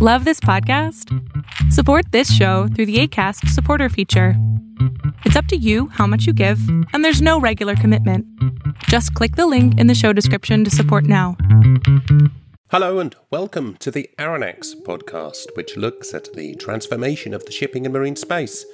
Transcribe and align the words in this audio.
Love 0.00 0.24
this 0.24 0.38
podcast? 0.38 1.12
Support 1.72 2.12
this 2.12 2.32
show 2.32 2.68
through 2.68 2.86
the 2.86 3.00
ACAST 3.00 3.48
supporter 3.48 3.88
feature. 3.88 4.34
It's 5.24 5.34
up 5.34 5.46
to 5.46 5.56
you 5.56 5.88
how 5.88 6.06
much 6.06 6.24
you 6.24 6.32
give, 6.32 6.60
and 6.92 7.04
there's 7.04 7.20
no 7.20 7.40
regular 7.40 7.74
commitment. 7.74 8.24
Just 8.84 9.12
click 9.14 9.34
the 9.34 9.48
link 9.48 9.76
in 9.76 9.88
the 9.88 9.96
show 9.96 10.12
description 10.12 10.62
to 10.62 10.70
support 10.70 11.02
now. 11.02 11.36
Hello 12.70 13.00
and 13.00 13.16
welcome 13.32 13.76
to 13.78 13.90
the 13.90 14.08
Aronnax 14.20 14.80
podcast, 14.86 15.56
which 15.56 15.76
looks 15.76 16.14
at 16.14 16.32
the 16.32 16.54
transformation 16.54 17.34
of 17.34 17.44
the 17.44 17.50
shipping 17.50 17.84
and 17.84 17.92
marine 17.92 18.14
space. 18.14 18.64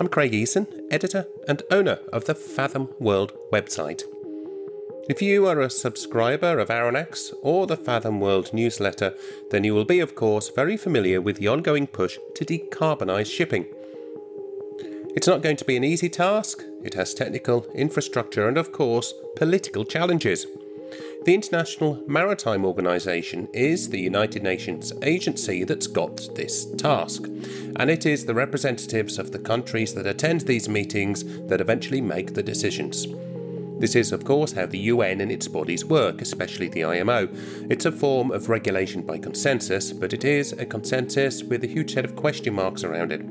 I'm 0.00 0.08
Craig 0.08 0.32
Eason, 0.32 0.66
editor 0.90 1.26
and 1.46 1.62
owner 1.70 2.00
of 2.12 2.24
the 2.24 2.34
Fathom 2.34 2.88
World 2.98 3.30
website. 3.52 4.02
If 5.08 5.20
you 5.20 5.48
are 5.48 5.60
a 5.60 5.68
subscriber 5.68 6.60
of 6.60 6.68
Aronnax 6.68 7.34
or 7.42 7.66
the 7.66 7.76
Fathom 7.76 8.20
World 8.20 8.54
newsletter, 8.54 9.14
then 9.50 9.64
you 9.64 9.74
will 9.74 9.84
be, 9.84 9.98
of 9.98 10.14
course, 10.14 10.48
very 10.48 10.76
familiar 10.76 11.20
with 11.20 11.38
the 11.38 11.48
ongoing 11.48 11.88
push 11.88 12.18
to 12.36 12.44
decarbonise 12.44 13.26
shipping. 13.26 13.66
It's 15.16 15.26
not 15.26 15.42
going 15.42 15.56
to 15.56 15.64
be 15.64 15.76
an 15.76 15.82
easy 15.82 16.08
task, 16.08 16.62
it 16.84 16.94
has 16.94 17.14
technical, 17.14 17.66
infrastructure, 17.74 18.46
and, 18.46 18.56
of 18.56 18.70
course, 18.70 19.12
political 19.34 19.84
challenges. 19.84 20.46
The 21.24 21.34
International 21.34 22.00
Maritime 22.06 22.64
Organization 22.64 23.48
is 23.52 23.88
the 23.88 24.00
United 24.00 24.44
Nations 24.44 24.92
agency 25.02 25.64
that's 25.64 25.88
got 25.88 26.28
this 26.36 26.64
task, 26.76 27.24
and 27.76 27.90
it 27.90 28.06
is 28.06 28.24
the 28.24 28.34
representatives 28.34 29.18
of 29.18 29.32
the 29.32 29.40
countries 29.40 29.94
that 29.94 30.06
attend 30.06 30.42
these 30.42 30.68
meetings 30.68 31.24
that 31.48 31.60
eventually 31.60 32.00
make 32.00 32.34
the 32.34 32.42
decisions. 32.42 33.08
This 33.78 33.96
is, 33.96 34.12
of 34.12 34.24
course, 34.24 34.52
how 34.52 34.66
the 34.66 34.78
UN 34.78 35.20
and 35.20 35.32
its 35.32 35.48
bodies 35.48 35.84
work, 35.84 36.22
especially 36.22 36.68
the 36.68 36.84
IMO. 36.84 37.28
It's 37.68 37.84
a 37.84 37.92
form 37.92 38.30
of 38.30 38.48
regulation 38.48 39.02
by 39.02 39.18
consensus, 39.18 39.92
but 39.92 40.12
it 40.12 40.24
is 40.24 40.52
a 40.52 40.64
consensus 40.64 41.42
with 41.42 41.64
a 41.64 41.66
huge 41.66 41.94
set 41.94 42.04
of 42.04 42.14
question 42.14 42.54
marks 42.54 42.84
around 42.84 43.12
it. 43.12 43.22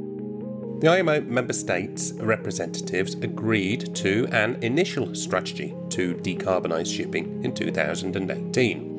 The 0.81 0.87
IMO 0.87 1.21
member 1.21 1.53
states' 1.53 2.11
representatives 2.13 3.13
agreed 3.13 3.95
to 3.97 4.27
an 4.31 4.57
initial 4.63 5.13
strategy 5.13 5.75
to 5.91 6.15
decarbonise 6.15 6.93
shipping 6.93 7.43
in 7.43 7.53
2018. 7.53 8.90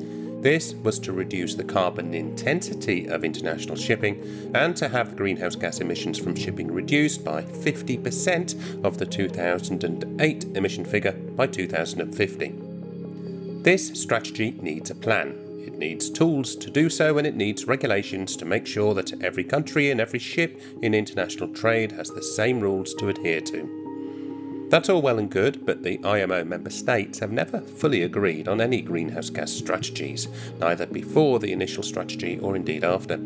This 0.43 0.73
was 0.73 0.99
to 0.99 1.13
reduce 1.13 1.55
the 1.55 1.63
carbon 1.63 2.13
intensity 2.13 3.07
of 3.07 3.23
international 3.23 3.77
shipping 3.77 4.51
and 4.53 4.75
to 4.75 4.89
have 4.89 5.11
the 5.11 5.15
greenhouse 5.15 5.55
gas 5.55 5.79
emissions 5.79 6.19
from 6.19 6.35
shipping 6.35 6.69
reduced 6.69 7.23
by 7.23 7.43
50% 7.43 8.83
of 8.83 8.97
the 8.97 9.05
2008 9.05 10.43
emission 10.57 10.83
figure 10.83 11.13
by 11.13 11.47
2050. 11.47 12.55
This 13.63 13.87
strategy 13.93 14.51
needs 14.61 14.89
a 14.89 14.95
plan. 14.95 15.29
It 15.65 15.77
needs 15.77 16.09
tools 16.09 16.57
to 16.57 16.69
do 16.69 16.89
so 16.89 17.17
and 17.17 17.25
it 17.25 17.37
needs 17.37 17.65
regulations 17.65 18.35
to 18.35 18.43
make 18.43 18.67
sure 18.67 18.93
that 18.95 19.23
every 19.23 19.45
country 19.45 19.91
and 19.91 20.01
every 20.01 20.19
ship 20.19 20.59
in 20.81 20.93
international 20.93 21.53
trade 21.53 21.93
has 21.93 22.09
the 22.09 22.21
same 22.21 22.59
rules 22.59 22.93
to 22.95 23.07
adhere 23.07 23.39
to. 23.39 23.82
That's 24.73 24.89
all 24.89 25.03
well 25.03 25.19
and 25.19 25.29
good, 25.29 25.67
but 25.67 25.83
the 25.83 26.03
IMO 26.03 26.43
member 26.45 26.71
states 26.71 27.19
have 27.19 27.31
never 27.31 27.61
fully 27.61 28.01
agreed 28.01 28.47
on 28.47 28.59
any 28.59 28.81
greenhouse 28.81 29.29
gas 29.29 29.51
strategies, 29.51 30.27
neither 30.57 30.87
before 30.87 31.37
the 31.37 31.51
initial 31.51 31.83
strategy 31.83 32.39
or 32.39 32.55
indeed 32.55 32.83
after. 32.83 33.17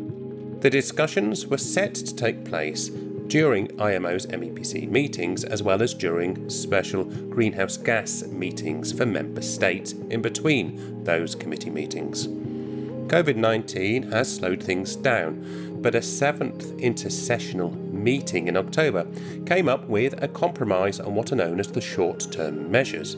The 0.60 0.68
discussions 0.68 1.46
were 1.46 1.56
set 1.56 1.94
to 1.94 2.14
take 2.14 2.44
place 2.44 2.90
during 3.28 3.68
IMO's 3.80 4.26
MEPC 4.26 4.90
meetings 4.90 5.42
as 5.42 5.62
well 5.62 5.82
as 5.82 5.94
during 5.94 6.50
special 6.50 7.04
greenhouse 7.04 7.78
gas 7.78 8.24
meetings 8.24 8.92
for 8.92 9.06
member 9.06 9.40
states 9.40 9.92
in 10.10 10.20
between 10.20 11.02
those 11.04 11.34
committee 11.34 11.70
meetings. 11.70 12.26
COVID 12.26 13.36
19 13.36 14.12
has 14.12 14.36
slowed 14.36 14.62
things 14.62 14.96
down, 14.96 15.80
but 15.80 15.94
a 15.94 16.02
seventh 16.02 16.76
intersessional 16.76 17.87
meeting 17.98 18.48
in 18.48 18.56
October 18.56 19.06
came 19.46 19.68
up 19.68 19.86
with 19.86 20.22
a 20.22 20.28
compromise 20.28 21.00
on 21.00 21.14
what 21.14 21.32
are 21.32 21.36
known 21.36 21.60
as 21.60 21.70
the 21.70 21.80
short 21.80 22.30
term 22.32 22.70
measures. 22.70 23.16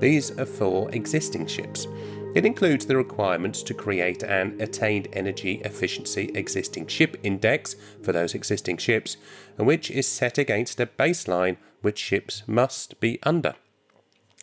These 0.00 0.38
are 0.38 0.46
for 0.46 0.90
existing 0.90 1.46
ships. 1.46 1.86
It 2.34 2.46
includes 2.46 2.86
the 2.86 2.96
requirements 2.96 3.62
to 3.64 3.74
create 3.74 4.22
an 4.22 4.58
attained 4.58 5.08
energy 5.12 5.60
efficiency 5.64 6.30
existing 6.34 6.86
ship 6.86 7.18
index 7.22 7.76
for 8.02 8.12
those 8.12 8.34
existing 8.34 8.78
ships, 8.78 9.18
which 9.58 9.90
is 9.90 10.08
set 10.08 10.38
against 10.38 10.80
a 10.80 10.86
baseline 10.86 11.58
which 11.82 11.98
ships 11.98 12.42
must 12.46 12.98
be 13.00 13.18
under. 13.22 13.54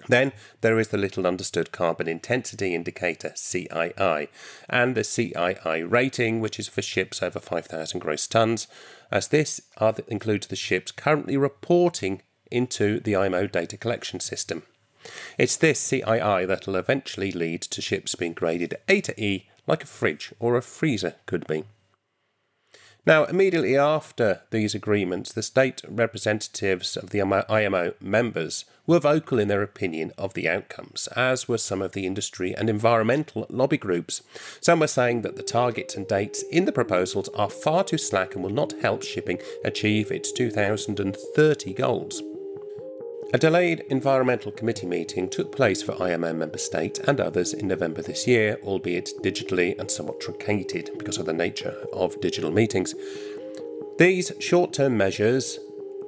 Then 0.07 0.31
there 0.61 0.79
is 0.79 0.89
the 0.89 0.97
little 0.97 1.27
understood 1.27 1.71
carbon 1.71 2.07
intensity 2.07 2.73
indicator, 2.73 3.31
CII, 3.35 4.29
and 4.69 4.95
the 4.95 5.01
CII 5.01 5.91
rating, 5.91 6.39
which 6.39 6.59
is 6.59 6.67
for 6.67 6.81
ships 6.81 7.21
over 7.21 7.39
5,000 7.39 8.00
gross 8.00 8.27
tonnes, 8.27 8.67
as 9.11 9.27
this 9.27 9.61
includes 10.07 10.47
the 10.47 10.55
ships 10.55 10.91
currently 10.91 11.37
reporting 11.37 12.21
into 12.51 12.99
the 12.99 13.15
IMO 13.15 13.47
data 13.47 13.77
collection 13.77 14.19
system. 14.19 14.63
It's 15.37 15.55
this 15.55 15.89
CII 15.89 16.47
that 16.47 16.67
will 16.67 16.75
eventually 16.75 17.31
lead 17.31 17.61
to 17.61 17.81
ships 17.81 18.15
being 18.15 18.33
graded 18.33 18.75
A 18.87 19.01
to 19.01 19.23
E 19.23 19.47
like 19.65 19.83
a 19.83 19.87
fridge 19.87 20.33
or 20.39 20.57
a 20.57 20.61
freezer 20.61 21.15
could 21.25 21.47
be. 21.47 21.63
Now, 23.05 23.23
immediately 23.23 23.77
after 23.77 24.41
these 24.51 24.75
agreements, 24.75 25.31
the 25.31 25.41
state 25.41 25.81
representatives 25.87 26.97
of 26.97 27.11
the 27.11 27.21
IMO 27.21 27.93
members 28.01 28.65
were 28.85 28.99
vocal 28.99 29.39
in 29.39 29.47
their 29.47 29.63
opinion 29.63 30.11
of 30.17 30.33
the 30.33 30.49
outcomes, 30.49 31.07
as 31.15 31.47
were 31.47 31.57
some 31.57 31.81
of 31.81 31.93
the 31.93 32.05
industry 32.05 32.53
and 32.55 32.69
environmental 32.69 33.45
lobby 33.49 33.77
groups. 33.77 34.21
Some 34.61 34.81
were 34.81 34.88
saying 34.88 35.21
that 35.21 35.38
the 35.38 35.43
targets 35.43 35.95
and 35.95 36.07
dates 36.07 36.43
in 36.51 36.65
the 36.65 36.71
proposals 36.71 37.29
are 37.29 37.49
far 37.49 37.83
too 37.83 37.97
slack 37.97 38.35
and 38.35 38.43
will 38.43 38.51
not 38.51 38.73
help 38.81 39.03
shipping 39.03 39.39
achieve 39.63 40.11
its 40.11 40.31
2030 40.31 41.73
goals. 41.73 42.21
A 43.31 43.38
delayed 43.38 43.81
Environmental 43.91 44.51
Committee 44.51 44.88
meeting 44.88 45.29
took 45.29 45.56
place 45.56 45.84
for 45.84 46.01
IMO 46.01 46.34
member 46.34 46.57
states 46.57 47.00
and 47.00 47.22
others 47.22 47.53
in 47.53 47.67
November 47.67 48.01
this 48.01 48.25
year, 48.25 48.57
albeit 48.63 49.12
digitally 49.22 49.78
and 49.78 49.91
somewhat 49.91 50.19
truncated 50.19 50.97
because 50.97 51.19
of 51.19 51.28
the 51.28 51.34
nature 51.34 51.75
of 51.94 52.19
digital 52.22 52.50
meetings. 52.50 52.95
These 54.00 54.31
short 54.39 54.73
term 54.73 54.97
measures 54.97 55.59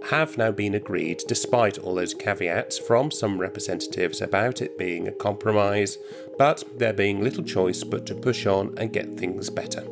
have 0.09 0.35
now 0.35 0.51
been 0.51 0.73
agreed 0.73 1.21
despite 1.27 1.77
all 1.77 1.93
those 1.93 2.15
caveats 2.15 2.79
from 2.79 3.11
some 3.11 3.37
representatives 3.37 4.19
about 4.19 4.59
it 4.59 4.79
being 4.79 5.07
a 5.07 5.11
compromise, 5.11 5.99
but 6.39 6.63
there 6.79 6.91
being 6.91 7.23
little 7.23 7.43
choice 7.43 7.83
but 7.83 8.07
to 8.07 8.15
push 8.15 8.47
on 8.47 8.73
and 8.77 8.93
get 8.93 9.19
things 9.19 9.51
better. 9.51 9.85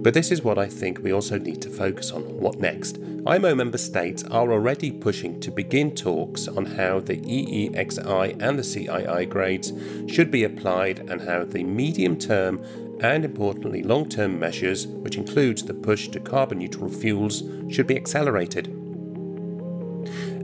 But 0.00 0.14
this 0.14 0.30
is 0.30 0.44
what 0.44 0.58
I 0.58 0.66
think 0.66 1.00
we 1.02 1.12
also 1.12 1.38
need 1.38 1.60
to 1.62 1.70
focus 1.70 2.12
on. 2.12 2.22
What 2.38 2.60
next? 2.60 2.98
IMO 3.26 3.54
member 3.54 3.78
states 3.78 4.22
are 4.24 4.52
already 4.52 4.92
pushing 4.92 5.40
to 5.40 5.50
begin 5.50 5.94
talks 5.94 6.46
on 6.46 6.64
how 6.64 7.00
the 7.00 7.16
EEXI 7.16 8.40
and 8.40 8.58
the 8.58 8.62
CII 8.62 9.28
grades 9.28 9.72
should 10.06 10.30
be 10.30 10.44
applied 10.44 11.00
and 11.10 11.20
how 11.20 11.44
the 11.44 11.64
medium 11.64 12.16
term 12.16 12.64
and 13.00 13.24
importantly 13.24 13.82
long 13.82 14.08
term 14.08 14.38
measures, 14.38 14.86
which 14.86 15.16
includes 15.16 15.64
the 15.64 15.74
push 15.74 16.08
to 16.08 16.20
carbon 16.20 16.58
neutral 16.58 16.88
fuels, 16.88 17.42
should 17.68 17.86
be 17.86 17.96
accelerated. 17.96 18.66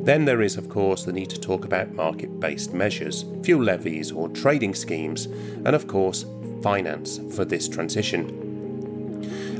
Then 0.04 0.26
there 0.26 0.43
is, 0.43 0.56
of 0.56 0.69
course, 0.69 1.04
the 1.04 1.12
need 1.12 1.31
to 1.31 1.41
talk 1.41 1.64
about 1.64 1.94
market 1.94 2.38
based 2.38 2.75
measures, 2.75 3.25
fuel 3.43 3.62
levies 3.62 4.12
or 4.12 4.28
trading 4.28 4.75
schemes, 4.75 5.26
and 5.26 5.69
of 5.69 5.87
course, 5.87 6.26
finance 6.62 7.20
for 7.34 7.44
this 7.44 7.69
transition. 7.69 8.44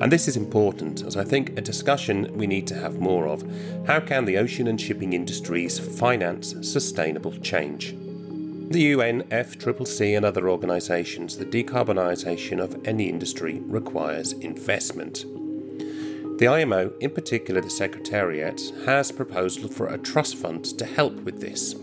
And 0.01 0.11
this 0.13 0.29
is 0.29 0.37
important 0.37 1.03
as 1.03 1.17
I 1.17 1.25
think 1.25 1.57
a 1.57 1.63
discussion 1.63 2.37
we 2.37 2.47
need 2.47 2.67
to 2.69 2.75
have 2.75 3.01
more 3.01 3.27
of. 3.27 3.43
How 3.87 4.01
can 4.01 4.25
the 4.25 4.39
ocean 4.39 4.67
and 4.67 4.81
shipping 4.81 5.13
industries 5.13 5.79
finance 5.79 6.55
sustainable 6.61 7.33
change? 7.39 7.95
The 8.71 8.81
UN, 8.81 9.23
FCCC, 9.25 10.17
and 10.17 10.25
other 10.25 10.49
organisations, 10.49 11.37
the 11.37 11.45
decarbonisation 11.45 12.63
of 12.63 12.87
any 12.87 13.09
industry 13.09 13.61
requires 13.67 14.33
investment. 14.33 15.27
The 16.39 16.49
IMO, 16.49 16.93
in 16.99 17.11
particular 17.11 17.61
the 17.61 17.71
Secretariat, 17.71 18.61
has 18.87 19.13
proposal 19.13 19.69
for 19.69 19.87
a 19.87 19.99
trust 19.99 20.37
fund 20.37 20.65
to 20.79 20.85
help 20.85 21.15
with 21.21 21.41
this. 21.41 21.77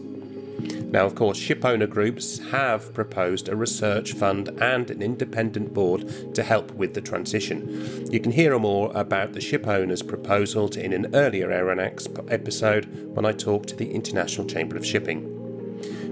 Now, 0.91 1.05
of 1.05 1.15
course, 1.15 1.39
shipowner 1.39 1.89
groups 1.89 2.39
have 2.51 2.93
proposed 2.93 3.47
a 3.47 3.55
research 3.55 4.11
fund 4.11 4.49
and 4.61 4.91
an 4.91 5.01
independent 5.01 5.73
board 5.73 6.35
to 6.35 6.43
help 6.43 6.71
with 6.71 6.93
the 6.93 7.01
transition. 7.01 8.11
You 8.11 8.19
can 8.19 8.33
hear 8.33 8.59
more 8.59 8.91
about 8.93 9.31
the 9.31 9.39
shipowners' 9.39 10.05
proposals 10.05 10.75
in 10.75 10.91
an 10.91 11.15
earlier 11.15 11.47
Aronnax 11.47 12.09
episode 12.29 12.85
when 13.15 13.25
I 13.25 13.31
talked 13.31 13.69
to 13.69 13.75
the 13.77 13.91
International 13.91 14.45
Chamber 14.45 14.75
of 14.75 14.85
Shipping. 14.85 15.37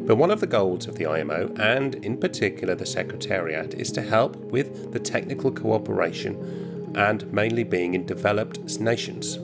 But 0.07 0.15
one 0.15 0.31
of 0.31 0.39
the 0.39 0.47
goals 0.47 0.87
of 0.87 0.95
the 0.95 1.07
IMO, 1.07 1.53
and 1.57 1.95
in 1.95 2.17
particular 2.17 2.73
the 2.73 2.85
Secretariat, 2.85 3.73
is 3.73 3.91
to 3.91 4.01
help 4.01 4.37
with 4.37 4.93
the 4.93 4.99
technical 4.99 5.51
cooperation 5.51 6.93
and 6.95 7.31
mainly 7.33 7.65
being 7.65 7.95
in 7.95 8.05
developed 8.05 8.79
nations. 8.79 9.37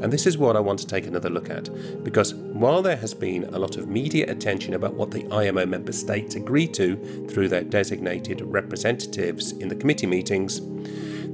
And 0.00 0.12
this 0.12 0.26
is 0.26 0.38
what 0.38 0.56
I 0.56 0.60
want 0.60 0.78
to 0.80 0.86
take 0.86 1.06
another 1.06 1.30
look 1.30 1.50
at, 1.50 1.68
because 2.02 2.34
while 2.34 2.82
there 2.82 2.96
has 2.96 3.14
been 3.14 3.44
a 3.52 3.58
lot 3.58 3.76
of 3.76 3.88
media 3.88 4.30
attention 4.30 4.74
about 4.74 4.94
what 4.94 5.10
the 5.10 5.26
IMO 5.30 5.66
member 5.66 5.92
states 5.92 6.34
agree 6.34 6.66
to 6.68 7.26
through 7.28 7.48
their 7.48 7.64
designated 7.64 8.40
representatives 8.40 9.52
in 9.52 9.68
the 9.68 9.76
committee 9.76 10.06
meetings, 10.06 10.60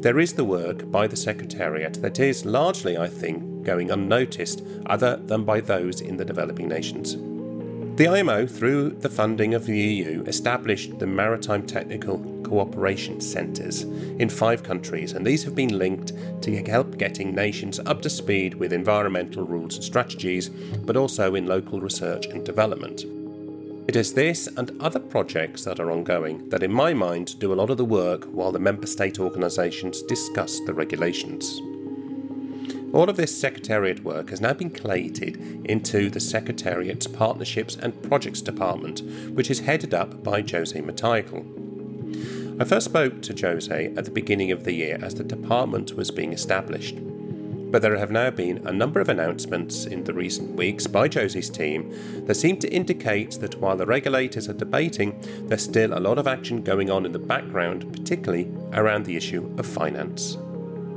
there 0.01 0.19
is 0.19 0.35
the 0.35 0.45
work 0.45 0.91
by 0.91 1.07
the 1.07 1.17
Secretariat 1.17 1.95
that 2.03 2.19
is 2.21 2.45
largely, 2.45 2.97
I 2.97 3.09
think, 3.09 3.65
going 3.65 3.91
unnoticed 3.91 4.63
other 4.87 5.17
than 5.17 5.45
by 5.45 5.61
those 5.61 6.01
in 6.01 6.17
the 6.17 6.25
developing 6.25 6.69
nations. 6.69 7.17
The 7.99 8.07
IMO, 8.07 8.47
through 8.47 8.91
the 8.91 9.09
funding 9.09 9.55
of 9.55 9.67
the 9.67 9.77
EU, 9.77 10.23
established 10.29 11.01
the 11.01 11.07
Maritime 11.09 11.67
Technical 11.67 12.21
Cooperation 12.45 13.21
Centres 13.21 13.83
in 13.83 14.29
five 14.29 14.63
countries, 14.63 15.15
and 15.15 15.27
these 15.27 15.43
have 15.43 15.57
been 15.57 15.77
linked 15.77 16.13
to 16.43 16.65
help 16.67 16.97
getting 16.97 17.35
nations 17.35 17.81
up 17.81 18.01
to 18.03 18.09
speed 18.09 18.55
with 18.55 18.73
environmental 18.73 19.45
rules 19.45 19.75
and 19.75 19.83
strategies, 19.83 20.49
but 20.49 20.97
also 20.97 21.35
in 21.35 21.49
local 21.49 21.81
research 21.81 22.27
and 22.27 22.47
development. 22.47 23.05
It 23.89 23.97
is 23.97 24.15
this 24.15 24.47
and 24.47 24.81
other 24.81 25.01
projects 25.01 25.65
that 25.65 25.81
are 25.81 25.91
ongoing 25.91 26.49
that, 26.51 26.63
in 26.63 26.73
my 26.73 26.95
mind, 26.95 27.37
do 27.41 27.53
a 27.53 27.59
lot 27.59 27.69
of 27.69 27.79
the 27.79 27.85
work 27.85 28.27
while 28.27 28.53
the 28.53 28.61
member 28.61 28.87
state 28.87 29.19
organisations 29.19 30.03
discuss 30.03 30.61
the 30.61 30.73
regulations. 30.73 31.61
All 32.93 33.11
of 33.11 33.17
this 33.17 33.39
Secretariat 33.39 34.03
work 34.03 34.31
has 34.31 34.41
now 34.41 34.55
been 34.55 34.71
collated 34.71 35.37
into 35.67 36.09
the 36.09 36.21
Secretariat's 36.21 37.07
Partnerships 37.07 37.77
and 37.77 38.03
Projects 38.03 38.41
Department, 38.41 39.03
which 39.35 39.51
is 39.51 39.61
headed 39.61 39.93
up 39.93 40.23
by 40.25 40.41
Jose 40.41 40.81
Matheickal. 40.81 42.61
I 42.61 42.65
first 42.65 42.87
spoke 42.87 43.21
to 43.23 43.47
Jose 43.47 43.93
at 43.95 44.05
the 44.07 44.11
beginning 44.11 44.51
of 44.53 44.65
the 44.65 44.73
year 44.73 44.99
as 45.03 45.15
the 45.15 45.23
department 45.23 45.97
was 45.97 46.11
being 46.11 46.33
established. 46.33 46.97
But 47.71 47.83
there 47.83 47.99
have 47.99 48.11
now 48.11 48.31
been 48.31 48.67
a 48.67 48.73
number 48.73 49.01
of 49.01 49.11
announcements 49.11 49.85
in 49.85 50.05
the 50.05 50.15
recent 50.15 50.57
weeks 50.57 50.87
by 50.87 51.09
Jose's 51.09 51.51
team 51.51 51.95
that 52.25 52.37
seem 52.37 52.59
to 52.61 52.73
indicate 52.73 53.33
that 53.41 53.61
while 53.61 53.77
the 53.77 53.85
regulators 53.85 54.49
are 54.49 54.55
debating, 54.55 55.23
there's 55.47 55.63
still 55.63 55.93
a 55.93 56.01
lot 56.01 56.17
of 56.17 56.27
action 56.27 56.63
going 56.63 56.91
on 56.91 57.05
in 57.05 57.13
the 57.13 57.19
background, 57.19 57.93
particularly 57.93 58.51
around 58.73 59.05
the 59.05 59.17
issue 59.17 59.55
of 59.59 59.67
finance. 59.67 60.39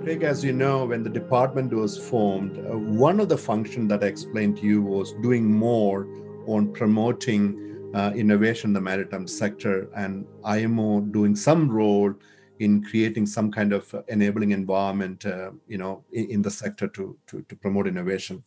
Craig, 0.03 0.23
as 0.23 0.43
you 0.43 0.51
know, 0.51 0.85
when 0.85 1.03
the 1.03 1.09
department 1.11 1.71
was 1.71 1.95
formed, 1.95 2.57
uh, 2.57 2.75
one 2.75 3.19
of 3.19 3.29
the 3.29 3.37
functions 3.37 3.87
that 3.89 4.03
I 4.03 4.07
explained 4.07 4.57
to 4.57 4.63
you 4.63 4.81
was 4.81 5.13
doing 5.21 5.45
more 5.45 6.07
on 6.47 6.73
promoting 6.73 7.91
uh, 7.93 8.11
innovation 8.15 8.71
in 8.71 8.73
the 8.73 8.81
maritime 8.81 9.27
sector 9.27 9.89
and 9.95 10.25
IMO 10.43 11.01
doing 11.01 11.35
some 11.35 11.69
role 11.69 12.15
in 12.57 12.83
creating 12.83 13.27
some 13.27 13.51
kind 13.51 13.73
of 13.73 13.93
enabling 14.07 14.51
environment, 14.51 15.23
uh, 15.27 15.51
you 15.67 15.77
know, 15.77 16.03
in, 16.11 16.31
in, 16.31 16.41
the 16.41 16.49
sector 16.49 16.87
to, 16.87 17.15
to, 17.27 17.43
to 17.43 17.55
promote 17.55 17.85
innovation. 17.85 18.43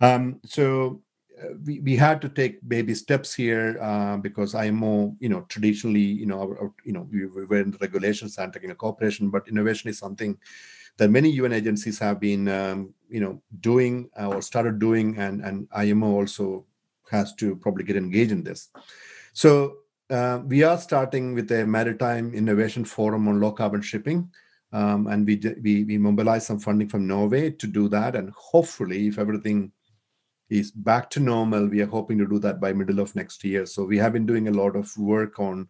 Um, 0.00 0.40
so 0.44 1.02
uh, 1.08 1.09
we, 1.64 1.80
we 1.80 1.96
had 1.96 2.20
to 2.22 2.28
take 2.28 2.66
baby 2.68 2.94
steps 2.94 3.34
here 3.34 3.78
uh, 3.80 4.16
because 4.16 4.54
IMO, 4.54 5.16
you 5.20 5.28
know, 5.28 5.42
traditionally, 5.48 6.00
you 6.00 6.26
know, 6.26 6.40
our, 6.40 6.58
our, 6.58 6.72
you 6.84 6.92
know, 6.92 7.08
we, 7.10 7.26
we 7.26 7.44
were 7.44 7.60
in 7.60 7.70
the 7.70 7.78
regulations 7.78 8.38
and 8.38 8.52
technical 8.52 8.76
cooperation, 8.76 9.30
but 9.30 9.48
innovation 9.48 9.90
is 9.90 9.98
something 9.98 10.38
that 10.96 11.10
many 11.10 11.30
UN 11.30 11.52
agencies 11.52 11.98
have 11.98 12.20
been, 12.20 12.48
um, 12.48 12.92
you 13.08 13.20
know, 13.20 13.40
doing 13.60 14.10
uh, 14.20 14.28
or 14.28 14.42
started 14.42 14.78
doing, 14.78 15.16
and 15.18 15.40
and 15.40 15.66
IMO 15.72 16.12
also 16.12 16.66
has 17.10 17.34
to 17.36 17.56
probably 17.56 17.84
get 17.84 17.96
engaged 17.96 18.32
in 18.32 18.44
this. 18.44 18.68
So 19.32 19.78
uh, 20.10 20.40
we 20.44 20.62
are 20.62 20.78
starting 20.78 21.34
with 21.34 21.50
a 21.52 21.66
maritime 21.66 22.34
innovation 22.34 22.84
forum 22.84 23.28
on 23.28 23.40
low 23.40 23.52
carbon 23.52 23.82
shipping. 23.82 24.30
Um, 24.72 25.08
and 25.08 25.26
we, 25.26 25.40
we 25.62 25.84
we 25.84 25.98
mobilize 25.98 26.46
some 26.46 26.60
funding 26.60 26.88
from 26.88 27.06
Norway 27.06 27.50
to 27.50 27.66
do 27.66 27.88
that, 27.88 28.14
and 28.14 28.30
hopefully, 28.30 29.08
if 29.08 29.18
everything 29.18 29.72
is 30.50 30.70
back 30.70 31.08
to 31.10 31.20
normal, 31.20 31.66
we 31.66 31.80
are 31.80 31.86
hoping 31.86 32.18
to 32.18 32.26
do 32.26 32.38
that 32.40 32.60
by 32.60 32.72
middle 32.72 33.00
of 33.00 33.14
next 33.14 33.42
year. 33.44 33.64
So 33.66 33.84
we 33.84 33.98
have 33.98 34.12
been 34.12 34.26
doing 34.26 34.48
a 34.48 34.52
lot 34.52 34.76
of 34.76 34.96
work 34.98 35.38
on 35.38 35.68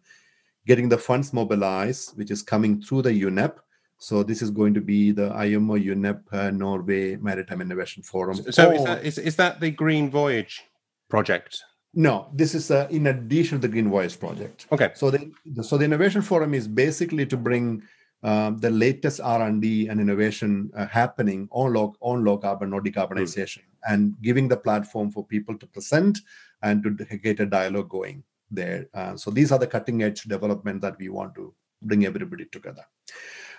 getting 0.67 0.89
the 0.89 0.97
funds 0.97 1.33
mobilized, 1.33 2.17
which 2.17 2.31
is 2.31 2.41
coming 2.41 2.81
through 2.81 3.03
the 3.03 3.11
UNEP, 3.11 3.57
so 4.01 4.23
this 4.23 4.41
is 4.41 4.49
going 4.49 4.73
to 4.73 4.81
be 4.81 5.11
the 5.11 5.31
IMO 5.31 5.77
UNEP 5.77 6.21
uh, 6.33 6.49
Norway 6.49 7.17
Maritime 7.17 7.61
Innovation 7.61 8.01
Forum. 8.01 8.35
So 8.49 8.71
is, 8.71 8.83
that, 8.83 9.05
is, 9.05 9.17
is 9.19 9.35
that 9.35 9.59
the 9.59 9.69
Green 9.69 10.09
Voyage 10.09 10.63
project? 11.07 11.63
No, 11.93 12.27
this 12.33 12.55
is 12.55 12.71
uh, 12.71 12.87
in 12.89 13.05
addition 13.07 13.59
to 13.59 13.67
the 13.67 13.71
Green 13.71 13.89
Voyage 13.91 14.19
project. 14.19 14.65
Okay. 14.71 14.89
So 14.95 15.11
the 15.11 15.31
so 15.61 15.77
the 15.77 15.85
innovation 15.85 16.23
forum 16.23 16.55
is 16.55 16.67
basically 16.67 17.27
to 17.27 17.37
bring 17.37 17.83
um, 18.23 18.57
the 18.57 18.71
latest 18.71 19.21
R&D 19.21 19.87
and 19.87 20.01
innovation 20.01 20.71
uh, 20.75 20.87
happening 20.87 21.47
on 21.51 21.73
low 21.73 21.95
on 21.99 22.25
low 22.25 22.39
carbon 22.39 22.73
or 22.73 22.81
decarbonization, 22.81 23.59
mm. 23.59 23.70
And 23.87 24.15
giving 24.21 24.47
the 24.47 24.57
platform 24.57 25.11
for 25.11 25.25
people 25.25 25.57
to 25.57 25.67
present 25.67 26.19
and 26.61 26.83
to 26.83 27.17
get 27.17 27.39
a 27.39 27.45
dialogue 27.45 27.89
going 27.89 28.23
there. 28.49 28.87
Uh, 28.93 29.15
so 29.15 29.31
these 29.31 29.51
are 29.51 29.59
the 29.59 29.67
cutting 29.67 30.03
edge 30.03 30.23
development 30.23 30.81
that 30.81 30.97
we 30.99 31.09
want 31.09 31.33
to 31.35 31.53
bring 31.81 32.05
everybody 32.05 32.45
together. 32.45 32.83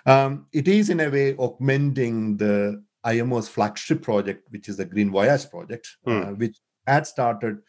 Um, 0.05 0.47
it 0.53 0.67
is 0.67 0.89
in 0.89 0.99
a 0.99 1.09
way 1.09 1.35
augmenting 1.35 2.37
the 2.37 2.83
IMO's 3.05 3.49
flagship 3.49 4.01
project, 4.01 4.47
which 4.51 4.69
is 4.69 4.77
the 4.77 4.85
Green 4.85 5.11
Voyage 5.11 5.49
project, 5.49 5.97
mm. 6.07 6.21
uh, 6.21 6.25
hmm. 6.27 6.37
which 6.37 6.57
had 6.87 7.05
started 7.05 7.59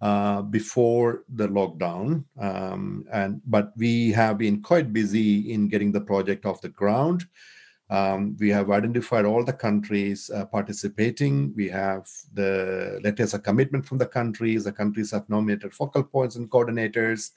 uh, 0.00 0.42
before 0.42 1.24
the 1.34 1.48
lockdown. 1.48 2.24
Um, 2.38 3.06
and 3.12 3.40
but 3.46 3.72
we 3.76 4.12
have 4.12 4.38
been 4.38 4.62
quite 4.62 4.92
busy 4.92 5.52
in 5.52 5.68
getting 5.68 5.92
the 5.92 6.00
project 6.00 6.44
off 6.44 6.60
the 6.60 6.68
ground. 6.68 7.24
Um, 7.94 8.36
we 8.40 8.48
have 8.50 8.70
identified 8.72 9.24
all 9.24 9.44
the 9.44 9.52
countries 9.52 10.28
uh, 10.28 10.46
participating. 10.46 11.54
We 11.54 11.68
have 11.68 12.08
the 12.32 13.00
letters 13.04 13.34
of 13.34 13.44
commitment 13.44 13.86
from 13.86 13.98
the 13.98 14.06
countries. 14.06 14.64
The 14.64 14.72
countries 14.72 15.12
have 15.12 15.28
nominated 15.28 15.72
focal 15.72 16.02
points 16.02 16.34
and 16.34 16.50
coordinators. 16.50 17.30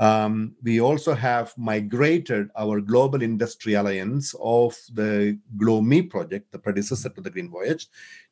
Um, 0.00 0.56
we 0.64 0.80
also 0.80 1.14
have 1.14 1.56
migrated 1.56 2.48
our 2.56 2.80
Global 2.80 3.22
Industry 3.22 3.74
Alliance 3.74 4.34
of 4.40 4.76
the 4.92 5.38
GloMEEP 5.56 6.10
project, 6.10 6.50
the 6.50 6.58
predecessor 6.58 7.10
to 7.10 7.20
the 7.20 7.30
Green 7.30 7.48
Voyage, 7.48 7.86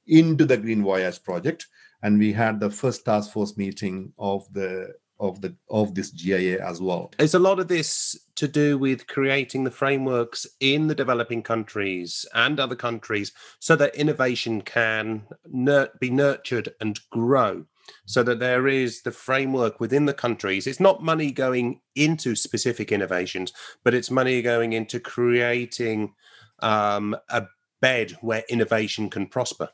into 0.08 0.44
the 0.44 0.56
Green 0.56 0.82
Voyage 0.82 1.23
project. 1.23 1.69
And 2.02 2.19
we 2.19 2.32
had 2.32 2.58
the 2.58 2.70
first 2.70 3.05
task 3.05 3.31
force 3.31 3.56
meeting 3.56 4.12
of 4.19 4.52
the 4.52 4.94
of 5.20 5.40
the 5.43 5.55
of 5.69 5.94
this 5.94 6.11
GIA 6.11 6.64
as 6.64 6.81
well. 6.81 7.12
Is 7.19 7.34
a 7.34 7.38
lot 7.38 7.61
of 7.61 7.69
this 7.69 8.19
to 8.37 8.49
do 8.49 8.78
with 8.78 9.06
creating 9.06 9.64
the 9.64 9.70
frameworks 9.70 10.46
in 10.61 10.87
the 10.87 10.94
developing 10.94 11.43
countries 11.43 12.25
and 12.34 12.58
other 12.58 12.75
countries 12.75 13.32
so 13.58 13.76
that 13.76 13.94
innovation 13.94 14.62
can 14.62 15.26
nur- 15.46 15.90
be 16.00 16.11
nurtured 16.11 16.75
and 16.81 16.99
grow 17.11 17.67
so 18.06 18.22
that 18.22 18.38
there 18.38 18.67
is 18.67 19.02
the 19.02 19.12
framework 19.12 19.81
within 19.81 20.06
the 20.06 20.14
countries. 20.14 20.67
It's 20.67 20.81
not 20.81 21.02
money 21.02 21.32
going 21.32 21.81
into 21.94 22.34
specific 22.34 22.93
innovations, 22.93 23.52
but 23.84 23.94
it's 23.94 24.11
money 24.11 24.43
going 24.43 24.73
into 24.73 25.00
creating 25.00 26.14
um, 26.61 27.16
a 27.28 27.46
bed 27.81 28.12
where 28.20 28.44
innovation 28.49 29.11
can 29.11 29.26
prosper. 29.26 29.71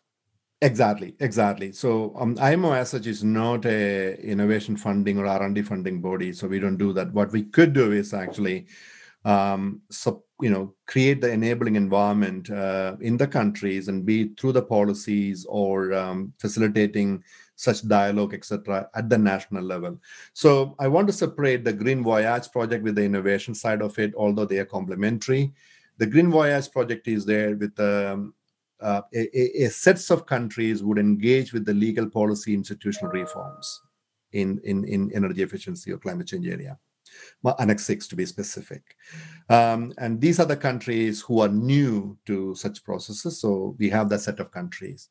Exactly, 0.63 1.15
exactly. 1.21 1.71
So 1.73 2.15
um, 2.17 2.37
IMO 2.41 2.73
as 2.73 2.91
such 2.91 3.07
is 3.07 3.23
not 3.23 3.67
a 3.67 4.19
innovation 4.23 4.77
funding 4.77 5.19
or 5.19 5.27
R&D 5.27 5.63
funding 5.63 6.01
body, 6.01 6.33
so 6.33 6.49
we 6.49 6.59
don't 6.59 6.79
do 6.79 6.95
that. 6.95 7.13
What 7.13 7.31
we 7.31 7.43
could 7.43 7.75
do 7.75 7.93
is 7.93 8.15
actually, 8.15 8.67
um, 9.27 9.83
you 10.41 10.49
know, 10.49 10.75
create 10.87 11.21
the 11.21 11.31
enabling 11.31 11.77
environment 11.77 12.51
uh, 12.51 12.97
in 13.03 13.19
the 13.19 13.27
countries 13.27 13.89
and 13.89 14.07
be 14.07 14.29
through 14.39 14.53
the 14.53 14.63
policies 14.63 15.45
or 15.47 15.93
um, 15.93 16.33
facilitating 16.39 17.23
such 17.57 17.87
dialogue, 17.87 18.33
etc., 18.33 18.89
at 18.95 19.11
the 19.11 19.19
national 19.19 19.63
level. 19.63 20.01
So 20.33 20.75
I 20.79 20.89
want 20.89 21.07
to 21.09 21.13
separate 21.13 21.65
the 21.65 21.73
Green 21.73 22.03
Voyage 22.03 22.51
project 22.51 22.83
with 22.83 22.95
the 22.95 23.05
innovation 23.05 23.55
side 23.55 23.83
of 23.83 23.99
it, 23.99 24.15
although 24.17 24.47
they 24.47 24.59
are 24.59 24.65
complementary. 24.65 25.53
The 25.99 26.07
Green 26.07 26.31
Voyage 26.31 26.71
project 26.71 27.09
is 27.09 27.27
there 27.27 27.57
with 27.57 27.79
um, 27.79 28.33
uh, 28.81 29.03
a, 29.15 29.65
a, 29.65 29.71
sets 29.71 30.11
of 30.11 30.27
countries 30.27 30.83
would 30.83 30.99
engage 30.99 31.53
with 31.53 31.65
the 31.65 31.75
legal 31.75 32.09
policy 32.09 32.53
institutional 32.55 33.11
reforms 33.11 33.81
in, 34.33 34.61
in, 34.65 34.85
in 34.85 35.11
energy 35.15 35.43
efficiency 35.43 35.93
or 35.93 35.99
climate 35.99 36.27
change 36.27 36.47
area. 36.47 36.79
Annex 37.59 37.87
6 37.87 38.09
to 38.09 38.17
be 38.17 38.27
specific. 38.27 38.97
Um, 39.49 39.93
and 39.99 40.21
these 40.21 40.41
are 40.41 40.47
the 40.47 40.57
countries 40.57 41.21
who 41.21 41.41
are 41.41 41.49
new 41.49 42.19
to 42.27 42.55
such 42.55 42.85
processes. 42.85 43.41
So 43.41 43.77
we 43.79 43.89
have 43.91 44.09
that 44.09 44.21
set 44.21 44.41
of 44.41 44.51
countries. 44.51 45.09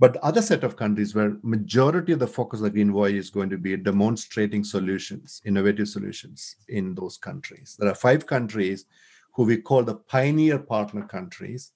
But 0.00 0.16
other 0.18 0.42
set 0.42 0.64
of 0.64 0.76
countries 0.76 1.14
where 1.14 1.36
majority 1.42 2.12
of 2.12 2.18
the 2.18 2.26
focus 2.26 2.60
of 2.60 2.64
the 2.64 2.70
Green 2.70 2.92
Voyage 2.92 3.16
is 3.16 3.30
going 3.30 3.50
to 3.50 3.58
be 3.58 3.76
demonstrating 3.76 4.64
solutions, 4.64 5.42
innovative 5.44 5.88
solutions 5.88 6.56
in 6.68 6.94
those 6.94 7.16
countries. 7.16 7.76
There 7.78 7.90
are 7.90 7.94
five 7.94 8.26
countries 8.26 8.84
who 9.34 9.44
we 9.44 9.56
call 9.56 9.82
the 9.82 9.96
pioneer 9.96 10.58
partner 10.58 11.06
countries. 11.06 11.72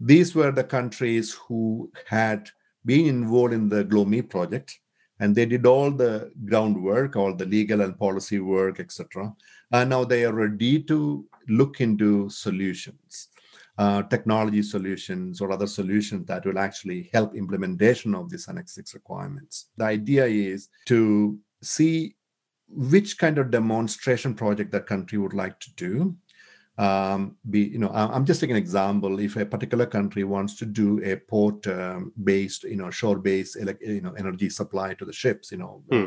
These 0.00 0.34
were 0.34 0.52
the 0.52 0.64
countries 0.64 1.32
who 1.32 1.90
had 2.06 2.50
been 2.84 3.06
involved 3.06 3.54
in 3.54 3.68
the 3.68 3.84
GloMEEP 3.84 4.30
project, 4.30 4.78
and 5.20 5.34
they 5.34 5.46
did 5.46 5.66
all 5.66 5.90
the 5.90 6.30
groundwork, 6.44 7.16
all 7.16 7.34
the 7.34 7.46
legal 7.46 7.80
and 7.80 7.98
policy 7.98 8.38
work, 8.38 8.78
etc. 8.78 9.34
And 9.72 9.90
now 9.90 10.04
they 10.04 10.24
are 10.24 10.32
ready 10.32 10.82
to 10.84 11.26
look 11.48 11.80
into 11.80 12.30
solutions 12.30 13.28
uh, 13.78 14.02
technology 14.02 14.62
solutions 14.62 15.40
or 15.40 15.52
other 15.52 15.66
solutions 15.66 16.26
that 16.26 16.44
will 16.44 16.58
actually 16.58 17.08
help 17.12 17.36
implementation 17.36 18.14
of 18.14 18.28
these 18.28 18.48
Annex 18.48 18.74
6 18.74 18.94
requirements. 18.94 19.70
The 19.76 19.84
idea 19.84 20.26
is 20.26 20.68
to 20.86 21.38
see 21.62 22.16
which 22.68 23.18
kind 23.18 23.38
of 23.38 23.50
demonstration 23.50 24.34
project 24.34 24.72
that 24.72 24.86
country 24.86 25.18
would 25.18 25.32
like 25.32 25.58
to 25.60 25.72
do. 25.76 26.16
Um, 26.78 27.36
be 27.50 27.60
you 27.74 27.78
know 27.78 27.90
i'm 27.90 28.24
just 28.24 28.40
taking 28.40 28.56
an 28.56 28.62
example. 28.62 29.18
If 29.18 29.34
a 29.36 29.44
particular 29.44 29.84
country 29.84 30.22
wants 30.22 30.54
to 30.60 30.64
do 30.64 31.02
a 31.02 31.16
port 31.16 31.66
um, 31.66 32.12
based 32.22 32.62
you 32.62 32.76
know 32.76 32.90
shore 32.90 33.18
based 33.18 33.56
you 33.80 34.00
know 34.00 34.12
energy 34.12 34.48
supply 34.48 34.94
to 34.94 35.04
the 35.04 35.12
ships 35.12 35.50
you 35.50 35.58
know 35.58 35.82
Hmm. 35.90 36.06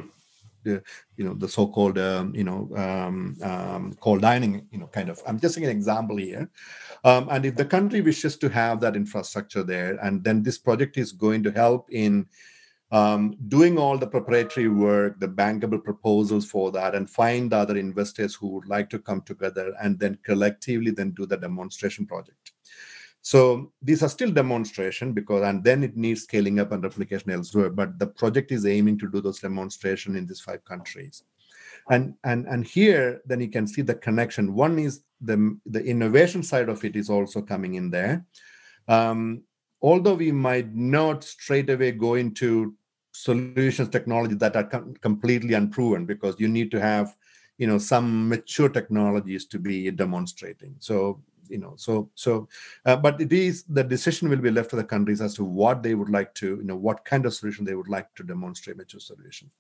the 0.63 0.82
you 1.18 1.25
know 1.25 1.34
the 1.34 1.50
so-called 1.50 1.98
um, 1.98 2.34
you 2.40 2.46
know 2.46 2.70
um, 2.78 3.36
um, 3.44 3.94
cold 4.00 4.24
ironing 4.24 4.66
you 4.72 4.80
know 4.80 4.88
kind 4.88 5.10
of. 5.10 5.20
I'm 5.28 5.40
just 5.40 5.56
taking 5.56 5.70
an 5.70 5.75
example 5.75 6.18
here. 6.18 6.50
Um, 7.04 7.28
and 7.32 7.46
if 7.46 7.56
the 7.56 7.66
country 7.66 8.00
wishes 8.01 8.38
to 8.38 8.48
have 8.50 8.80
that 8.82 8.96
infrastructure 8.96 9.63
there 9.63 9.98
and 10.06 10.24
then 10.24 10.44
this 10.44 10.58
project 10.58 10.98
is 10.98 11.12
going 11.12 11.44
to 11.44 11.51
help 11.51 11.88
in 11.92 12.28
um, 12.91 13.36
doing 13.48 13.77
all 13.77 13.98
the 13.98 14.07
preparatory 14.07 14.67
work, 14.67 15.19
the 15.19 15.27
bankable 15.27 15.81
proposals 15.81 16.45
for 16.45 16.71
that, 16.71 16.93
and 16.93 17.10
find 17.10 17.51
the 17.51 17.57
other 17.57 17.77
investors 17.77 18.36
who 18.36 18.48
would 18.50 18.67
like 18.67 18.89
to 18.89 19.00
come 19.00 19.21
together 19.21 19.74
and 19.81 19.98
then 19.98 20.17
collectively 20.24 20.91
then 20.91 21.12
do 21.12 21.25
the 21.25 21.38
demonstration 21.38 22.05
project. 22.05 22.51
So 23.21 23.71
these 23.81 24.03
are 24.03 24.10
still 24.10 24.31
demonstration 24.31 25.13
because, 25.13 25.43
and 25.43 25.63
then 25.63 25.83
it 25.83 25.95
needs 25.95 26.24
scaling 26.24 26.60
up 26.60 26.71
and 26.71 26.83
replication 26.83 27.31
elsewhere. 27.31 27.69
But 27.69 28.00
the 28.00 28.07
project 28.07 28.51
is 28.51 28.65
aiming 28.65 28.98
to 29.00 29.10
do 29.10 29.21
those 29.21 29.39
demonstration 29.39 30.15
in 30.15 30.25
these 30.25 30.41
five 30.41 30.65
countries. 30.65 31.24
And 31.89 32.15
and 32.24 32.45
and 32.48 32.65
here, 32.65 33.21
then 33.25 33.41
you 33.41 33.50
can 33.50 33.67
see 33.67 33.81
the 33.81 33.95
connection. 33.95 34.53
One 34.53 34.77
is 34.79 35.01
the 35.19 35.57
the 35.65 35.83
innovation 35.83 36.43
side 36.43 36.69
of 36.69 36.83
it 36.83 36.95
is 36.95 37.10
also 37.10 37.41
coming 37.41 37.75
in 37.75 37.89
there. 37.89 38.25
Um, 38.88 39.43
although 39.81 40.13
we 40.13 40.31
might 40.31 40.74
not 40.75 41.24
straight 41.24 41.69
away 41.69 41.91
go 41.91 42.15
into 42.15 42.75
solutions 43.12 43.89
technology 43.89 44.36
that 44.36 44.56
are 44.56 44.63
com- 44.63 44.94
completely 45.01 45.53
unproven 45.53 46.06
because 46.06 46.39
you 46.39 46.48
need 46.48 46.72
to 46.72 46.80
have 46.80 47.15
you 47.58 47.68
know 47.68 47.77
some 47.77 48.30
mature 48.30 48.70
technologies 48.70 49.46
to 49.46 49.60
be 49.60 49.91
demonstrating. 49.91 50.75
So 50.80 51.22
you 51.51 51.58
know 51.58 51.74
so 51.75 52.10
so 52.15 52.48
uh, 52.86 52.96
but 52.96 53.20
it 53.20 53.34
is 53.34 53.63
the 53.63 53.84
decision 53.84 54.30
will 54.30 54.38
be 54.38 54.50
left 54.50 54.70
to 54.70 54.75
the 54.77 54.84
countries 54.84 55.22
as 55.22 55.34
to 55.36 55.44
what 55.44 55.84
they 55.84 55.94
would 55.94 56.10
like 56.10 56.34
to 56.36 56.58
you 56.58 56.63
know 56.63 56.75
what 56.75 57.03
kind 57.03 57.25
of 57.25 57.34
solution 57.34 57.65
they 57.65 57.75
would 57.75 57.89
like 57.89 58.13
to 58.15 58.24
demonstrate 58.24 58.77
mature 58.77 59.00
solution 59.00 59.51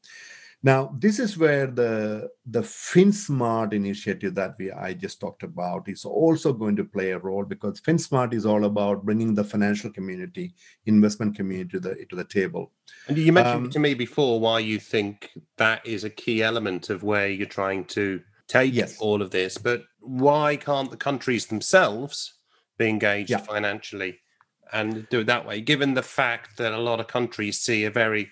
now, 0.63 0.95
this 0.99 1.17
is 1.17 1.39
where 1.39 1.65
the 1.65 2.29
the 2.45 2.61
FinSmart 2.61 3.73
initiative 3.73 4.35
that 4.35 4.55
we 4.59 4.71
I 4.71 4.93
just 4.93 5.19
talked 5.19 5.41
about 5.41 5.89
is 5.89 6.05
also 6.05 6.53
going 6.53 6.75
to 6.75 6.83
play 6.83 7.11
a 7.11 7.17
role 7.17 7.45
because 7.45 7.81
FinSmart 7.81 8.33
is 8.33 8.45
all 8.45 8.65
about 8.65 9.03
bringing 9.03 9.33
the 9.33 9.43
financial 9.43 9.89
community, 9.91 10.53
investment 10.85 11.35
community 11.35 11.69
to 11.71 11.79
the 11.79 12.05
to 12.05 12.15
the 12.15 12.23
table. 12.23 12.71
And 13.07 13.17
you 13.17 13.33
mentioned 13.33 13.65
um, 13.65 13.69
to 13.71 13.79
me 13.79 13.95
before 13.95 14.39
why 14.39 14.59
you 14.59 14.77
think 14.77 15.31
that 15.57 15.85
is 15.85 16.03
a 16.03 16.11
key 16.11 16.43
element 16.43 16.91
of 16.91 17.01
where 17.01 17.27
you're 17.27 17.47
trying 17.47 17.85
to 17.85 18.21
take 18.47 18.73
yes. 18.73 18.99
all 18.99 19.23
of 19.23 19.31
this, 19.31 19.57
but 19.57 19.81
why 19.99 20.57
can't 20.57 20.91
the 20.91 20.97
countries 20.97 21.47
themselves 21.47 22.35
be 22.77 22.87
engaged 22.87 23.31
yeah. 23.31 23.37
financially 23.37 24.19
and 24.73 25.09
do 25.09 25.21
it 25.21 25.25
that 25.25 25.47
way? 25.47 25.59
Given 25.59 25.95
the 25.95 26.03
fact 26.03 26.57
that 26.57 26.73
a 26.73 26.77
lot 26.77 26.99
of 26.99 27.07
countries 27.07 27.59
see 27.59 27.85
a 27.85 27.89
very 27.89 28.29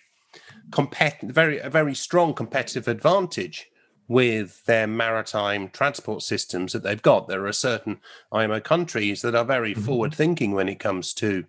compet- 0.71 1.31
very 1.31 1.59
a 1.59 1.69
very 1.69 1.95
strong 1.95 2.33
competitive 2.33 2.87
advantage 2.87 3.69
with 4.09 4.65
their 4.65 4.87
maritime 4.87 5.69
transport 5.69 6.23
systems 6.23 6.73
that 6.73 6.81
they've 6.83 7.01
got. 7.01 7.27
There 7.27 7.45
are 7.45 7.53
certain 7.53 8.01
IMO 8.31 8.59
countries 8.59 9.21
that 9.21 9.35
are 9.35 9.45
very 9.45 9.73
mm-hmm. 9.73 9.83
forward 9.83 10.13
thinking 10.13 10.51
when 10.51 10.67
it 10.67 10.79
comes 10.79 11.13
to 11.15 11.45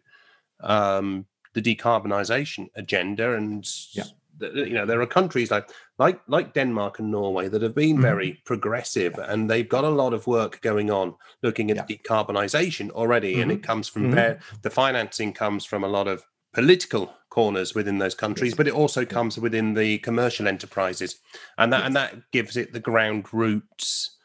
um, 0.60 1.26
the 1.54 1.62
decarbonisation 1.62 2.68
agenda, 2.76 3.34
and 3.34 3.66
yeah. 3.92 4.04
you 4.40 4.74
know 4.74 4.84
there 4.84 5.00
are 5.00 5.06
countries 5.06 5.50
like 5.50 5.70
like 5.98 6.20
like 6.28 6.52
Denmark 6.52 6.98
and 6.98 7.10
Norway 7.10 7.48
that 7.48 7.62
have 7.62 7.74
been 7.74 7.94
mm-hmm. 7.94 8.02
very 8.02 8.42
progressive, 8.44 9.18
and 9.18 9.50
they've 9.50 9.68
got 9.68 9.84
a 9.84 9.88
lot 9.88 10.12
of 10.12 10.26
work 10.26 10.60
going 10.60 10.90
on 10.90 11.14
looking 11.42 11.70
at 11.70 11.76
yeah. 11.76 11.96
decarbonisation 11.96 12.90
already, 12.90 13.32
mm-hmm. 13.32 13.42
and 13.42 13.52
it 13.52 13.62
comes 13.62 13.88
from 13.88 14.04
mm-hmm. 14.04 14.14
there. 14.16 14.40
The 14.62 14.70
financing 14.70 15.32
comes 15.32 15.64
from 15.64 15.82
a 15.82 15.88
lot 15.88 16.08
of 16.08 16.22
political 16.52 17.14
corners 17.30 17.74
within 17.74 17.98
those 17.98 18.14
countries, 18.14 18.52
yes. 18.52 18.56
but 18.56 18.68
it 18.68 18.74
also 18.74 19.04
comes 19.04 19.38
within 19.38 19.74
the 19.74 19.98
commercial 19.98 20.48
enterprises, 20.48 21.16
and 21.56 21.72
that 21.72 21.78
yes. 21.78 21.86
and 21.86 21.96
that 21.96 22.30
gives 22.32 22.56
it 22.56 22.72
the 22.72 22.80
ground 22.80 23.32
roots 23.32 24.16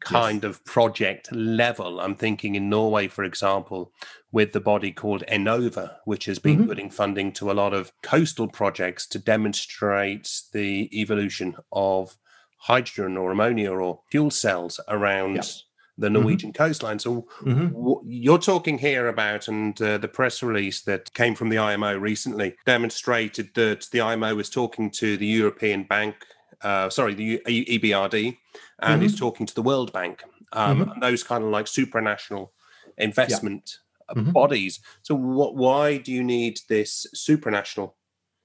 kind 0.00 0.42
yes. 0.42 0.50
of 0.50 0.64
project 0.64 1.32
level. 1.32 2.00
I'm 2.00 2.14
thinking 2.14 2.54
in 2.54 2.68
Norway, 2.68 3.08
for 3.08 3.24
example, 3.24 3.92
with 4.32 4.52
the 4.52 4.60
body 4.60 4.92
called 4.92 5.24
Enova, 5.30 5.96
which 6.04 6.26
has 6.26 6.38
been 6.38 6.58
mm-hmm. 6.58 6.68
putting 6.68 6.90
funding 6.90 7.32
to 7.32 7.50
a 7.50 7.54
lot 7.54 7.72
of 7.72 7.92
coastal 8.02 8.48
projects 8.48 9.06
to 9.08 9.18
demonstrate 9.18 10.28
the 10.52 10.90
evolution 10.98 11.56
of 11.72 12.16
hydrogen 12.58 13.16
or 13.16 13.30
ammonia 13.30 13.72
or 13.72 14.00
fuel 14.10 14.30
cells 14.30 14.80
around 14.88 15.50
the 15.96 16.06
mm-hmm. 16.06 16.14
Norwegian 16.14 16.52
mm-hmm. 16.52 16.62
coastline. 16.62 16.98
So 16.98 17.26
mm-hmm. 17.42 17.68
w- 17.68 18.02
you're 18.04 18.38
talking 18.38 18.78
here 18.78 19.08
about, 19.08 19.48
and 19.48 19.80
uh, 19.80 19.98
the 19.98 20.08
press 20.08 20.42
release 20.42 20.82
that 20.82 21.12
came 21.14 21.34
from 21.34 21.48
the 21.48 21.58
IMO 21.58 21.96
recently 21.96 22.56
demonstrated 22.66 23.50
that 23.54 23.86
the 23.92 24.00
IMO 24.00 24.34
was 24.34 24.50
talking 24.50 24.90
to 24.92 25.16
the 25.16 25.26
European 25.26 25.84
Bank, 25.84 26.16
uh, 26.62 26.90
sorry, 26.90 27.14
the 27.14 27.42
U- 27.46 27.64
EBRD, 27.66 28.36
and 28.80 28.96
mm-hmm. 28.96 29.06
is 29.06 29.18
talking 29.18 29.46
to 29.46 29.54
the 29.54 29.62
World 29.62 29.92
Bank, 29.92 30.22
um, 30.52 30.80
mm-hmm. 30.80 30.90
and 30.90 31.02
those 31.02 31.22
kind 31.22 31.44
of 31.44 31.50
like 31.50 31.66
supranational 31.66 32.50
investment 32.98 33.74
yeah. 33.74 33.80
Mm-hmm. 34.22 34.32
bodies. 34.32 34.80
So 35.02 35.14
what? 35.14 35.56
Why 35.56 35.96
do 35.96 36.12
you 36.12 36.22
need 36.22 36.60
this 36.68 37.06
supranational 37.16 37.94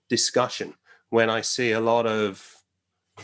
discussion 0.07 0.75
when 1.09 1.29
I 1.29 1.41
see 1.41 1.71
a 1.71 1.81
lot 1.81 2.05
of 2.05 2.58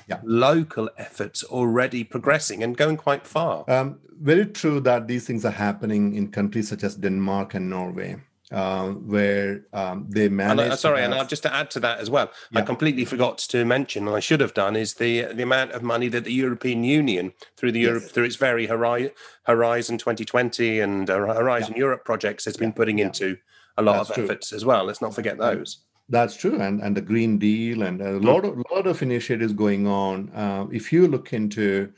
yeah. 0.08 0.20
local 0.24 0.90
efforts 0.98 1.44
already 1.44 2.04
progressing 2.04 2.64
and 2.64 2.78
going 2.78 2.98
quite 2.98 3.26
far. 3.26 3.64
Um, 3.70 4.00
very 4.22 4.46
true 4.46 4.80
that 4.82 5.08
these 5.08 5.26
things 5.28 5.46
are 5.46 5.52
happening 5.52 6.16
in 6.16 6.32
countries 6.32 6.70
such 6.70 6.84
as 6.84 6.96
Denmark 6.96 7.54
and 7.54 7.70
Norway. 7.70 8.18
Uh, 8.52 8.92
where 8.92 9.66
um, 9.74 10.06
they 10.08 10.30
manage. 10.30 10.66
And, 10.66 10.74
uh, 10.74 10.76
sorry, 10.76 11.02
have... 11.02 11.12
and 11.12 11.20
I'll 11.20 11.26
just 11.26 11.42
to 11.44 11.54
add 11.54 11.72
to 11.72 11.80
that 11.80 11.98
as 11.98 12.12
well. 12.12 12.30
Yeah. 12.52 12.60
I 12.60 12.62
completely 12.62 13.04
forgot 13.04 13.40
to 13.40 13.66
mention, 13.66 14.08
and 14.08 14.16
I 14.16 14.20
should 14.20 14.40
have 14.40 14.54
done, 14.54 14.76
is 14.76 14.94
the 14.94 15.34
the 15.34 15.42
amount 15.42 15.72
of 15.72 15.82
money 15.82 16.10
that 16.10 16.26
the 16.26 16.32
European 16.32 16.84
Union, 16.84 17.34
through 17.58 17.72
the 17.72 17.80
yes. 17.80 17.88
Europe, 17.88 18.04
through 18.04 18.26
its 18.26 18.36
very 18.36 18.68
Horizon 18.68 19.98
2020 19.98 20.80
and 20.80 21.10
uh, 21.10 21.18
Horizon 21.34 21.74
yeah. 21.74 21.80
Europe 21.80 22.06
projects, 22.06 22.46
has 22.46 22.56
been 22.56 22.72
putting 22.72 23.00
into 23.00 23.36
a 23.78 23.82
lot 23.82 23.98
That's 23.98 24.10
of 24.12 24.16
true. 24.16 24.24
efforts 24.26 24.54
as 24.54 24.64
well. 24.64 24.86
Let's 24.86 25.02
not 25.02 25.16
forget 25.16 25.40
those. 25.40 25.80
That's 26.08 26.36
true, 26.36 26.62
and 26.62 26.82
and 26.82 26.96
the 26.96 27.02
Green 27.02 27.40
Deal 27.40 27.82
and 27.82 28.02
a 28.02 28.20
lot 28.20 28.46
of 28.46 28.62
lot 28.72 28.86
of 28.86 29.02
initiatives 29.02 29.54
going 29.54 29.88
on. 29.88 30.30
Uh, 30.30 30.68
if 30.72 30.94
you 30.94 31.08
look 31.08 31.34
into 31.34 31.92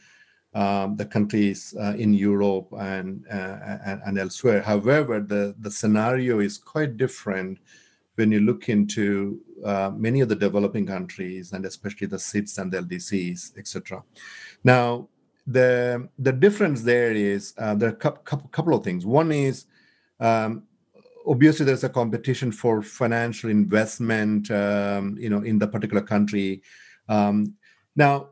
um, 0.54 0.96
the 0.96 1.06
countries 1.06 1.76
uh, 1.80 1.94
in 1.98 2.14
Europe 2.14 2.68
and, 2.80 3.26
uh, 3.30 3.78
and, 3.86 4.02
and 4.06 4.18
elsewhere, 4.18 4.62
however, 4.62 5.20
the 5.20 5.56
the 5.60 5.70
scenario 5.70 6.40
is 6.40 6.58
quite 6.58 6.96
different 6.96 7.60
when 8.16 8.32
you 8.32 8.40
look 8.40 8.70
into 8.70 9.40
uh, 9.64 9.92
many 9.96 10.22
of 10.22 10.30
the 10.30 10.36
developing 10.36 10.86
countries 10.86 11.52
and 11.52 11.66
especially 11.66 12.08
the 12.08 12.18
SIDS 12.18 12.58
and 12.58 12.72
the 12.72 12.80
LDCs, 12.80 13.58
etc. 13.58 14.04
Now, 14.64 15.10
the 15.46 16.10
the 16.18 16.32
difference 16.32 16.82
there 16.82 17.12
is 17.12 17.54
uh, 17.58 17.76
there 17.76 17.90
are 17.90 17.94
a 17.94 17.96
couple, 17.96 18.50
couple 18.50 18.74
of 18.74 18.84
things. 18.84 19.06
One 19.06 19.32
is 19.32 19.66
um, 20.20 20.64
obviously 21.28 21.66
there's 21.66 21.84
a 21.84 21.90
competition 21.90 22.52
for 22.52 22.82
financial 22.82 23.50
investment 23.50 24.50
um, 24.52 25.18
you 25.20 25.30
know 25.30 25.42
in 25.42 25.60
the 25.60 25.68
particular 25.68 26.02
country. 26.02 26.62
Um, 27.10 27.56
now 27.96 28.30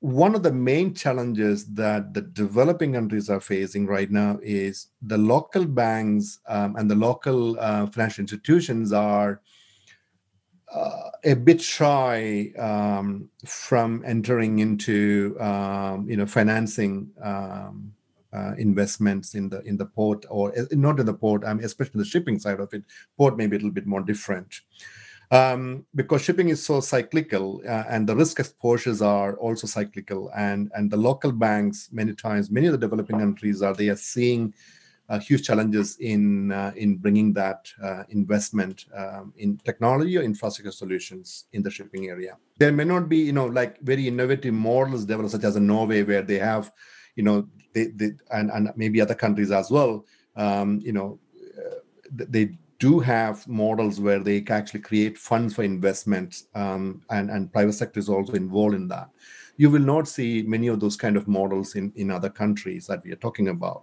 one 0.00 0.34
of 0.34 0.42
the 0.42 0.52
main 0.52 0.94
challenges 0.94 1.66
that 1.74 2.14
the 2.14 2.22
developing 2.22 2.94
countries 2.94 3.28
are 3.28 3.40
facing 3.40 3.86
right 3.86 4.10
now 4.10 4.38
is 4.42 4.88
the 5.02 5.18
local 5.18 5.66
banks 5.66 6.38
um, 6.48 6.74
and 6.76 6.90
the 6.90 6.94
local 6.94 7.60
uh, 7.60 7.86
financial 7.86 8.22
institutions 8.22 8.94
are 8.94 9.42
uh, 10.72 11.10
a 11.24 11.34
bit 11.34 11.60
shy 11.60 12.50
um, 12.58 13.28
from 13.44 14.02
entering 14.06 14.60
into 14.60 15.36
um, 15.38 16.08
you 16.08 16.16
know 16.16 16.26
financing 16.26 17.10
um, 17.22 17.92
uh, 18.32 18.54
investments 18.58 19.34
in 19.34 19.48
the 19.48 19.60
in 19.62 19.76
the 19.76 19.86
port 19.86 20.24
or 20.28 20.56
uh, 20.58 20.64
not 20.72 21.00
in 21.00 21.06
the 21.06 21.14
port 21.14 21.44
I 21.44 21.54
mean, 21.54 21.64
especially 21.64 21.98
the 21.98 22.04
shipping 22.04 22.38
side 22.38 22.60
of 22.60 22.72
it 22.72 22.84
port 23.16 23.36
may 23.36 23.46
be 23.46 23.56
a 23.56 23.58
little 23.58 23.72
bit 23.72 23.86
more 23.86 24.02
different 24.02 24.60
um, 25.30 25.86
because 25.94 26.22
shipping 26.22 26.48
is 26.48 26.64
so 26.64 26.80
cyclical 26.80 27.62
uh, 27.66 27.84
and 27.88 28.08
the 28.08 28.16
risk 28.16 28.40
exposures 28.40 29.02
are 29.02 29.36
also 29.36 29.66
cyclical 29.66 30.30
and 30.36 30.70
and 30.74 30.90
the 30.90 30.96
local 30.96 31.32
banks 31.32 31.88
many 31.92 32.14
times 32.14 32.50
many 32.50 32.66
of 32.66 32.72
the 32.72 32.78
developing 32.78 33.18
countries 33.18 33.62
are 33.62 33.74
they 33.74 33.88
are 33.88 33.96
seeing 33.96 34.54
uh, 35.10 35.18
huge 35.18 35.44
challenges 35.44 35.96
in 35.98 36.52
uh, 36.52 36.72
in 36.76 36.96
bringing 36.96 37.32
that 37.32 37.68
uh, 37.82 38.04
investment 38.10 38.86
um, 38.96 39.34
in 39.36 39.58
technology 39.58 40.16
or 40.16 40.22
infrastructure 40.22 40.70
solutions 40.70 41.46
in 41.52 41.62
the 41.62 41.70
shipping 41.70 42.06
area. 42.06 42.36
There 42.58 42.72
may 42.72 42.84
not 42.84 43.08
be, 43.08 43.18
you 43.18 43.32
know, 43.32 43.46
like 43.46 43.80
very 43.80 44.06
innovative 44.06 44.54
models 44.54 45.04
developed, 45.04 45.32
such 45.32 45.42
as 45.42 45.56
in 45.56 45.66
Norway, 45.66 46.04
where 46.04 46.22
they 46.22 46.38
have 46.38 46.70
you 47.16 47.22
know 47.22 47.46
they, 47.74 47.86
they 47.88 48.12
and, 48.32 48.50
and 48.50 48.70
maybe 48.76 49.00
other 49.00 49.14
countries 49.14 49.50
as 49.50 49.70
well 49.70 50.04
um, 50.36 50.80
you 50.82 50.92
know 50.92 51.18
uh, 51.58 51.76
they 52.08 52.56
do 52.78 52.98
have 52.98 53.46
models 53.46 54.00
where 54.00 54.20
they 54.20 54.42
actually 54.48 54.80
create 54.80 55.18
funds 55.18 55.54
for 55.54 55.62
investments 55.62 56.46
um, 56.54 57.02
and 57.10 57.30
and 57.30 57.52
private 57.52 57.74
sector 57.74 58.00
is 58.00 58.08
also 58.08 58.32
involved 58.34 58.74
in 58.74 58.88
that 58.88 59.08
you 59.60 59.68
will 59.68 59.82
not 59.82 60.08
see 60.08 60.42
many 60.46 60.68
of 60.68 60.80
those 60.80 60.96
kind 60.96 61.18
of 61.18 61.28
models 61.28 61.74
in, 61.74 61.92
in 61.94 62.10
other 62.10 62.30
countries 62.30 62.86
that 62.86 63.04
we 63.04 63.12
are 63.12 63.22
talking 63.26 63.48
about. 63.48 63.82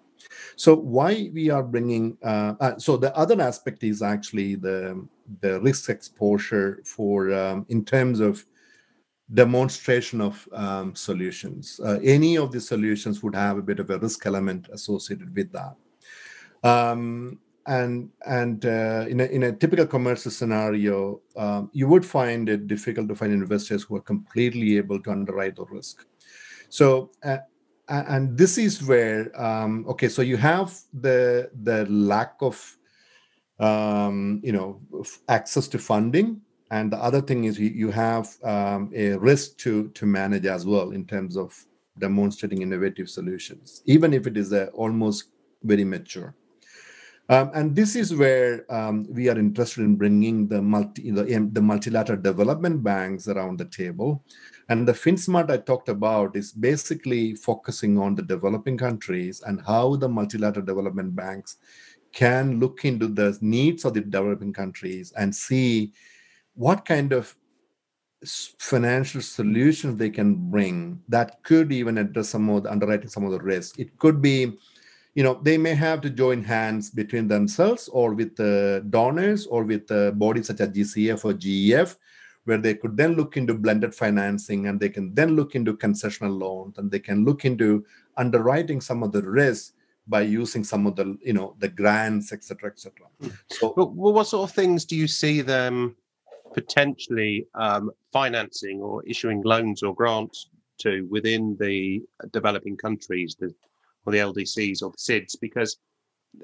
So 0.55 0.75
why 0.75 1.29
we 1.31 1.51
are 1.51 1.61
bringing, 1.61 2.17
uh, 2.23 2.55
uh, 2.59 2.79
so 2.79 2.97
the 2.97 3.15
other 3.15 3.39
aspect 3.39 3.83
is 3.83 4.01
actually 4.01 4.55
the, 4.55 5.07
the 5.41 5.61
risk 5.61 5.91
exposure 5.91 6.81
for, 6.83 7.31
um, 7.31 7.67
in 7.69 7.85
terms 7.85 8.19
of 8.19 8.43
demonstration 9.33 10.21
of 10.21 10.47
um, 10.53 10.95
solutions. 10.95 11.79
Uh, 11.83 11.99
any 12.03 12.37
of 12.37 12.51
the 12.51 12.61
solutions 12.61 13.21
would 13.21 13.35
have 13.35 13.57
a 13.57 13.61
bit 13.61 13.79
of 13.79 13.89
a 13.89 13.99
risk 13.99 14.25
element 14.25 14.69
associated 14.71 15.35
with 15.35 15.51
that. 15.51 15.75
Um, 16.63 17.39
and 17.67 18.09
and 18.25 18.65
uh, 18.65 19.05
in, 19.09 19.19
a, 19.19 19.25
in 19.25 19.43
a 19.43 19.51
typical 19.51 19.85
commercial 19.85 20.31
scenario, 20.31 21.21
um, 21.35 21.69
you 21.73 21.87
would 21.87 22.05
find 22.05 22.47
it 22.47 22.67
difficult 22.67 23.09
to 23.09 23.15
find 23.15 23.33
investors 23.33 23.83
who 23.83 23.97
are 23.97 24.01
completely 24.01 24.77
able 24.77 25.01
to 25.01 25.11
underwrite 25.11 25.57
the 25.57 25.65
risk. 25.65 26.05
So, 26.69 27.11
uh, 27.23 27.39
and 27.89 28.37
this 28.37 28.57
is 28.57 28.83
where 28.83 29.31
um, 29.39 29.85
okay, 29.89 30.07
so 30.07 30.21
you 30.21 30.37
have 30.37 30.77
the 30.93 31.51
the 31.63 31.85
lack 31.89 32.35
of 32.39 32.77
um, 33.59 34.39
you 34.43 34.53
know 34.53 34.81
access 35.27 35.67
to 35.67 35.77
funding, 35.77 36.41
and 36.71 36.91
the 36.91 36.97
other 36.97 37.21
thing 37.21 37.45
is 37.45 37.59
you, 37.59 37.69
you 37.69 37.91
have 37.91 38.29
um, 38.43 38.91
a 38.95 39.13
risk 39.17 39.57
to 39.57 39.89
to 39.89 40.05
manage 40.05 40.45
as 40.45 40.65
well 40.65 40.91
in 40.91 41.05
terms 41.05 41.37
of 41.37 41.55
demonstrating 41.99 42.61
innovative 42.61 43.09
solutions, 43.09 43.81
even 43.85 44.13
if 44.13 44.27
it 44.27 44.37
is 44.37 44.53
a, 44.53 44.67
almost 44.69 45.25
very 45.63 45.83
mature. 45.83 46.35
Um, 47.29 47.51
and 47.53 47.75
this 47.75 47.97
is 47.97 48.15
where 48.15 48.65
um, 48.73 49.05
we 49.09 49.27
are 49.27 49.37
interested 49.37 49.81
in 49.81 49.97
bringing 49.97 50.47
the 50.47 50.61
multi 50.61 51.11
the, 51.11 51.49
the 51.51 51.61
multilateral 51.61 52.21
development 52.21 52.83
banks 52.83 53.27
around 53.27 53.57
the 53.59 53.65
table. 53.65 54.23
And 54.69 54.87
the 54.87 54.93
FinSmart 54.93 55.49
I 55.49 55.57
talked 55.57 55.89
about 55.89 56.35
is 56.37 56.53
basically 56.53 57.35
focusing 57.35 57.97
on 57.97 58.15
the 58.15 58.21
developing 58.21 58.77
countries 58.77 59.41
and 59.45 59.61
how 59.65 59.97
the 59.97 60.07
multilateral 60.07 60.65
development 60.65 61.15
banks 61.15 61.57
can 62.13 62.59
look 62.59 62.85
into 62.85 63.07
the 63.07 63.37
needs 63.41 63.83
of 63.83 63.93
the 63.93 64.01
developing 64.01 64.53
countries 64.53 65.11
and 65.17 65.35
see 65.35 65.93
what 66.57 66.85
kind 66.85 67.13
of 67.13 67.35
financial 68.59 69.21
solutions 69.21 69.95
they 69.95 70.09
can 70.09 70.49
bring 70.49 70.99
that 71.07 71.43
could 71.43 71.71
even 71.71 71.99
address 71.99 72.29
some 72.29 72.49
of 72.49 72.63
the 72.63 72.71
underwriting 72.71 73.07
some 73.07 73.23
of 73.23 73.31
the 73.31 73.39
risk. 73.39 73.79
It 73.79 73.97
could 73.99 74.21
be 74.21 74.57
you 75.13 75.23
know 75.23 75.39
they 75.41 75.57
may 75.57 75.73
have 75.73 76.01
to 76.01 76.09
join 76.09 76.43
hands 76.43 76.89
between 76.89 77.27
themselves 77.27 77.87
or 77.89 78.13
with 78.13 78.35
the 78.35 78.85
donors 78.89 79.47
or 79.47 79.63
with 79.63 79.87
the 79.87 80.13
bodies 80.15 80.45
such 80.45 80.59
as 80.59 80.69
gcf 80.69 81.25
or 81.25 81.33
gef 81.33 81.97
where 82.45 82.59
they 82.59 82.75
could 82.75 82.95
then 82.95 83.13
look 83.15 83.35
into 83.35 83.55
blended 83.55 83.95
financing 83.95 84.67
and 84.67 84.79
they 84.79 84.89
can 84.89 85.13
then 85.15 85.35
look 85.35 85.55
into 85.55 85.75
concessional 85.75 86.39
loans 86.39 86.77
and 86.77 86.91
they 86.91 86.99
can 86.99 87.25
look 87.25 87.45
into 87.45 87.83
underwriting 88.15 88.79
some 88.79 89.01
of 89.01 89.11
the 89.11 89.21
risk 89.23 89.73
by 90.07 90.21
using 90.21 90.63
some 90.63 90.85
of 90.85 90.95
the 90.95 91.17
you 91.21 91.33
know 91.33 91.55
the 91.59 91.67
grants 91.67 92.31
etc 92.31 92.69
etc 92.69 93.07
hmm. 93.19 93.29
so 93.49 93.73
well, 93.75 94.13
what 94.13 94.27
sort 94.27 94.47
of 94.47 94.55
things 94.55 94.85
do 94.85 94.95
you 94.95 95.07
see 95.07 95.41
them 95.41 95.95
potentially 96.53 97.45
um, 97.55 97.91
financing 98.11 98.81
or 98.81 99.03
issuing 99.05 99.41
loans 99.43 99.83
or 99.83 99.93
grants 99.93 100.49
to 100.79 101.07
within 101.09 101.57
the 101.59 102.01
developing 102.31 102.77
countries 102.77 103.35
the 103.39 103.53
or 104.05 104.13
the 104.13 104.19
LDCs 104.19 104.81
or 104.81 104.91
the 104.91 104.97
SIDS 104.97 105.35
because 105.39 105.77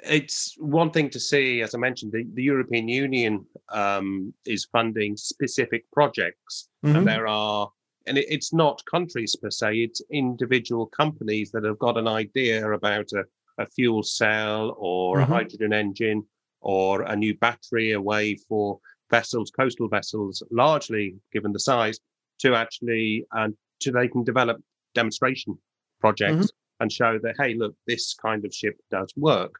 it's 0.03 0.55
one 0.57 0.91
thing 0.91 1.09
to 1.09 1.19
see, 1.19 1.61
as 1.61 1.75
I 1.75 1.77
mentioned, 1.77 2.11
the, 2.11 2.25
the 2.33 2.43
European 2.43 2.87
Union 2.87 3.45
um, 3.69 4.33
is 4.45 4.65
funding 4.65 5.15
specific 5.17 5.89
projects, 5.91 6.69
mm-hmm. 6.83 6.95
and 6.95 7.07
there 7.07 7.27
are, 7.27 7.69
and 8.07 8.17
it, 8.17 8.25
it's 8.29 8.53
not 8.53 8.83
countries 8.89 9.35
per 9.35 9.51
se, 9.51 9.77
it's 9.77 10.01
individual 10.09 10.87
companies 10.87 11.51
that 11.51 11.63
have 11.63 11.79
got 11.79 11.97
an 11.97 12.07
idea 12.07 12.71
about 12.71 13.11
a, 13.13 13.23
a 13.61 13.65
fuel 13.65 14.03
cell 14.03 14.75
or 14.77 15.17
mm-hmm. 15.17 15.31
a 15.31 15.35
hydrogen 15.35 15.73
engine 15.73 16.25
or 16.61 17.03
a 17.03 17.15
new 17.15 17.35
battery, 17.37 17.91
a 17.91 18.01
way 18.01 18.35
for 18.35 18.79
vessels, 19.17 19.51
coastal 19.51 19.89
vessels, 19.97 20.43
largely 20.63 21.05
given 21.31 21.51
the 21.53 21.63
size, 21.71 21.97
to 22.39 22.55
actually 22.63 23.25
and 23.31 23.55
to 23.81 23.91
they 23.91 24.07
can 24.07 24.23
develop 24.23 24.57
demonstration 24.93 25.57
projects. 25.99 26.47
Mm-hmm 26.47 26.59
and 26.79 26.91
show 26.91 27.19
that 27.19 27.35
hey 27.39 27.53
look 27.53 27.75
this 27.85 28.15
kind 28.15 28.43
of 28.45 28.51
ship 28.53 28.75
does 28.89 29.13
work 29.15 29.53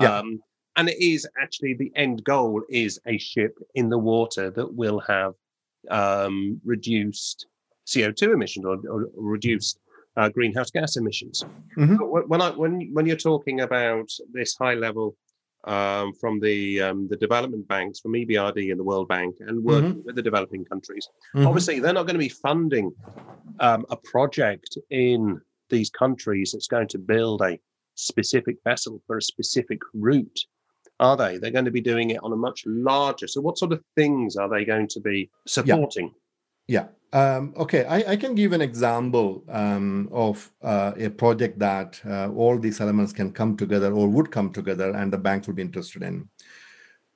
yeah. 0.00 0.18
Um, 0.18 0.40
and 0.76 0.88
it 0.88 1.00
is 1.00 1.28
actually 1.40 1.74
the 1.74 1.92
end 1.96 2.24
goal 2.24 2.62
is 2.70 2.98
a 3.06 3.18
ship 3.18 3.58
in 3.74 3.90
the 3.90 3.98
water 3.98 4.50
that 4.50 4.74
will 4.74 5.00
have 5.00 5.34
um, 5.90 6.60
reduced 6.64 7.46
CO2 7.86 8.32
emissions 8.32 8.64
or, 8.64 8.78
or 8.88 9.08
reduced 9.16 9.78
uh, 10.16 10.28
greenhouse 10.28 10.70
gas 10.70 10.96
emissions. 10.96 11.44
Mm-hmm. 11.76 11.96
When 11.96 12.40
I 12.40 12.50
when 12.50 12.90
when 12.92 13.06
you're 13.06 13.16
talking 13.16 13.60
about 13.60 14.10
this 14.32 14.56
high 14.56 14.74
level 14.74 15.16
um, 15.64 16.12
from 16.14 16.40
the 16.40 16.82
um, 16.82 17.08
the 17.08 17.16
development 17.16 17.66
banks, 17.68 18.00
from 18.00 18.12
EBRD 18.12 18.70
and 18.70 18.78
the 18.78 18.84
World 18.84 19.08
Bank, 19.08 19.36
and 19.40 19.62
working 19.62 19.94
mm-hmm. 19.94 20.06
with 20.06 20.16
the 20.16 20.22
developing 20.22 20.64
countries, 20.64 21.08
mm-hmm. 21.34 21.46
obviously 21.46 21.78
they're 21.78 21.92
not 21.92 22.06
going 22.06 22.14
to 22.14 22.18
be 22.18 22.28
funding 22.28 22.92
um, 23.60 23.84
a 23.90 23.96
project 23.96 24.76
in 24.90 25.40
these 25.70 25.90
countries 25.90 26.52
that's 26.52 26.68
going 26.68 26.88
to 26.88 26.98
build 26.98 27.42
a 27.42 27.58
specific 27.94 28.56
vessel 28.64 29.00
for 29.06 29.18
a 29.18 29.22
specific 29.22 29.78
route 29.94 30.40
are 31.00 31.16
they 31.16 31.38
they're 31.38 31.50
going 31.50 31.64
to 31.64 31.70
be 31.70 31.80
doing 31.80 32.10
it 32.10 32.22
on 32.22 32.32
a 32.32 32.36
much 32.36 32.62
larger 32.66 33.26
so 33.26 33.40
what 33.40 33.58
sort 33.58 33.72
of 33.72 33.82
things 33.96 34.36
are 34.36 34.48
they 34.48 34.64
going 34.64 34.88
to 34.88 35.00
be 35.00 35.30
supporting 35.46 36.12
yeah, 36.68 36.80
yeah. 36.80 36.86
Um, 37.14 37.52
okay 37.58 37.84
I, 37.84 38.12
I, 38.12 38.16
can 38.16 38.34
give 38.34 38.52
an 38.52 38.62
example 38.62 39.44
um, 39.50 40.08
of 40.12 40.50
uh, 40.62 40.92
a 40.96 41.10
project 41.10 41.58
that 41.58 42.00
uh, 42.06 42.30
all 42.30 42.58
these 42.58 42.80
elements 42.80 43.12
can 43.12 43.30
come 43.30 43.54
together 43.54 43.92
or 43.92 44.08
would 44.08 44.30
come 44.30 44.50
together 44.50 44.92
and 44.92 45.12
the 45.12 45.18
banks 45.18 45.46
would 45.46 45.56
be 45.56 45.62
interested 45.62 46.02
in. 46.02 46.26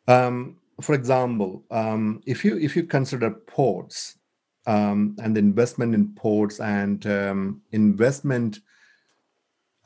Um, 0.07 0.59
for 0.83 0.95
example 0.95 1.65
um, 1.71 2.21
if 2.27 2.45
you 2.45 2.59
if 2.59 2.77
you 2.77 2.85
consider 2.85 3.31
ports 3.31 4.19
um, 4.67 5.17
and 5.23 5.35
the 5.35 5.41
investment 5.41 5.95
in 5.95 6.13
ports 6.15 6.61
and 6.61 7.07
um, 7.07 7.63
investment 7.73 8.61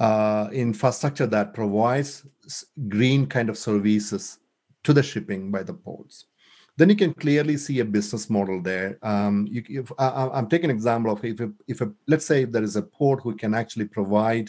uh, 0.00 0.48
infrastructure 0.52 1.26
that 1.26 1.54
provides 1.54 2.26
green 2.88 3.26
kind 3.26 3.48
of 3.48 3.56
services 3.56 4.40
to 4.82 4.92
the 4.92 5.04
shipping 5.04 5.52
by 5.52 5.62
the 5.62 5.74
ports 5.74 6.24
then 6.80 6.88
you 6.88 6.96
can 6.96 7.12
clearly 7.12 7.58
see 7.58 7.80
a 7.80 7.84
business 7.84 8.30
model 8.30 8.62
there. 8.62 8.98
Um, 9.02 9.46
you, 9.50 9.62
if, 9.68 9.92
I, 9.98 10.38
am 10.38 10.48
taking 10.48 10.70
an 10.70 10.76
example 10.76 11.12
of 11.12 11.22
if, 11.22 11.38
a, 11.38 11.52
if 11.68 11.82
a, 11.82 11.92
let's 12.08 12.24
say 12.24 12.46
there 12.46 12.62
is 12.62 12.76
a 12.76 12.82
port 12.82 13.22
who 13.22 13.36
can 13.36 13.52
actually 13.52 13.84
provide 13.84 14.48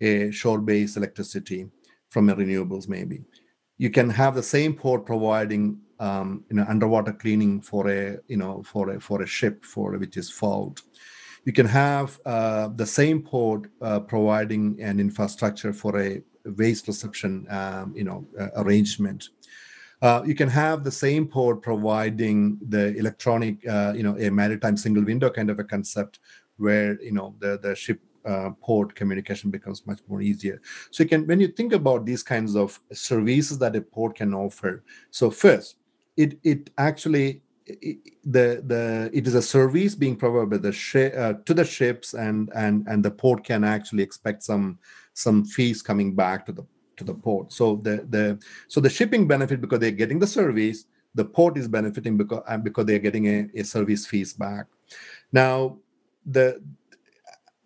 a 0.00 0.30
shore-based 0.30 0.96
electricity 0.96 1.66
from 2.08 2.28
renewables, 2.28 2.88
maybe. 2.88 3.24
You 3.78 3.90
can 3.90 4.08
have 4.10 4.36
the 4.36 4.44
same 4.44 4.74
port 4.74 5.04
providing 5.04 5.80
um, 5.98 6.44
you 6.50 6.56
know 6.56 6.66
underwater 6.68 7.12
cleaning 7.12 7.60
for 7.60 7.90
a 7.90 8.18
you 8.28 8.36
know 8.36 8.62
for 8.62 8.90
a 8.90 9.00
for 9.00 9.22
a 9.22 9.26
ship 9.26 9.64
for 9.64 9.98
which 9.98 10.16
is 10.16 10.30
fault. 10.30 10.82
You 11.46 11.52
can 11.52 11.66
have 11.66 12.20
uh, 12.24 12.68
the 12.68 12.86
same 12.86 13.22
port 13.22 13.68
uh, 13.82 14.00
providing 14.00 14.80
an 14.80 15.00
infrastructure 15.00 15.72
for 15.72 15.98
a 16.00 16.22
waste 16.44 16.86
reception 16.86 17.46
um, 17.50 17.92
you 17.96 18.04
know 18.04 18.24
uh, 18.38 18.50
arrangement 18.56 19.30
uh, 20.02 20.22
you 20.26 20.34
can 20.34 20.48
have 20.48 20.84
the 20.84 20.90
same 20.90 21.26
port 21.26 21.62
providing 21.62 22.58
the 22.68 22.94
electronic 22.96 23.66
uh, 23.68 23.92
you 23.96 24.02
know 24.02 24.16
a 24.18 24.30
maritime 24.30 24.76
single 24.76 25.04
window 25.04 25.30
kind 25.30 25.50
of 25.50 25.58
a 25.58 25.64
concept 25.64 26.20
where 26.58 27.00
you 27.02 27.12
know 27.12 27.34
the 27.38 27.58
the 27.62 27.74
ship 27.74 28.00
uh, 28.26 28.50
port 28.60 28.94
communication 28.94 29.50
becomes 29.50 29.86
much 29.86 30.00
more 30.08 30.20
easier. 30.20 30.60
So 30.90 31.04
you 31.04 31.08
can, 31.08 31.26
when 31.26 31.40
you 31.40 31.48
think 31.48 31.72
about 31.72 32.04
these 32.04 32.22
kinds 32.22 32.56
of 32.56 32.80
services 32.92 33.58
that 33.58 33.76
a 33.76 33.80
port 33.80 34.16
can 34.16 34.34
offer. 34.34 34.82
So 35.10 35.30
first, 35.30 35.76
it 36.16 36.38
it 36.42 36.70
actually 36.76 37.42
it, 37.66 37.98
the 38.24 38.62
the 38.66 39.10
it 39.12 39.26
is 39.26 39.34
a 39.34 39.42
service 39.42 39.94
being 39.94 40.16
provided 40.16 40.62
the 40.62 41.12
uh, 41.16 41.34
to 41.44 41.54
the 41.54 41.64
ships 41.64 42.14
and 42.14 42.50
and 42.54 42.86
and 42.88 43.04
the 43.04 43.10
port 43.10 43.44
can 43.44 43.64
actually 43.64 44.02
expect 44.02 44.42
some 44.42 44.78
some 45.14 45.44
fees 45.44 45.82
coming 45.82 46.14
back 46.14 46.46
to 46.46 46.52
the 46.52 46.64
to 46.96 47.04
the 47.04 47.14
port. 47.14 47.52
So 47.52 47.76
the 47.76 48.06
the 48.08 48.38
so 48.68 48.80
the 48.80 48.90
shipping 48.90 49.26
benefit 49.26 49.60
because 49.60 49.80
they're 49.80 49.90
getting 49.90 50.18
the 50.18 50.26
service 50.26 50.86
the 51.16 51.24
port 51.24 51.56
is 51.56 51.66
benefiting 51.66 52.16
because 52.16 52.42
uh, 52.46 52.58
because 52.58 52.84
they're 52.84 53.00
getting 53.00 53.26
a, 53.26 53.48
a 53.54 53.64
service 53.64 54.06
fees 54.06 54.32
back. 54.34 54.66
Now 55.32 55.78
the 56.26 56.62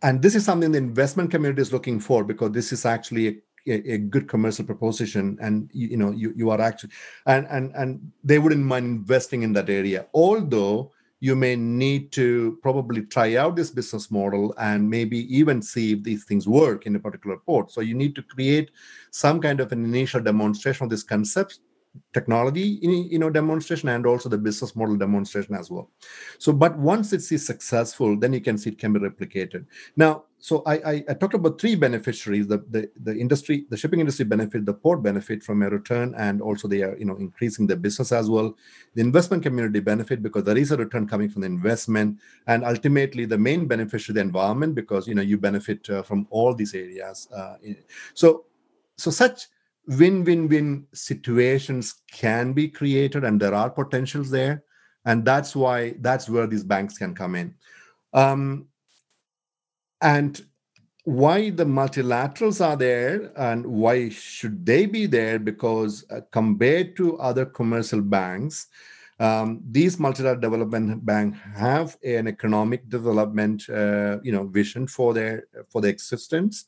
and 0.02 0.22
this 0.22 0.34
is 0.34 0.44
something 0.44 0.72
the 0.72 0.78
investment 0.78 1.30
community 1.30 1.60
is 1.60 1.72
looking 1.72 2.00
for 2.00 2.24
because 2.24 2.52
this 2.52 2.72
is 2.72 2.86
actually 2.86 3.28
a 3.28 3.34
a, 3.66 3.92
a, 3.92 3.98
good 3.98 4.26
commercial 4.26 4.64
proposition 4.64 5.36
and 5.42 5.68
you, 5.74 5.88
you, 5.88 5.96
know 5.98 6.12
you, 6.12 6.32
you 6.34 6.48
are 6.48 6.62
actually 6.62 6.90
and 7.26 7.46
and 7.50 7.72
and 7.74 8.10
they 8.24 8.38
wouldn't 8.38 8.64
mind 8.64 8.86
investing 8.86 9.42
in 9.42 9.52
that 9.52 9.68
area. 9.68 10.06
Although 10.14 10.92
you 11.20 11.36
may 11.36 11.54
need 11.54 12.10
to 12.12 12.58
probably 12.62 13.02
try 13.02 13.36
out 13.36 13.54
this 13.54 13.70
business 13.70 14.10
model 14.10 14.54
and 14.58 14.88
maybe 14.88 15.18
even 15.34 15.60
see 15.60 15.92
if 15.92 16.02
these 16.02 16.24
things 16.24 16.48
work 16.48 16.86
in 16.86 16.96
a 16.96 16.98
particular 16.98 17.36
port. 17.36 17.70
So 17.70 17.82
you 17.82 17.94
need 17.94 18.14
to 18.16 18.22
create 18.22 18.70
some 19.10 19.40
kind 19.40 19.60
of 19.60 19.70
an 19.70 19.84
initial 19.84 20.22
demonstration 20.22 20.84
of 20.84 20.90
this 20.90 21.02
concept 21.02 21.60
technology 22.12 22.78
you 22.82 23.18
know 23.18 23.30
demonstration 23.30 23.88
and 23.88 24.06
also 24.06 24.28
the 24.28 24.38
business 24.38 24.76
model 24.76 24.96
demonstration 24.96 25.54
as 25.54 25.70
well. 25.70 25.90
So 26.38 26.52
but 26.52 26.78
once 26.78 27.12
it 27.12 27.30
is 27.32 27.44
successful 27.44 28.16
then 28.16 28.32
you 28.32 28.40
can 28.40 28.58
see 28.58 28.70
it 28.70 28.78
can 28.78 28.92
be 28.92 29.00
replicated. 29.00 29.66
Now 29.96 30.24
so 30.38 30.62
I, 30.66 30.74
I, 30.74 31.04
I 31.08 31.14
talked 31.14 31.34
about 31.34 31.60
three 31.60 31.74
beneficiaries 31.74 32.46
the, 32.46 32.58
the 32.70 32.90
the 33.02 33.16
industry 33.16 33.66
the 33.70 33.76
shipping 33.76 34.00
industry 34.00 34.24
benefit 34.24 34.66
the 34.66 34.74
port 34.74 35.02
benefit 35.02 35.42
from 35.42 35.62
a 35.62 35.68
return 35.68 36.14
and 36.16 36.40
also 36.40 36.68
they 36.68 36.82
are 36.82 36.96
you 36.96 37.04
know 37.04 37.16
increasing 37.16 37.66
their 37.66 37.76
business 37.76 38.12
as 38.12 38.30
well. 38.30 38.56
The 38.94 39.00
investment 39.00 39.42
community 39.42 39.80
benefit 39.80 40.22
because 40.22 40.44
there 40.44 40.58
is 40.58 40.70
a 40.70 40.76
return 40.76 41.08
coming 41.08 41.28
from 41.28 41.42
the 41.42 41.46
investment 41.46 42.18
and 42.46 42.64
ultimately 42.64 43.24
the 43.24 43.38
main 43.38 43.66
beneficiary 43.66 44.14
the 44.14 44.20
environment 44.20 44.76
because 44.76 45.08
you 45.08 45.14
know 45.14 45.22
you 45.22 45.38
benefit 45.38 45.88
uh, 45.90 46.02
from 46.02 46.26
all 46.30 46.54
these 46.54 46.74
areas 46.74 47.28
uh, 47.36 47.56
so 48.14 48.44
so 48.96 49.10
such 49.10 49.48
win-win-win 49.86 50.86
situations 50.92 52.02
can 52.10 52.52
be 52.52 52.68
created 52.68 53.24
and 53.24 53.40
there 53.40 53.54
are 53.54 53.70
potentials 53.70 54.30
there. 54.30 54.62
And 55.04 55.24
that's 55.24 55.56
why 55.56 55.94
that's 56.00 56.28
where 56.28 56.46
these 56.46 56.64
banks 56.64 56.98
can 56.98 57.14
come 57.14 57.34
in. 57.34 57.54
Um, 58.12 58.66
and 60.02 60.40
why 61.04 61.50
the 61.50 61.64
multilaterals 61.64 62.64
are 62.64 62.76
there 62.76 63.32
and 63.36 63.66
why 63.66 64.10
should 64.10 64.64
they 64.66 64.86
be 64.86 65.06
there? 65.06 65.38
Because 65.38 66.04
uh, 66.10 66.20
compared 66.30 66.96
to 66.96 67.18
other 67.18 67.46
commercial 67.46 68.02
banks 68.02 68.68
um, 69.20 69.60
these 69.70 69.98
multilateral 69.98 70.40
development 70.40 71.04
banks 71.04 71.38
have 71.54 71.98
an 72.02 72.26
economic 72.26 72.88
development 72.88 73.68
uh, 73.68 74.18
you 74.22 74.32
know 74.32 74.46
vision 74.46 74.86
for 74.86 75.12
their 75.12 75.46
for 75.68 75.82
their 75.82 75.90
existence 75.90 76.64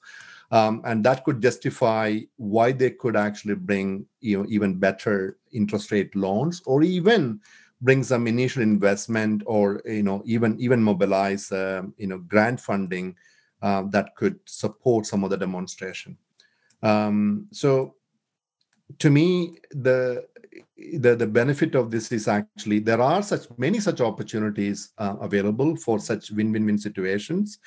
um, 0.53 0.83
and 0.85 1.03
that 1.03 1.25
could 1.25 1.41
justify 1.41 2.19
why 2.37 2.71
they 2.71 2.91
could 2.91 3.17
actually 3.17 3.55
bring 3.55 4.07
you 4.21 4.39
know 4.39 4.47
even 4.49 4.79
better 4.79 5.39
interest 5.53 5.91
rate 5.91 6.15
loans 6.15 6.63
or 6.67 6.83
even 6.83 7.41
bring 7.81 8.05
some 8.05 8.27
initial 8.29 8.63
investment 8.63 9.43
or 9.47 9.83
you 9.87 10.03
know 10.03 10.23
even 10.25 10.57
even 10.61 10.81
mobilize 10.81 11.51
uh, 11.51 11.83
you 11.97 12.07
know 12.07 12.19
grant 12.19 12.61
funding 12.61 13.17
uh, 13.63 13.83
that 13.91 14.15
could 14.15 14.39
support 14.45 15.07
some 15.07 15.25
of 15.25 15.31
the 15.31 15.37
demonstration. 15.37 16.17
Um, 16.83 17.47
so 17.51 17.95
to 18.99 19.09
me 19.09 19.59
the 19.71 20.27
the, 20.99 21.17
the 21.17 21.27
benefit 21.27 21.75
of 21.75 21.91
this 21.91 22.13
is 22.13 22.29
actually 22.29 22.79
there 22.79 23.01
are 23.01 23.23
such 23.23 23.47
many 23.57 23.81
such 23.81 24.03
opportunities 24.03 24.93
uh, 24.99 25.17
available 25.21 25.77
for 25.77 25.99
such 25.99 26.31
win-win-win 26.31 26.77
situations 26.77 27.59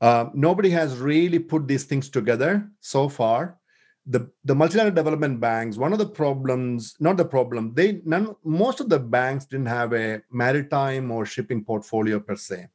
uh, 0.00 0.26
nobody 0.34 0.70
has 0.70 0.98
really 0.98 1.38
put 1.38 1.66
these 1.66 1.84
things 1.84 2.08
together 2.08 2.68
so 2.80 3.08
far. 3.08 3.58
The, 4.06 4.30
the 4.44 4.54
multilateral 4.54 4.94
development 4.94 5.40
banks, 5.40 5.78
one 5.78 5.92
of 5.92 5.98
the 5.98 6.06
problems, 6.06 6.94
not 7.00 7.16
the 7.16 7.24
problem, 7.24 7.72
they 7.74 8.02
none 8.04 8.36
most 8.44 8.80
of 8.80 8.90
the 8.90 8.98
banks 8.98 9.46
didn't 9.46 9.66
have 9.66 9.94
a 9.94 10.20
maritime 10.30 11.10
or 11.10 11.24
shipping 11.24 11.64
portfolio 11.64 12.20
per 12.20 12.36
se. 12.36 12.68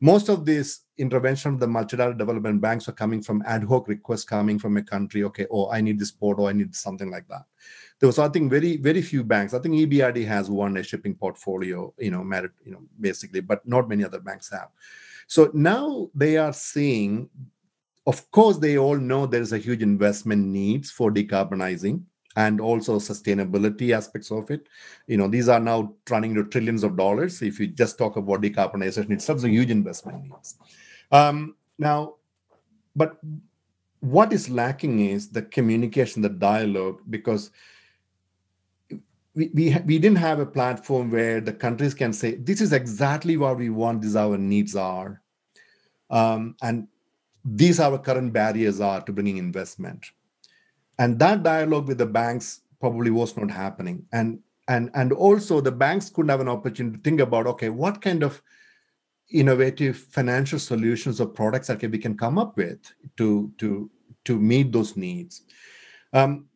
Most 0.00 0.28
of 0.28 0.44
these 0.44 0.82
intervention 0.98 1.54
of 1.54 1.60
the 1.60 1.66
multilateral 1.66 2.16
development 2.16 2.60
banks 2.60 2.88
are 2.88 2.92
coming 2.92 3.22
from 3.22 3.42
ad 3.46 3.64
hoc 3.64 3.88
requests 3.88 4.24
coming 4.24 4.58
from 4.58 4.76
a 4.76 4.82
country. 4.82 5.24
Okay, 5.24 5.46
oh, 5.50 5.70
I 5.70 5.80
need 5.80 5.98
this 5.98 6.10
port, 6.10 6.38
or 6.38 6.48
I 6.48 6.52
need 6.52 6.74
something 6.74 7.10
like 7.10 7.26
that. 7.28 7.44
There 7.98 8.06
was, 8.06 8.18
I 8.18 8.28
think, 8.28 8.50
very, 8.50 8.76
very 8.76 9.02
few 9.02 9.24
banks. 9.24 9.54
I 9.54 9.58
think 9.58 9.74
EBRD 9.74 10.26
has 10.26 10.50
one 10.50 10.76
a 10.76 10.82
shipping 10.82 11.14
portfolio, 11.14 11.92
you 11.98 12.10
know, 12.10 12.22
merit, 12.22 12.52
you 12.64 12.72
know, 12.72 12.82
basically, 13.00 13.40
but 13.40 13.66
not 13.66 13.88
many 13.88 14.04
other 14.04 14.20
banks 14.20 14.50
have. 14.50 14.68
So 15.28 15.50
now 15.52 16.10
they 16.14 16.38
are 16.38 16.52
seeing, 16.54 17.28
of 18.06 18.28
course, 18.30 18.56
they 18.56 18.78
all 18.78 18.96
know 18.96 19.26
there's 19.26 19.52
a 19.52 19.58
huge 19.58 19.82
investment 19.82 20.44
needs 20.46 20.90
for 20.90 21.12
decarbonizing 21.12 22.02
and 22.34 22.60
also 22.60 22.98
sustainability 22.98 23.94
aspects 23.94 24.30
of 24.30 24.50
it. 24.50 24.68
You 25.06 25.18
know, 25.18 25.28
these 25.28 25.48
are 25.48 25.60
now 25.60 25.94
running 26.08 26.34
to 26.34 26.44
trillions 26.44 26.82
of 26.82 26.96
dollars. 26.96 27.42
If 27.42 27.60
you 27.60 27.66
just 27.66 27.98
talk 27.98 28.16
about 28.16 28.40
decarbonization 28.40 29.10
itself, 29.10 29.36
it's 29.36 29.44
a 29.44 29.50
huge 29.50 29.70
investment 29.70 30.24
needs. 30.24 30.56
Um, 31.12 31.56
now, 31.78 32.14
but 32.96 33.18
what 34.00 34.32
is 34.32 34.48
lacking 34.48 35.00
is 35.00 35.28
the 35.28 35.42
communication, 35.42 36.22
the 36.22 36.28
dialogue, 36.30 37.02
because 37.10 37.50
we, 39.34 39.50
we, 39.54 39.76
we 39.84 39.98
didn't 39.98 40.18
have 40.18 40.40
a 40.40 40.46
platform 40.46 41.10
where 41.10 41.40
the 41.40 41.52
countries 41.52 41.94
can 41.94 42.12
say 42.12 42.36
this 42.36 42.60
is 42.60 42.72
exactly 42.72 43.36
what 43.36 43.56
we 43.56 43.70
want 43.70 44.02
these 44.02 44.16
our 44.16 44.38
needs 44.38 44.74
are. 44.74 45.22
Um, 46.10 46.56
and 46.62 46.88
these 47.44 47.80
are 47.80 47.92
our 47.92 47.98
current 47.98 48.32
barriers 48.32 48.80
are 48.80 49.00
to 49.02 49.12
bringing 49.12 49.36
investment. 49.36 50.06
And 50.98 51.18
that 51.18 51.42
dialogue 51.42 51.86
with 51.86 51.98
the 51.98 52.06
banks 52.06 52.62
probably 52.80 53.10
was 53.10 53.36
not 53.36 53.50
happening. 53.50 54.06
And 54.12 54.40
and 54.66 54.90
and 54.94 55.12
also 55.12 55.60
the 55.60 55.72
banks 55.72 56.10
couldn't 56.10 56.28
have 56.28 56.40
an 56.40 56.48
opportunity 56.48 56.96
to 56.96 57.02
think 57.02 57.20
about 57.20 57.46
okay 57.46 57.70
what 57.70 58.02
kind 58.02 58.22
of 58.22 58.42
innovative 59.30 59.96
financial 59.96 60.58
solutions 60.58 61.20
or 61.20 61.26
products 61.26 61.68
that 61.68 61.82
we 61.82 61.98
can 61.98 62.16
come 62.16 62.38
up 62.38 62.56
with 62.56 62.78
to 63.16 63.52
to 63.58 63.90
to 64.24 64.38
meet 64.38 64.72
those 64.72 64.96
needs. 64.96 65.42
Um, 66.12 66.46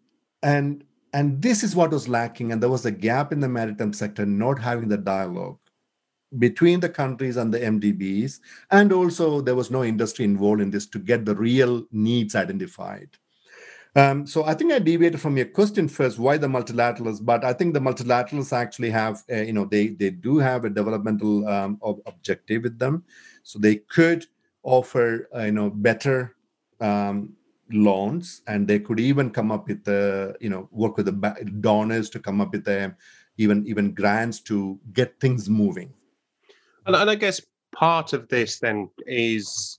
and 0.42 0.84
and 1.12 1.40
this 1.42 1.62
is 1.62 1.76
what 1.76 1.90
was 1.90 2.08
lacking. 2.08 2.52
And 2.52 2.62
there 2.62 2.70
was 2.70 2.86
a 2.86 2.90
gap 2.90 3.32
in 3.32 3.40
the 3.40 3.48
maritime 3.48 3.92
sector 3.92 4.24
not 4.24 4.58
having 4.58 4.88
the 4.88 4.96
dialogue 4.96 5.58
between 6.38 6.80
the 6.80 6.88
countries 6.88 7.36
and 7.36 7.52
the 7.52 7.60
MDBs. 7.60 8.40
And 8.70 8.92
also, 8.92 9.40
there 9.40 9.54
was 9.54 9.70
no 9.70 9.84
industry 9.84 10.24
involved 10.24 10.62
in 10.62 10.70
this 10.70 10.86
to 10.86 10.98
get 10.98 11.24
the 11.24 11.34
real 11.34 11.84
needs 11.92 12.34
identified. 12.34 13.10
Um, 13.94 14.26
so 14.26 14.44
I 14.44 14.54
think 14.54 14.72
I 14.72 14.78
deviated 14.78 15.20
from 15.20 15.36
your 15.36 15.46
question 15.46 15.86
first. 15.86 16.18
Why 16.18 16.38
the 16.38 16.46
multilaterals? 16.46 17.22
But 17.22 17.44
I 17.44 17.52
think 17.52 17.74
the 17.74 17.80
multilaterals 17.80 18.52
actually 18.52 18.88
have, 18.88 19.22
uh, 19.30 19.42
you 19.42 19.52
know, 19.52 19.66
they 19.66 19.88
they 19.88 20.08
do 20.08 20.38
have 20.38 20.64
a 20.64 20.70
developmental 20.70 21.46
um, 21.46 21.78
objective 22.06 22.62
with 22.62 22.78
them, 22.78 23.04
so 23.42 23.58
they 23.58 23.76
could 23.76 24.24
offer, 24.62 25.28
uh, 25.36 25.42
you 25.42 25.52
know, 25.52 25.68
better 25.68 26.36
um, 26.80 27.34
loans 27.72 28.42
and 28.46 28.68
they 28.68 28.78
could 28.78 29.00
even 29.00 29.30
come 29.30 29.50
up 29.50 29.68
with 29.68 29.84
the 29.84 30.34
you 30.40 30.48
know 30.48 30.68
work 30.70 30.96
with 30.96 31.06
the 31.06 31.52
donors 31.60 32.10
to 32.10 32.18
come 32.18 32.40
up 32.40 32.52
with 32.52 32.64
the 32.64 32.94
even 33.36 33.66
even 33.66 33.92
grants 33.92 34.40
to 34.40 34.78
get 34.92 35.18
things 35.20 35.48
moving 35.48 35.92
and, 36.86 36.96
and 36.96 37.10
i 37.10 37.14
guess 37.14 37.40
part 37.74 38.12
of 38.12 38.28
this 38.28 38.58
then 38.58 38.88
is 39.06 39.78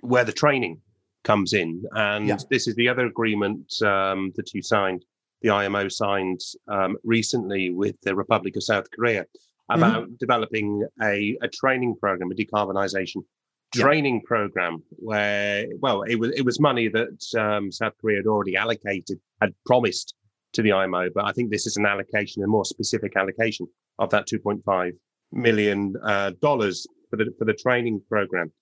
where 0.00 0.24
the 0.24 0.32
training 0.32 0.80
comes 1.24 1.52
in 1.52 1.84
and 1.92 2.26
yeah. 2.28 2.36
this 2.50 2.66
is 2.66 2.74
the 2.74 2.88
other 2.88 3.06
agreement 3.06 3.72
um, 3.82 4.32
that 4.36 4.52
you 4.52 4.62
signed 4.62 5.04
the 5.42 5.48
imo 5.48 5.88
signed 5.88 6.40
um, 6.68 6.96
recently 7.04 7.70
with 7.70 7.96
the 8.02 8.14
republic 8.14 8.56
of 8.56 8.64
south 8.64 8.90
korea 8.90 9.22
mm-hmm. 9.22 9.78
about 9.78 10.04
mm-hmm. 10.04 10.14
developing 10.18 10.86
a, 11.02 11.36
a 11.42 11.48
training 11.48 11.94
program 12.00 12.30
a 12.30 12.34
decarbonisation 12.34 13.22
training 13.74 14.16
yeah. 14.16 14.26
program 14.26 14.82
where 14.90 15.66
well 15.80 16.02
it 16.02 16.16
was 16.16 16.30
it 16.32 16.44
was 16.44 16.60
money 16.60 16.88
that 16.88 17.22
um, 17.38 17.72
South 17.72 17.94
Korea 18.00 18.18
had 18.18 18.26
already 18.26 18.56
allocated 18.56 19.18
had 19.40 19.54
promised 19.66 20.14
to 20.52 20.62
the 20.62 20.72
IMO 20.72 21.08
but 21.14 21.24
I 21.24 21.32
think 21.32 21.50
this 21.50 21.66
is 21.66 21.76
an 21.76 21.86
allocation 21.86 22.42
a 22.42 22.46
more 22.46 22.64
specific 22.64 23.16
allocation 23.16 23.66
of 23.98 24.10
that 24.10 24.26
2.5 24.28 24.92
million 25.32 25.94
uh, 26.04 26.32
dollars 26.40 26.86
for 27.10 27.16
the 27.16 27.32
for 27.38 27.44
the 27.44 27.54
training 27.54 28.02
program 28.08 28.52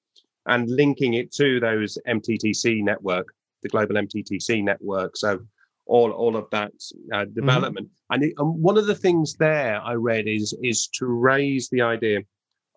and 0.46 0.68
linking 0.68 1.14
it 1.14 1.32
to 1.32 1.60
those 1.60 1.98
MTCC 2.06 2.82
network 2.82 3.26
the 3.62 3.68
global 3.68 3.96
MTCC 3.96 4.62
network 4.62 5.16
so 5.16 5.40
all 5.86 6.12
all 6.12 6.36
of 6.36 6.48
that 6.50 6.72
uh, 7.12 7.18
mm-hmm. 7.18 7.34
development 7.34 7.88
mm-hmm. 7.88 8.14
and, 8.14 8.24
it, 8.24 8.34
and 8.38 8.62
one 8.62 8.78
of 8.78 8.86
the 8.86 8.94
things 8.94 9.34
there 9.34 9.80
I 9.82 9.94
read 9.94 10.28
is 10.28 10.54
is 10.62 10.86
to 10.98 11.06
raise 11.06 11.68
the 11.68 11.82
idea 11.82 12.20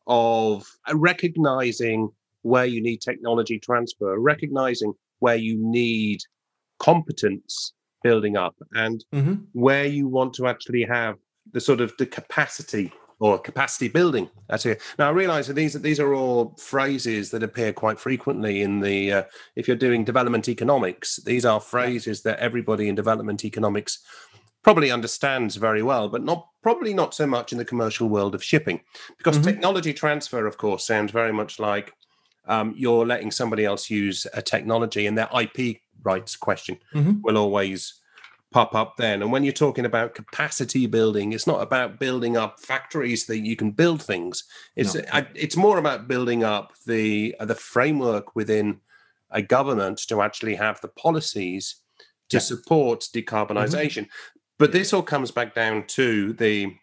of 0.08 0.66
recognizing 0.94 2.10
where 2.44 2.66
you 2.66 2.82
need 2.82 3.02
technology 3.02 3.60
transfer, 3.60 4.18
recognizing 4.20 4.94
where 5.20 5.36
you 5.36 5.58
need 5.58 6.22
competence 6.80 7.74
building 8.04 8.38
up 8.38 8.56
and 8.74 9.04
mm-hmm. 9.14 9.36
where 9.54 9.86
you 9.86 10.08
want 10.08 10.34
to 10.36 10.48
actually 10.48 10.84
have 10.84 11.16
the 11.52 11.62
sort 11.62 11.82
of 11.82 11.94
the 11.98 12.06
capacity 12.06 12.92
or 13.20 13.40
capacity 13.40 13.88
building. 13.88 14.30
That's 14.50 14.66
it. 14.66 14.82
Now 15.00 15.08
I 15.08 15.12
realise 15.12 15.48
that 15.48 15.54
these 15.54 15.74
these 15.82 16.00
are 16.00 16.14
all 16.14 16.56
phrases 16.60 17.32
that 17.32 17.44
appear 17.44 17.72
quite 17.72 18.00
frequently 18.00 18.62
in 18.62 18.82
the 18.82 19.14
uh, 19.14 19.24
if 19.56 19.68
you're 19.68 19.78
doing 19.78 20.04
development 20.04 20.50
economics. 20.50 21.18
These 21.26 21.46
are 21.46 21.62
phrases 21.62 22.24
that 22.24 22.40
everybody 22.40 22.90
in 22.90 22.96
development 22.96 23.46
economics 23.46 24.00
probably 24.64 24.92
understands 24.92 25.56
very 25.56 25.84
well, 25.84 26.10
but 26.10 26.24
not 26.24 26.48
probably 26.62 26.94
not 26.94 27.14
so 27.14 27.28
much 27.28 27.52
in 27.52 27.58
the 27.58 27.66
commercial 27.66 28.10
world 28.10 28.34
of 28.34 28.44
shipping, 28.44 28.82
because 29.18 29.38
mm-hmm. 29.38 29.46
technology 29.46 29.94
transfer, 29.94 30.46
of 30.48 30.58
course, 30.58 30.86
sounds 30.86 31.12
very 31.12 31.34
much 31.34 31.60
like 31.60 31.94
um, 32.46 32.74
you're 32.76 33.06
letting 33.06 33.32
somebody 33.32 33.66
else 33.66 33.90
use 33.90 34.28
a 34.34 34.42
technology, 34.42 35.08
and 35.08 35.18
their 35.18 35.30
IP 35.40 35.78
rights 36.04 36.36
question 36.36 36.78
mm-hmm. 36.94 37.22
will 37.22 37.38
always 37.38 38.00
pop 38.54 38.76
up 38.76 38.96
then. 38.98 39.22
And 39.22 39.32
when 39.32 39.44
you're 39.44 39.52
talking 39.52 39.86
about 39.86 40.14
capacity 40.14 40.86
building, 40.86 41.34
it's 41.34 41.48
not 41.48 41.62
about 41.62 42.00
building 42.00 42.38
up 42.38 42.60
factories 42.60 43.26
that 43.26 43.40
you 43.40 43.56
can 43.56 43.72
build 43.72 44.02
things. 44.02 44.44
It's 44.76 44.96
no. 44.96 45.02
I, 45.12 45.28
it's 45.34 45.58
more 45.58 45.80
about 45.80 46.08
building 46.08 46.44
up 46.44 46.74
the 46.86 47.36
uh, 47.40 47.46
the 47.46 47.56
framework 47.56 48.36
within 48.36 48.80
a 49.32 49.42
government 49.42 49.98
to 50.08 50.22
actually 50.22 50.56
have 50.56 50.80
the 50.82 50.88
policies 50.88 51.78
to 52.30 52.38
yeah. 52.38 52.42
support 52.42 53.02
decarbonization. 53.14 54.04
Mm-hmm. 54.04 54.40
But 54.60 54.72
this 54.72 54.94
all 54.94 55.02
comes 55.02 55.32
back 55.32 55.56
down 55.56 55.86
to 55.88 56.34
the 56.34 56.74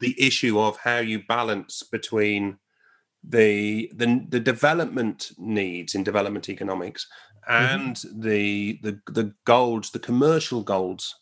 the 0.00 0.14
issue 0.18 0.58
of 0.58 0.78
how 0.78 0.98
you 0.98 1.22
balance 1.28 1.82
between 1.82 2.58
the 3.22 3.90
the, 3.94 4.24
the 4.28 4.40
development 4.40 5.32
needs 5.38 5.94
in 5.94 6.02
development 6.02 6.48
economics 6.48 7.06
mm-hmm. 7.48 7.74
and 7.74 7.96
mm-hmm. 7.96 8.20
the 8.20 8.78
the 8.82 9.00
the 9.10 9.34
goals, 9.44 9.90
the 9.90 9.98
commercial 9.98 10.62
goals 10.62 11.14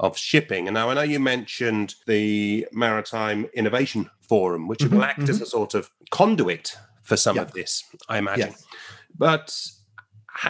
of 0.00 0.18
shipping. 0.18 0.66
And 0.66 0.74
now 0.74 0.90
I 0.90 0.94
know 0.94 1.02
you 1.02 1.20
mentioned 1.20 1.94
the 2.06 2.66
Maritime 2.72 3.46
Innovation 3.54 4.10
Forum, 4.28 4.66
which 4.66 4.80
mm-hmm, 4.80 4.96
will 4.96 5.04
act 5.04 5.20
mm-hmm. 5.20 5.30
as 5.30 5.40
a 5.40 5.46
sort 5.46 5.74
of 5.74 5.90
conduit 6.10 6.76
for 7.02 7.16
some 7.16 7.36
yeah. 7.36 7.42
of 7.42 7.52
this, 7.52 7.84
I 8.08 8.18
imagine. 8.18 8.48
Yeah. 8.48 8.78
But 9.16 9.56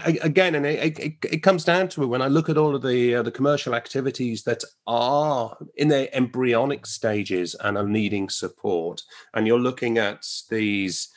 again, 0.05 0.55
and 0.55 0.64
it, 0.64 0.99
it, 0.99 1.14
it, 1.31 1.42
comes 1.42 1.64
down 1.64 1.88
to 1.88 2.03
it 2.03 2.07
when 2.07 2.23
I 2.23 2.29
look 2.29 2.49
at 2.49 2.57
all 2.57 2.75
of 2.75 2.83
the 2.83 3.16
uh, 3.16 3.23
the 3.23 3.31
commercial 3.31 3.75
activities 3.75 4.44
that 4.44 4.64
are 4.87 5.57
in 5.77 5.88
their 5.88 6.09
embryonic 6.12 6.87
stages 6.87 7.55
and 7.57 7.77
are 7.77 7.87
needing 7.87 8.29
support, 8.29 9.03
and 9.35 9.47
you're 9.47 9.59
looking 9.59 9.99
at 9.99 10.25
these 10.49 11.09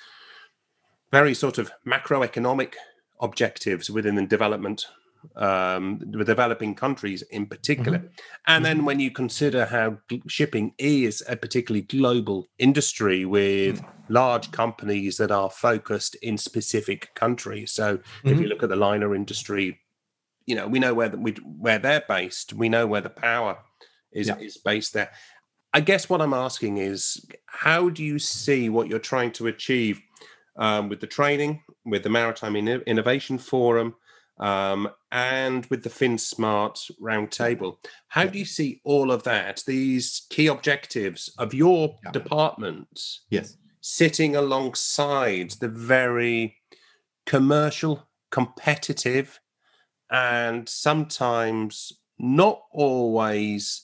very 1.12 1.34
sort 1.34 1.58
of 1.58 1.72
macroeconomic 1.86 2.74
objectives 3.22 3.90
within 3.90 4.16
the 4.16 4.26
development 4.26 4.86
um, 5.36 6.00
the 6.00 6.24
developing 6.24 6.76
countries 6.76 7.22
in 7.32 7.46
particular. 7.46 8.00
Mm-hmm. 8.00 8.08
And 8.48 8.66
then 8.66 8.78
mm-hmm. 8.78 8.86
when 8.86 9.00
you 9.00 9.12
consider 9.12 9.66
how 9.66 9.98
shipping 10.28 10.74
is 10.78 11.24
a 11.28 11.36
particularly 11.36 11.84
global 11.84 12.48
industry 12.58 13.26
with 13.26 13.82
mm-hmm. 13.82 14.14
large 14.14 14.52
companies 14.52 15.18
that 15.18 15.32
are 15.32 15.50
focused 15.50 16.16
in 16.16 16.38
specific 16.38 17.14
countries. 17.16 17.72
So 17.72 17.96
if 17.96 18.32
you 18.32 18.36
mm-hmm. 18.36 18.46
look 18.46 18.64
at 18.64 18.70
the 18.70 18.76
liner 18.76 19.14
industry, 19.14 19.80
you 20.46 20.56
know, 20.56 20.68
we 20.68 20.80
know 20.80 20.94
where 20.94 21.10
the, 21.10 21.18
we, 21.18 21.32
where 21.60 21.80
they're 21.80 22.06
based. 22.08 22.54
We 22.54 22.70
know 22.70 22.88
where 22.88 23.02
the 23.02 23.10
power 23.10 23.58
is, 24.12 24.28
yeah. 24.28 24.38
is 24.38 24.58
based 24.58 24.94
there. 24.94 25.12
I 25.74 25.82
guess 25.82 26.10
what 26.10 26.22
I'm 26.22 26.34
asking 26.34 26.78
is, 26.78 27.24
how 27.46 27.90
do 27.90 28.04
you 28.04 28.18
see 28.18 28.70
what 28.70 28.88
you're 28.88 29.00
trying 29.00 29.34
to 29.34 29.48
achieve 29.48 30.02
um, 30.56 30.90
with 30.90 31.02
the 31.02 31.08
training, 31.08 31.62
with 31.86 32.04
the 32.04 32.10
Maritime 32.10 32.56
Innovation 32.56 33.38
Forum, 33.38 33.96
um, 34.40 34.90
and 35.12 35.66
with 35.68 35.84
the 35.84 35.90
FinSmart 35.90 36.92
roundtable. 37.02 37.78
How 38.10 38.26
do 38.26 38.38
you 38.38 38.46
see 38.46 38.82
all 38.84 39.12
of 39.12 39.24
that, 39.24 39.64
these 39.66 40.28
key 40.30 40.48
objectives 40.48 41.34
of 41.38 41.54
your 41.54 41.96
yeah. 42.04 42.12
department? 42.12 43.02
Yes. 43.30 43.58
Sitting 43.82 44.36
alongside 44.36 45.52
the 45.52 45.70
very 45.70 46.58
commercial, 47.26 48.08
competitive, 48.32 49.40
and 50.10 50.68
sometimes 50.68 51.94
not 52.20 52.62
always 52.72 53.84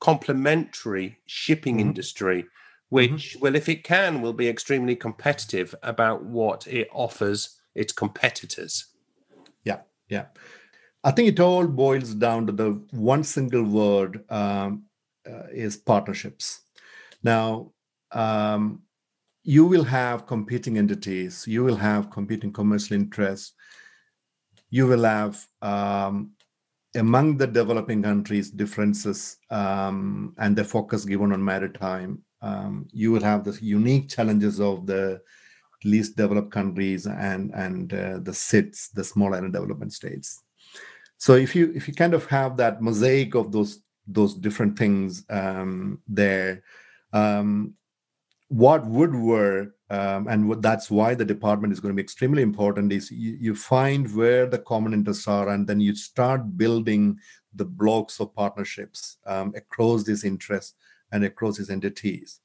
complementary 0.00 1.18
shipping 1.26 1.76
mm-hmm. 1.76 1.88
industry, 1.88 2.44
which, 2.88 3.10
mm-hmm. 3.10 3.40
well, 3.40 3.54
if 3.54 3.68
it 3.68 3.84
can, 3.84 4.20
will 4.20 4.32
be 4.32 4.48
extremely 4.48 4.96
competitive 4.96 5.74
about 5.82 6.24
what 6.24 6.66
it 6.66 6.88
offers 6.92 7.58
its 7.74 7.92
competitors. 7.92 8.86
Yeah. 10.12 10.26
I 11.04 11.10
think 11.10 11.28
it 11.28 11.40
all 11.40 11.66
boils 11.66 12.14
down 12.14 12.46
to 12.46 12.52
the 12.52 12.70
one 12.90 13.24
single 13.24 13.64
word 13.64 14.30
um, 14.30 14.84
uh, 15.26 15.46
is 15.50 15.76
partnerships. 15.76 16.60
Now, 17.22 17.72
um, 18.12 18.82
you 19.42 19.64
will 19.64 19.84
have 19.84 20.26
competing 20.26 20.76
entities, 20.76 21.46
you 21.48 21.64
will 21.64 21.76
have 21.76 22.10
competing 22.10 22.52
commercial 22.52 22.94
interests, 22.94 23.54
you 24.68 24.86
will 24.86 25.04
have 25.04 25.44
um, 25.62 26.32
among 26.94 27.38
the 27.38 27.46
developing 27.46 28.02
countries 28.02 28.50
differences 28.50 29.38
um, 29.50 30.34
and 30.36 30.54
the 30.54 30.64
focus 30.64 31.06
given 31.06 31.32
on 31.32 31.42
maritime. 31.42 32.22
Um, 32.42 32.86
you 32.92 33.12
will 33.12 33.22
have 33.22 33.44
the 33.44 33.58
unique 33.62 34.10
challenges 34.10 34.60
of 34.60 34.86
the 34.86 35.22
least 35.84 36.16
developed 36.16 36.50
countries 36.50 37.06
and 37.06 37.50
and 37.54 37.92
uh, 37.92 38.18
the 38.18 38.32
SIDS, 38.32 38.92
the 38.92 39.04
small 39.04 39.34
island 39.34 39.52
development 39.52 39.92
states. 39.92 40.42
So 41.18 41.34
if 41.34 41.54
you 41.54 41.72
if 41.74 41.86
you 41.86 41.94
kind 41.94 42.14
of 42.14 42.26
have 42.26 42.56
that 42.56 42.82
mosaic 42.82 43.34
of 43.34 43.52
those 43.52 43.80
those 44.06 44.34
different 44.34 44.76
things 44.76 45.24
um, 45.30 46.00
there, 46.08 46.62
um, 47.12 47.74
what 48.48 48.84
would 48.84 49.14
work, 49.14 49.74
um, 49.90 50.26
and 50.28 50.48
what, 50.48 50.60
that's 50.60 50.90
why 50.90 51.14
the 51.14 51.24
department 51.24 51.72
is 51.72 51.80
going 51.80 51.92
to 51.92 51.96
be 51.96 52.02
extremely 52.02 52.42
important, 52.42 52.92
is 52.92 53.10
you, 53.10 53.36
you 53.40 53.54
find 53.54 54.14
where 54.14 54.46
the 54.46 54.58
common 54.58 54.92
interests 54.92 55.28
are, 55.28 55.48
and 55.50 55.66
then 55.66 55.80
you 55.80 55.94
start 55.94 56.58
building 56.58 57.18
the 57.54 57.64
blocks 57.64 58.20
of 58.20 58.34
partnerships 58.34 59.18
um, 59.26 59.52
across 59.54 60.02
these 60.02 60.24
interests 60.24 60.74
and 61.12 61.24
across 61.24 61.58
these 61.58 61.70
entities. 61.70 62.40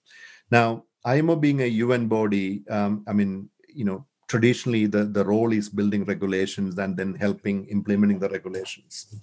Now, 0.52 0.86
IMO 1.08 1.36
being 1.38 1.62
a 1.62 1.68
UN 1.84 2.08
body, 2.08 2.64
um, 2.70 3.04
I 3.08 3.14
mean, 3.14 3.50
you 3.70 3.86
know, 3.86 4.06
traditionally 4.28 4.88
the, 4.88 5.06
the 5.06 5.24
role 5.24 5.54
is 5.54 5.70
building 5.70 6.04
regulations 6.04 6.78
and 6.78 6.98
then 6.98 7.16
helping 7.16 7.66
implementing 7.68 8.20
the 8.20 8.30
regulations. 8.30 9.16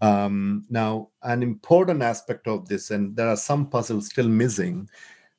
Um, 0.00 0.64
now, 0.70 1.08
an 1.22 1.42
important 1.42 2.00
aspect 2.02 2.46
of 2.46 2.68
this, 2.68 2.90
and 2.90 3.16
there 3.16 3.28
are 3.28 3.36
some 3.36 3.66
puzzles 3.66 4.06
still 4.06 4.28
missing, 4.28 4.88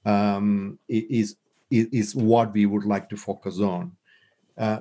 um, 0.05 0.77
is, 0.89 1.37
is, 1.71 2.15
what 2.15 2.53
we 2.53 2.65
would 2.65 2.83
like 2.83 3.09
to 3.09 3.17
focus 3.17 3.59
on. 3.59 3.93
Uh, 4.57 4.79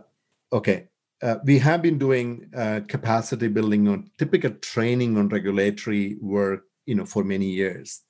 okay, 0.53 0.89
uh, 1.23 1.37
we 1.45 1.59
have 1.59 1.81
been 1.81 1.99
doing 1.99 2.51
uh, 2.57 2.81
capacity 2.89 3.47
building 3.47 3.87
on 3.87 4.11
typical 4.19 4.51
training 4.51 5.17
on 5.17 5.29
regulatory 5.29 6.17
work, 6.21 6.67
you 6.87 6.97
know, 6.97 7.07
for 7.07 7.23
many 7.23 7.47
years. 7.47 8.03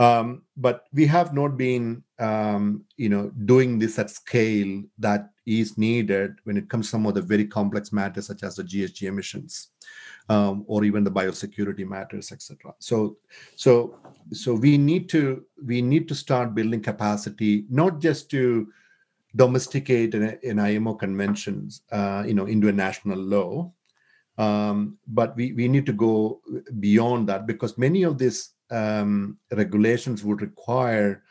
Um, 0.00 0.44
but 0.56 0.86
we 0.94 1.04
have 1.06 1.34
not 1.34 1.58
been, 1.58 2.02
um, 2.18 2.84
you 2.96 3.10
know, 3.10 3.30
doing 3.44 3.78
this 3.78 3.98
at 3.98 4.08
scale 4.08 4.82
that 4.98 5.28
is 5.44 5.76
needed 5.76 6.36
when 6.44 6.56
it 6.56 6.70
comes 6.70 6.86
to 6.86 6.92
some 6.92 7.04
of 7.04 7.12
the 7.12 7.20
very 7.20 7.44
complex 7.44 7.92
matters 7.92 8.26
such 8.26 8.42
as 8.42 8.56
the 8.56 8.64
GHG 8.64 9.02
emissions, 9.02 9.68
um, 10.30 10.64
or 10.66 10.84
even 10.84 11.04
the 11.04 11.10
biosecurity 11.10 11.86
matters, 11.86 12.32
etc. 12.32 12.72
So, 12.78 13.18
so, 13.56 13.94
so 14.32 14.54
we 14.54 14.78
need 14.78 15.10
to 15.10 15.44
we 15.66 15.82
need 15.82 16.08
to 16.08 16.14
start 16.14 16.54
building 16.54 16.80
capacity 16.80 17.66
not 17.68 18.00
just 18.00 18.30
to 18.30 18.68
domesticate 19.36 20.14
an, 20.14 20.38
an 20.42 20.58
IMO 20.58 20.94
conventions, 20.94 21.82
uh, 21.92 22.24
you 22.26 22.32
know, 22.32 22.46
into 22.46 22.68
a 22.68 22.72
national 22.72 23.18
law, 23.18 23.70
um, 24.38 24.96
but 25.08 25.36
we, 25.36 25.52
we 25.52 25.68
need 25.68 25.84
to 25.84 25.92
go 25.92 26.40
beyond 26.78 27.28
that 27.28 27.46
because 27.46 27.76
many 27.76 28.02
of 28.02 28.16
these 28.16 28.54
um, 28.70 29.38
regulations 29.52 30.24
would 30.24 30.42
require, 30.42 31.22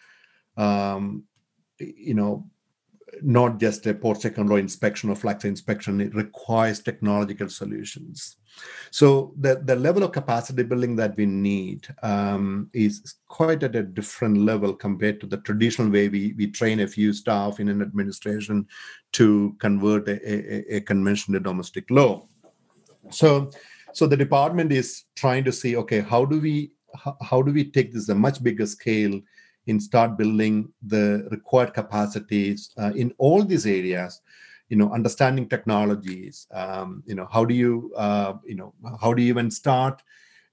um, 0.57 1.23
you 1.79 2.13
know, 2.13 2.45
not 3.21 3.59
just 3.59 3.85
a 3.87 3.93
port 3.93 4.21
second 4.21 4.49
law 4.49 4.55
inspection 4.55 5.09
or 5.09 5.15
flag 5.15 5.43
inspection, 5.43 5.99
it 5.99 6.13
requires 6.13 6.79
technological 6.79 7.49
solutions. 7.49 8.37
So 8.91 9.33
the, 9.37 9.61
the 9.63 9.75
level 9.75 10.03
of 10.03 10.11
capacity 10.11 10.63
building 10.63 10.95
that 10.97 11.17
we 11.17 11.25
need 11.25 11.87
um, 12.03 12.69
is 12.73 13.15
quite 13.27 13.63
at 13.63 13.75
a 13.75 13.83
different 13.83 14.37
level 14.37 14.73
compared 14.73 15.19
to 15.21 15.27
the 15.27 15.37
traditional 15.37 15.89
way 15.89 16.07
we, 16.07 16.33
we 16.37 16.47
train 16.51 16.81
a 16.81 16.87
few 16.87 17.13
staff 17.13 17.59
in 17.59 17.69
an 17.69 17.81
administration 17.81 18.67
to 19.13 19.55
convert 19.59 20.07
a, 20.07 20.17
a, 20.31 20.77
a 20.77 20.81
convention 20.81 21.33
to 21.33 21.39
domestic 21.39 21.89
law. 21.89 22.27
So 23.09 23.49
so 23.93 24.07
the 24.07 24.17
department 24.17 24.71
is 24.71 25.03
trying 25.15 25.43
to 25.45 25.51
see, 25.51 25.75
okay, 25.77 26.01
how 26.01 26.25
do 26.25 26.39
we 26.39 26.71
how 27.21 27.41
do 27.41 27.51
we 27.51 27.63
take 27.63 27.93
this 27.93 28.09
a 28.09 28.15
much 28.15 28.43
bigger 28.43 28.65
scale 28.65 29.19
and 29.67 29.81
start 29.81 30.17
building 30.17 30.71
the 30.81 31.27
required 31.31 31.73
capacities 31.73 32.71
uh, 32.77 32.91
in 32.95 33.13
all 33.17 33.43
these 33.43 33.65
areas? 33.65 34.21
You 34.69 34.77
know 34.77 34.91
understanding 34.91 35.49
technologies 35.49 36.45
um, 36.53 37.01
you 37.07 37.15
know 37.15 37.27
how 37.31 37.43
do 37.43 37.55
you 37.55 37.91
uh, 37.97 38.33
you 38.45 38.55
know 38.55 38.73
how 39.01 39.13
do 39.13 39.21
you 39.23 39.29
even 39.29 39.49
start 39.49 40.03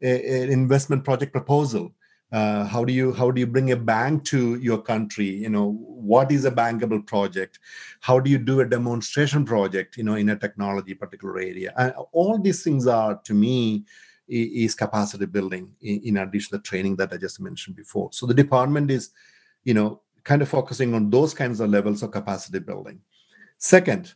an 0.00 0.50
investment 0.50 1.04
project 1.04 1.32
proposal? 1.32 1.92
Uh, 2.32 2.64
how 2.64 2.84
do 2.84 2.92
you 2.92 3.12
how 3.12 3.30
do 3.30 3.40
you 3.40 3.46
bring 3.46 3.70
a 3.70 3.76
bank 3.76 4.24
to 4.24 4.56
your 4.56 4.78
country? 4.78 5.28
You 5.28 5.48
know 5.48 5.72
what 5.72 6.32
is 6.32 6.44
a 6.44 6.50
bankable 6.50 7.06
project? 7.06 7.60
How 8.00 8.18
do 8.18 8.28
you 8.28 8.38
do 8.38 8.60
a 8.60 8.64
demonstration 8.68 9.44
project 9.44 9.96
you 9.96 10.02
know 10.02 10.14
in 10.14 10.30
a 10.30 10.36
technology 10.36 10.94
particular 10.94 11.38
area? 11.38 11.72
And 11.76 11.94
all 12.12 12.38
these 12.38 12.64
things 12.64 12.86
are 12.86 13.20
to 13.24 13.34
me 13.34 13.84
is 14.28 14.74
capacity 14.74 15.26
building 15.26 15.72
in, 15.80 16.16
addition 16.16 16.50
to 16.50 16.56
the 16.58 16.62
training 16.62 16.96
that 16.96 17.12
I 17.12 17.16
just 17.16 17.40
mentioned 17.40 17.76
before. 17.76 18.10
So 18.12 18.26
the 18.26 18.34
department 18.34 18.90
is, 18.90 19.10
you 19.64 19.74
know, 19.74 20.00
kind 20.24 20.42
of 20.42 20.48
focusing 20.48 20.94
on 20.94 21.10
those 21.10 21.32
kinds 21.32 21.60
of 21.60 21.70
levels 21.70 22.02
of 22.02 22.10
capacity 22.10 22.58
building. 22.58 23.00
Second 23.58 24.14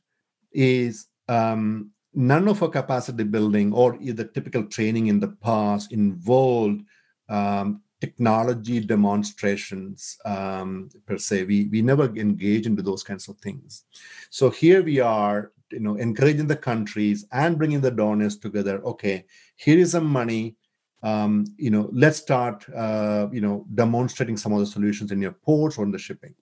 is 0.53 1.07
um, 1.29 1.91
none 2.15 2.49
of 2.49 2.63
our 2.63 2.69
capacity 2.69 3.25
building 3.25 3.73
or 3.73 3.97
the 3.97 4.25
typical 4.25 4.65
training 4.65 5.07
in 5.07 5.21
the 5.21 5.29
past 5.29 5.93
involved 5.93 6.83
um, 7.29 7.81
technology 8.01 8.81
demonstrations 8.81 10.19
um, 10.25 10.89
per 11.07 11.19
se. 11.19 11.45
We 11.45 11.69
we 11.71 11.83
never 11.83 12.07
engage 12.17 12.67
into 12.67 12.83
those 12.83 13.03
kinds 13.03 13.29
of 13.29 13.37
things. 13.39 13.85
So 14.31 14.51
here 14.51 14.83
we 14.83 15.01
are 15.01 15.53
you 15.73 15.81
know 15.81 15.97
encouraging 15.97 16.47
the 16.47 16.57
countries 16.57 17.25
and 17.33 17.59
bringing 17.59 17.81
the 17.81 17.91
donors 17.91 18.39
together 18.39 18.83
okay 18.85 19.25
here 19.57 19.79
is 19.79 19.93
some 19.93 20.07
money 20.07 20.57
um, 21.03 21.47
you 21.57 21.71
know, 21.71 21.89
let's 21.93 22.19
start, 22.19 22.67
uh, 22.75 23.29
you 23.33 23.41
know, 23.41 23.67
demonstrating 23.75 24.37
some 24.37 24.53
of 24.53 24.61
the 24.61 24.67
solutions 24.67 25.13
in 25.13 25.23
your 25.23 25.33
ports 25.33 25.79
or 25.79 25.85
in 25.85 25.91
the 25.91 25.99
shipping. 25.99 26.35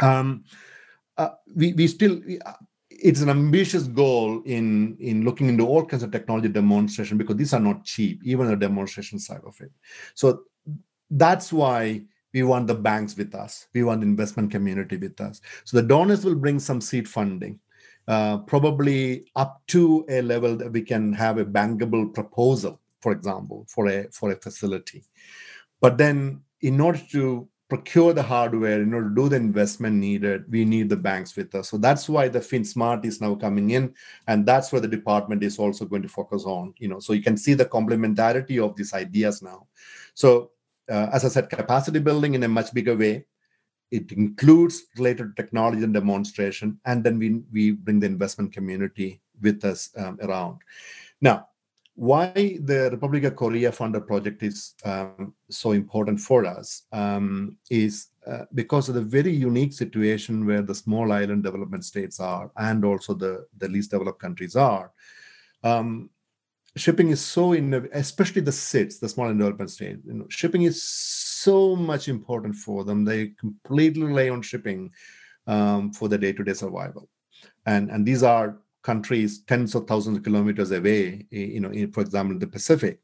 Um, 0.00 0.44
uh, 1.16 1.30
we 1.54 1.72
we 1.72 1.86
still 1.86 2.20
uh, 2.44 2.52
it's 2.90 3.22
an 3.22 3.30
ambitious 3.30 3.84
goal 3.84 4.42
in 4.44 4.96
in 5.00 5.24
looking 5.24 5.48
into 5.48 5.66
all 5.66 5.84
kinds 5.84 6.02
of 6.02 6.10
technology 6.10 6.48
demonstration 6.48 7.18
because 7.18 7.36
these 7.36 7.54
are 7.54 7.60
not 7.60 7.84
cheap, 7.84 8.20
even 8.24 8.46
the 8.46 8.56
demonstration 8.56 9.18
side 9.18 9.40
of 9.46 9.58
it. 9.60 9.72
So 10.14 10.42
that's 11.10 11.52
why 11.52 12.02
we 12.34 12.42
want 12.42 12.66
the 12.66 12.74
banks 12.74 13.16
with 13.16 13.34
us. 13.34 13.66
We 13.72 13.82
want 13.82 14.02
the 14.02 14.06
investment 14.06 14.50
community 14.50 14.98
with 14.98 15.18
us. 15.20 15.40
So 15.64 15.78
the 15.78 15.86
donors 15.86 16.24
will 16.24 16.34
bring 16.34 16.60
some 16.60 16.80
seed 16.80 17.08
funding. 17.08 17.58
Uh, 18.08 18.38
probably 18.38 19.26
up 19.34 19.60
to 19.66 20.04
a 20.08 20.22
level 20.22 20.56
that 20.56 20.70
we 20.70 20.80
can 20.80 21.12
have 21.12 21.38
a 21.38 21.44
bankable 21.44 22.14
proposal 22.14 22.80
for 23.06 23.12
example, 23.12 23.64
for 23.68 23.86
a 23.86 24.08
for 24.10 24.32
a 24.32 24.36
facility. 24.36 25.04
But 25.80 25.96
then, 25.96 26.40
in 26.60 26.80
order 26.80 27.00
to 27.12 27.48
procure 27.68 28.12
the 28.12 28.22
hardware, 28.22 28.82
in 28.82 28.92
order 28.94 29.08
to 29.08 29.14
do 29.14 29.28
the 29.28 29.36
investment 29.36 29.94
needed, 29.96 30.44
we 30.50 30.64
need 30.64 30.88
the 30.88 30.96
banks 30.96 31.36
with 31.36 31.54
us. 31.54 31.68
So 31.68 31.76
that's 31.78 32.08
why 32.08 32.26
the 32.26 32.40
FinSmart 32.40 33.04
is 33.04 33.20
now 33.20 33.36
coming 33.36 33.70
in, 33.70 33.94
and 34.26 34.44
that's 34.44 34.72
where 34.72 34.80
the 34.80 34.88
department 34.88 35.44
is 35.44 35.56
also 35.56 35.84
going 35.84 36.02
to 36.02 36.08
focus 36.08 36.42
on. 36.44 36.74
You 36.78 36.88
know, 36.88 36.98
so 36.98 37.12
you 37.12 37.22
can 37.22 37.36
see 37.36 37.54
the 37.54 37.64
complementarity 37.76 38.58
of 38.64 38.74
these 38.74 38.92
ideas 38.92 39.40
now. 39.40 39.68
So, 40.14 40.50
uh, 40.90 41.08
as 41.12 41.24
I 41.24 41.28
said, 41.28 41.48
capacity 41.48 42.00
building 42.00 42.34
in 42.34 42.42
a 42.42 42.48
much 42.48 42.74
bigger 42.74 42.96
way. 42.96 43.26
It 43.90 44.12
includes 44.12 44.84
related 44.96 45.36
technology 45.36 45.84
and 45.84 45.94
demonstration, 45.94 46.78
and 46.84 47.04
then 47.04 47.18
we 47.18 47.42
we 47.52 47.72
bring 47.72 48.00
the 48.00 48.06
investment 48.06 48.52
community 48.52 49.20
with 49.40 49.64
us 49.64 49.90
um, 49.96 50.18
around. 50.22 50.58
Now, 51.20 51.48
why 51.96 52.58
the 52.60 52.90
Republic 52.90 53.24
of 53.24 53.36
Korea 53.36 53.72
Funder 53.72 54.06
project 54.06 54.42
is 54.42 54.74
um, 54.84 55.34
so 55.48 55.72
important 55.72 56.20
for 56.20 56.44
us 56.44 56.82
um, 56.92 57.56
is 57.70 58.08
uh, 58.26 58.44
because 58.54 58.90
of 58.90 58.94
the 58.94 59.00
very 59.00 59.32
unique 59.32 59.72
situation 59.72 60.44
where 60.44 60.60
the 60.60 60.74
small 60.74 61.10
island 61.10 61.42
development 61.42 61.84
states 61.86 62.20
are 62.20 62.50
and 62.58 62.84
also 62.84 63.14
the, 63.14 63.46
the 63.56 63.68
least 63.68 63.92
developed 63.92 64.20
countries 64.20 64.56
are. 64.56 64.92
Um, 65.64 66.10
shipping 66.76 67.08
is 67.08 67.22
so 67.22 67.54
in 67.54 67.72
especially 67.94 68.42
the 68.42 68.50
SIDS, 68.50 69.00
the 69.00 69.08
small 69.08 69.24
island 69.26 69.40
development 69.40 69.70
states. 69.70 70.02
You 70.04 70.14
know, 70.14 70.26
shipping 70.28 70.64
is 70.64 70.82
much 71.76 72.08
important 72.08 72.54
for 72.54 72.84
them. 72.84 73.04
They 73.04 73.28
completely 73.38 74.04
rely 74.04 74.28
on 74.30 74.42
shipping 74.42 74.90
um, 75.46 75.92
for 75.92 76.08
the 76.08 76.18
day-to-day 76.18 76.54
survival, 76.54 77.08
and 77.64 77.90
and 77.90 78.04
these 78.04 78.22
are 78.22 78.58
countries 78.82 79.42
tens 79.50 79.74
of 79.74 79.86
thousands 79.86 80.16
of 80.18 80.22
kilometers 80.22 80.70
away, 80.70 81.26
you 81.30 81.60
know, 81.60 81.70
in, 81.70 81.90
for 81.90 82.02
example, 82.02 82.38
the 82.38 82.46
Pacific. 82.46 83.00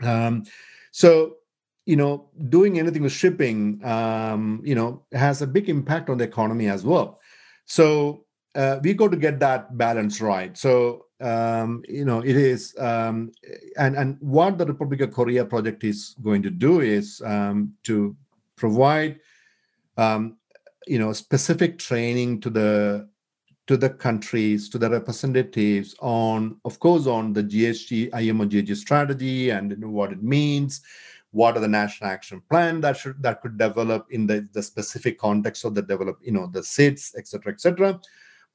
Um, 0.00 0.44
so, 0.92 1.38
you 1.86 1.96
know, 1.96 2.30
doing 2.48 2.78
anything 2.78 3.02
with 3.02 3.10
shipping, 3.12 3.84
um, 3.84 4.62
you 4.64 4.76
know, 4.76 5.02
has 5.12 5.42
a 5.42 5.46
big 5.46 5.68
impact 5.68 6.08
on 6.08 6.18
the 6.18 6.24
economy 6.24 6.68
as 6.68 6.84
well. 6.84 7.18
So 7.64 8.26
uh, 8.54 8.78
we 8.80 8.94
got 8.94 9.10
to 9.10 9.16
get 9.16 9.40
that 9.40 9.76
balance 9.76 10.20
right. 10.20 10.56
So, 10.56 11.05
um, 11.20 11.82
you 11.88 12.04
know, 12.04 12.20
it 12.20 12.36
is, 12.36 12.74
um, 12.78 13.32
and 13.78 13.96
and 13.96 14.18
what 14.20 14.58
the 14.58 14.66
Republic 14.66 15.00
of 15.00 15.12
Korea 15.12 15.44
project 15.44 15.84
is 15.84 16.14
going 16.22 16.42
to 16.42 16.50
do 16.50 16.80
is 16.80 17.22
um, 17.24 17.72
to 17.84 18.14
provide, 18.56 19.18
um, 19.96 20.36
you 20.86 20.98
know, 20.98 21.12
specific 21.12 21.78
training 21.78 22.40
to 22.40 22.50
the 22.50 23.08
to 23.66 23.76
the 23.76 23.90
countries, 23.90 24.68
to 24.68 24.78
the 24.78 24.88
representatives 24.88 25.96
on, 26.00 26.56
of 26.64 26.78
course, 26.78 27.06
on 27.06 27.32
the 27.32 27.42
GHG, 27.42 28.10
IMO 28.14 28.44
GHG 28.44 28.76
strategy 28.76 29.50
and 29.50 29.74
what 29.84 30.12
it 30.12 30.22
means, 30.22 30.82
what 31.32 31.56
are 31.56 31.60
the 31.60 31.68
national 31.68 32.10
action 32.10 32.40
plan 32.48 32.80
that 32.80 32.96
should 32.96 33.20
that 33.22 33.40
could 33.40 33.58
develop 33.58 34.06
in 34.10 34.26
the, 34.26 34.46
the 34.52 34.62
specific 34.62 35.18
context 35.18 35.64
of 35.64 35.74
the 35.74 35.82
develop, 35.82 36.18
you 36.22 36.32
know, 36.32 36.46
the 36.46 36.60
SIDS, 36.60 37.14
et 37.16 37.26
cetera, 37.26 37.52
et 37.52 37.60
cetera. 37.60 38.00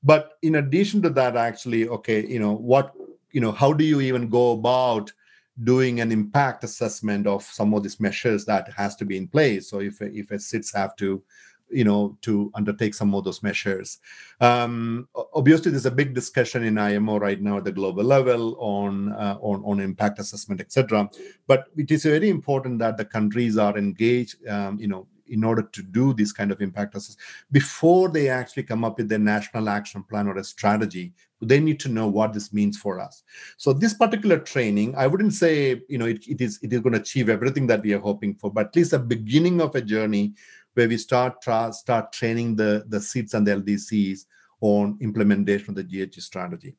But 0.03 0.33
in 0.41 0.55
addition 0.55 1.01
to 1.03 1.09
that, 1.11 1.35
actually, 1.35 1.87
okay, 1.87 2.25
you 2.25 2.39
know, 2.39 2.53
what, 2.53 2.93
you 3.31 3.41
know, 3.41 3.51
how 3.51 3.73
do 3.73 3.83
you 3.83 4.01
even 4.01 4.29
go 4.29 4.51
about 4.53 5.11
doing 5.63 5.99
an 5.99 6.11
impact 6.11 6.63
assessment 6.63 7.27
of 7.27 7.43
some 7.43 7.73
of 7.73 7.83
these 7.83 7.99
measures 7.99 8.45
that 8.45 8.71
has 8.73 8.95
to 8.97 9.05
be 9.05 9.17
in 9.17 9.27
place? 9.27 9.69
So 9.69 9.79
if 9.79 10.01
if 10.01 10.31
a 10.31 10.35
SIDS 10.35 10.73
have 10.75 10.95
to 10.97 11.21
you 11.71 11.83
know 11.83 12.17
to 12.21 12.51
undertake 12.53 12.93
some 12.93 13.15
of 13.15 13.23
those 13.23 13.41
measures 13.41 13.99
um, 14.41 15.07
obviously 15.33 15.71
there's 15.71 15.85
a 15.85 15.91
big 15.91 16.13
discussion 16.13 16.63
in 16.63 16.77
imo 16.77 17.17
right 17.17 17.41
now 17.41 17.57
at 17.57 17.63
the 17.63 17.71
global 17.71 18.03
level 18.03 18.55
on 18.59 19.11
uh, 19.13 19.37
on, 19.41 19.61
on 19.65 19.79
impact 19.79 20.19
assessment 20.19 20.59
etc 20.61 21.09
but 21.47 21.65
it 21.77 21.89
is 21.91 22.03
very 22.03 22.29
important 22.29 22.77
that 22.79 22.97
the 22.97 23.05
countries 23.05 23.57
are 23.57 23.77
engaged 23.77 24.45
um, 24.47 24.77
you 24.79 24.87
know 24.87 25.07
in 25.31 25.43
order 25.43 25.61
to 25.61 25.81
do 25.81 26.13
this 26.13 26.31
kind 26.31 26.51
of 26.51 26.61
impact 26.61 26.95
assessment 26.95 27.19
before 27.51 28.09
they 28.09 28.29
actually 28.29 28.63
come 28.63 28.83
up 28.83 28.97
with 28.97 29.09
their 29.09 29.19
national 29.19 29.69
action 29.69 30.03
plan 30.03 30.27
or 30.27 30.37
a 30.37 30.43
strategy 30.43 31.13
they 31.43 31.59
need 31.59 31.79
to 31.79 31.89
know 31.89 32.07
what 32.07 32.33
this 32.33 32.53
means 32.53 32.77
for 32.77 32.99
us 32.99 33.23
so 33.57 33.73
this 33.73 33.93
particular 33.93 34.37
training 34.37 34.93
i 34.95 35.07
wouldn't 35.07 35.33
say 35.33 35.81
you 35.89 35.97
know 35.97 36.05
it, 36.05 36.27
it 36.27 36.41
is 36.41 36.59
it 36.61 36.71
is 36.71 36.81
going 36.81 36.93
to 36.93 36.99
achieve 36.99 37.29
everything 37.29 37.65
that 37.65 37.81
we 37.81 37.93
are 37.93 37.99
hoping 37.99 38.35
for 38.35 38.51
but 38.51 38.67
at 38.67 38.75
least 38.75 38.93
a 38.93 38.99
beginning 38.99 39.59
of 39.59 39.73
a 39.75 39.81
journey 39.81 40.33
where 40.73 40.87
we 40.87 40.97
start 40.97 41.41
tra- 41.41 41.73
start 41.73 42.11
training 42.11 42.55
the 42.55 42.85
the 42.87 42.97
SIDS 42.97 43.33
and 43.33 43.45
the 43.45 43.51
LDCs 43.51 44.25
on 44.61 44.97
implementation 45.01 45.69
of 45.69 45.75
the 45.75 45.83
GHG 45.83 46.21
strategy. 46.21 46.75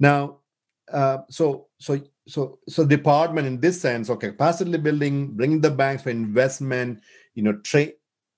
Now, 0.00 0.38
uh, 0.92 1.18
so 1.28 1.68
so 1.78 2.00
so 2.26 2.58
so 2.68 2.84
department 2.84 3.46
in 3.46 3.60
this 3.60 3.80
sense, 3.80 4.10
okay, 4.10 4.28
capacity 4.28 4.76
building, 4.78 5.32
bringing 5.34 5.60
the 5.60 5.70
banks 5.70 6.02
for 6.02 6.10
investment, 6.10 7.00
you 7.38 7.44
know, 7.44 7.52
train 7.58 7.92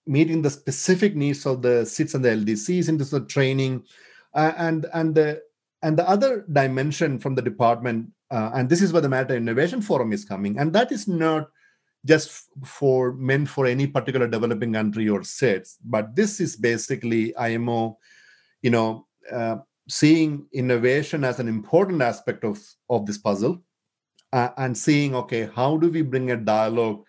meeting 0.06 0.42
the 0.42 0.50
specific 0.50 1.16
needs 1.16 1.46
of 1.46 1.62
the 1.62 1.84
SIDS 1.84 2.14
and 2.14 2.24
the 2.24 2.28
LDCs 2.28 2.88
into 2.88 3.04
the 3.04 3.24
training, 3.24 3.82
uh, 4.34 4.52
and 4.58 4.86
and 4.92 5.14
the 5.14 5.40
and 5.82 5.98
the 5.98 6.06
other 6.06 6.44
dimension 6.52 7.18
from 7.18 7.34
the 7.34 7.40
department, 7.40 8.10
uh, 8.30 8.50
and 8.54 8.68
this 8.68 8.82
is 8.82 8.92
where 8.92 9.00
the 9.00 9.08
Maritime 9.08 9.38
Innovation 9.38 9.80
Forum 9.80 10.12
is 10.12 10.26
coming, 10.26 10.58
and 10.58 10.74
that 10.74 10.92
is 10.92 11.08
not 11.08 11.48
just 12.04 12.48
for 12.64 13.14
meant 13.14 13.48
for 13.48 13.64
any 13.66 13.86
particular 13.86 14.26
developing 14.26 14.74
country 14.74 15.08
or 15.08 15.20
SIDS. 15.20 15.76
But 15.82 16.14
this 16.14 16.38
is 16.38 16.56
basically 16.56 17.34
IMO, 17.36 17.98
you 18.60 18.70
know, 18.70 19.06
uh, 19.32 19.56
seeing 19.88 20.46
innovation 20.52 21.24
as 21.24 21.40
an 21.40 21.48
important 21.48 22.02
aspect 22.02 22.44
of 22.44 22.60
of 22.90 23.06
this 23.06 23.16
puzzle, 23.16 23.62
uh, 24.34 24.50
and 24.58 24.76
seeing 24.76 25.14
okay, 25.14 25.48
how 25.54 25.78
do 25.78 25.88
we 25.88 26.02
bring 26.02 26.32
a 26.32 26.36
dialogue 26.36 27.06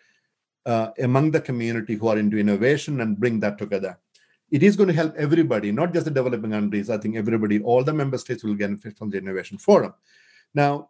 uh, 0.65 0.89
among 0.99 1.31
the 1.31 1.41
community 1.41 1.95
who 1.95 2.07
are 2.07 2.17
into 2.17 2.37
innovation 2.37 3.01
and 3.01 3.19
bring 3.19 3.39
that 3.39 3.57
together. 3.57 3.97
It 4.49 4.63
is 4.63 4.75
going 4.75 4.89
to 4.89 4.93
help 4.93 5.15
everybody, 5.15 5.71
not 5.71 5.93
just 5.93 6.05
the 6.05 6.11
developing 6.11 6.51
countries. 6.51 6.89
I 6.89 6.97
think 6.97 7.15
everybody, 7.15 7.61
all 7.61 7.83
the 7.83 7.93
member 7.93 8.17
states 8.17 8.43
will 8.43 8.55
benefit 8.55 8.97
from 8.97 9.09
the 9.09 9.17
innovation 9.17 9.57
forum. 9.57 9.93
Now, 10.53 10.89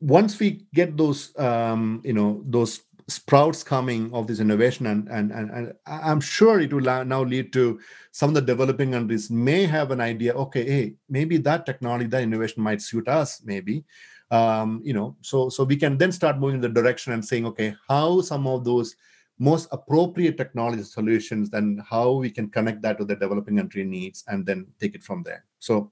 once 0.00 0.38
we 0.38 0.66
get 0.74 0.96
those 0.96 1.36
um, 1.38 2.02
you 2.04 2.12
know 2.12 2.42
those 2.46 2.80
sprouts 3.08 3.62
coming 3.62 4.12
of 4.14 4.26
this 4.26 4.40
innovation 4.40 4.86
and, 4.86 5.08
and 5.08 5.30
and 5.30 5.50
and 5.50 5.74
i'm 5.86 6.20
sure 6.20 6.60
it 6.60 6.72
will 6.72 7.04
now 7.04 7.22
lead 7.22 7.52
to 7.52 7.78
some 8.12 8.30
of 8.30 8.34
the 8.34 8.40
developing 8.40 8.92
countries 8.92 9.30
may 9.30 9.66
have 9.66 9.90
an 9.90 10.00
idea 10.00 10.32
okay 10.32 10.64
hey 10.64 10.94
maybe 11.10 11.36
that 11.36 11.66
technology 11.66 12.06
that 12.06 12.22
innovation 12.22 12.62
might 12.62 12.80
suit 12.80 13.06
us 13.06 13.42
maybe 13.44 13.84
um, 14.30 14.80
you 14.84 14.92
know 14.92 15.16
so 15.20 15.48
so 15.48 15.64
we 15.64 15.76
can 15.76 15.98
then 15.98 16.12
start 16.12 16.38
moving 16.38 16.56
in 16.56 16.60
the 16.60 16.68
direction 16.68 17.12
and 17.12 17.24
saying 17.24 17.46
okay 17.46 17.74
how 17.88 18.20
some 18.20 18.46
of 18.46 18.64
those 18.64 18.96
most 19.38 19.68
appropriate 19.72 20.36
technology 20.36 20.82
solutions 20.82 21.50
and 21.52 21.80
how 21.82 22.12
we 22.12 22.30
can 22.30 22.48
connect 22.48 22.80
that 22.82 22.98
to 22.98 23.04
the 23.04 23.16
developing 23.16 23.56
country 23.56 23.84
needs 23.84 24.24
and 24.28 24.46
then 24.46 24.66
take 24.80 24.94
it 24.94 25.02
from 25.02 25.22
there. 25.22 25.44
So 25.58 25.90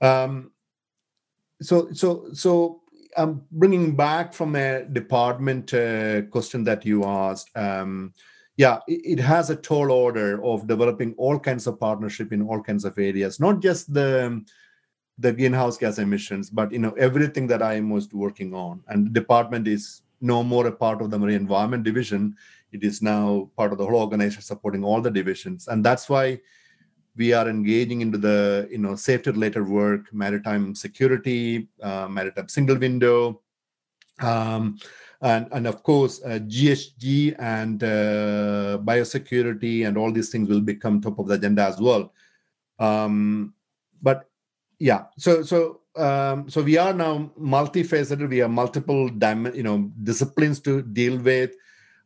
um 0.00 0.50
so 1.62 1.90
so 1.92 2.26
so 2.32 2.82
um, 3.16 3.42
bringing 3.50 3.96
back 3.96 4.34
from 4.34 4.56
a 4.56 4.84
department 4.84 5.72
uh, 5.72 6.22
question 6.22 6.64
that 6.64 6.84
you 6.84 7.04
asked, 7.04 7.50
um, 7.56 8.12
yeah, 8.56 8.78
it, 8.86 9.18
it, 9.18 9.18
has 9.18 9.48
a 9.48 9.56
tall 9.56 9.90
order 9.90 10.44
of 10.44 10.66
developing 10.66 11.14
all 11.16 11.38
kinds 11.38 11.66
of 11.66 11.80
partnership 11.80 12.32
in 12.32 12.42
all 12.42 12.62
kinds 12.62 12.84
of 12.84 12.98
areas, 12.98 13.40
not 13.40 13.60
just 13.60 13.92
the 13.92 14.44
the 15.18 15.32
greenhouse 15.32 15.78
gas 15.78 15.98
emissions, 15.98 16.50
but 16.50 16.72
you 16.72 16.78
know 16.78 16.92
everything 16.92 17.46
that 17.46 17.62
IMO's 17.62 18.12
working 18.12 18.54
on. 18.54 18.82
And 18.88 19.06
the 19.06 19.10
department 19.10 19.66
is 19.66 20.02
no 20.20 20.42
more 20.42 20.66
a 20.66 20.72
part 20.72 21.00
of 21.02 21.10
the 21.10 21.18
marine 21.18 21.36
environment 21.36 21.84
division; 21.84 22.36
it 22.72 22.84
is 22.84 23.02
now 23.02 23.50
part 23.56 23.72
of 23.72 23.78
the 23.78 23.86
whole 23.86 24.00
organization 24.00 24.42
supporting 24.42 24.84
all 24.84 25.00
the 25.00 25.10
divisions, 25.10 25.68
and 25.68 25.84
that's 25.84 26.08
why 26.08 26.40
we 27.16 27.32
are 27.32 27.48
engaging 27.48 28.00
into 28.02 28.18
the 28.18 28.68
you 28.70 28.78
know 28.78 28.94
safety 28.94 29.30
related 29.30 29.66
work 29.66 30.12
maritime 30.12 30.74
security 30.74 31.68
uh, 31.82 32.06
maritime 32.08 32.48
single 32.48 32.76
window 32.76 33.40
um, 34.20 34.78
and 35.22 35.48
and 35.52 35.66
of 35.66 35.82
course 35.82 36.20
uh, 36.24 36.38
ghg 36.38 37.34
and 37.38 37.82
uh, 37.82 38.78
biosecurity 38.84 39.86
and 39.86 39.96
all 39.96 40.12
these 40.12 40.28
things 40.30 40.48
will 40.48 40.60
become 40.60 41.00
top 41.00 41.18
of 41.18 41.26
the 41.26 41.34
agenda 41.34 41.62
as 41.62 41.80
well 41.80 42.12
um, 42.78 43.54
but 44.02 44.28
yeah 44.78 45.04
so 45.18 45.42
so 45.42 45.80
um, 45.96 46.50
so 46.50 46.62
we 46.62 46.76
are 46.76 46.92
now 46.92 47.30
multifaceted. 47.40 48.28
We 48.28 48.38
have 48.38 48.50
multiple 48.50 49.08
dim- 49.08 49.54
you 49.54 49.62
know 49.62 49.90
disciplines 50.02 50.60
to 50.60 50.82
deal 50.82 51.18
with. 51.18 51.54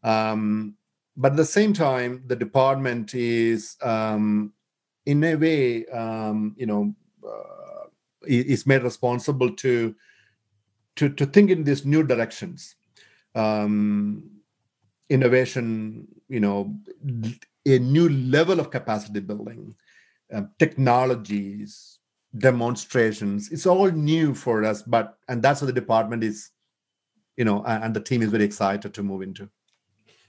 Um, 0.04 0.76
but 1.16 1.32
at 1.32 1.36
the 1.36 1.44
same 1.44 1.72
time, 1.72 2.22
the 2.28 2.36
department 2.36 3.14
is 3.14 3.76
um, 3.82 4.52
in 5.06 5.24
a 5.24 5.34
way, 5.34 5.86
um, 5.86 6.54
you 6.56 6.66
know, 6.66 6.94
uh, 7.26 7.88
is 8.26 8.64
made 8.66 8.84
responsible 8.84 9.54
to 9.56 9.96
to 10.96 11.08
to 11.08 11.26
think 11.26 11.50
in 11.50 11.64
these 11.64 11.84
new 11.84 12.02
directions. 12.02 12.76
Um, 13.34 14.30
innovation, 15.10 16.08
you 16.28 16.40
know, 16.40 16.76
a 17.66 17.78
new 17.78 18.08
level 18.08 18.60
of 18.60 18.70
capacity 18.72 19.20
building, 19.20 19.76
uh, 20.34 20.42
technologies, 20.58 21.99
demonstrations. 22.38 23.50
It's 23.50 23.66
all 23.66 23.90
new 23.90 24.34
for 24.34 24.64
us, 24.64 24.82
but 24.82 25.18
and 25.28 25.42
that's 25.42 25.60
what 25.60 25.66
the 25.66 25.72
department 25.72 26.22
is, 26.24 26.50
you 27.36 27.44
know, 27.44 27.64
and 27.64 27.94
the 27.94 28.00
team 28.00 28.22
is 28.22 28.30
very 28.30 28.44
excited 28.44 28.94
to 28.94 29.02
move 29.02 29.22
into. 29.22 29.48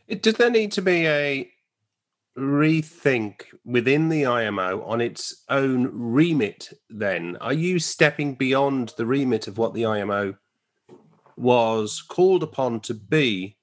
it 0.07 0.23
Does 0.23 0.35
there 0.35 0.49
need 0.49 0.71
to 0.73 0.81
be 0.81 1.07
a 1.07 1.51
rethink 2.37 3.43
within 3.65 4.09
the 4.09 4.25
IMO 4.25 4.83
on 4.83 5.01
its 5.01 5.43
own 5.49 5.89
remit 5.93 6.69
then? 6.89 7.37
Are 7.41 7.53
you 7.53 7.77
stepping 7.79 8.35
beyond 8.35 8.93
the 8.97 9.05
remit 9.05 9.47
of 9.47 9.57
what 9.57 9.73
the 9.73 9.85
IMO 9.85 10.35
was 11.37 12.01
called 12.01 12.43
upon 12.43 12.79
to 12.81 12.93
be 12.93 13.57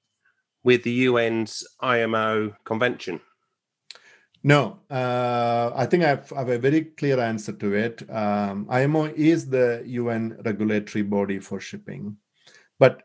with 0.63 0.83
the 0.83 1.05
UN's 1.05 1.63
IMO 1.79 2.55
convention? 2.63 3.19
No, 4.43 4.79
uh, 4.89 5.71
I 5.75 5.85
think 5.85 6.03
I 6.03 6.09
have, 6.09 6.31
a 6.31 6.57
very 6.57 6.85
clear 6.85 7.19
answer 7.19 7.51
to 7.51 7.73
it. 7.73 8.09
Um, 8.09 8.67
IMO 8.69 9.05
is 9.15 9.49
the 9.49 9.83
UN 9.85 10.37
regulatory 10.45 11.03
body 11.03 11.39
for 11.39 11.59
shipping, 11.59 12.15
but 12.79 13.03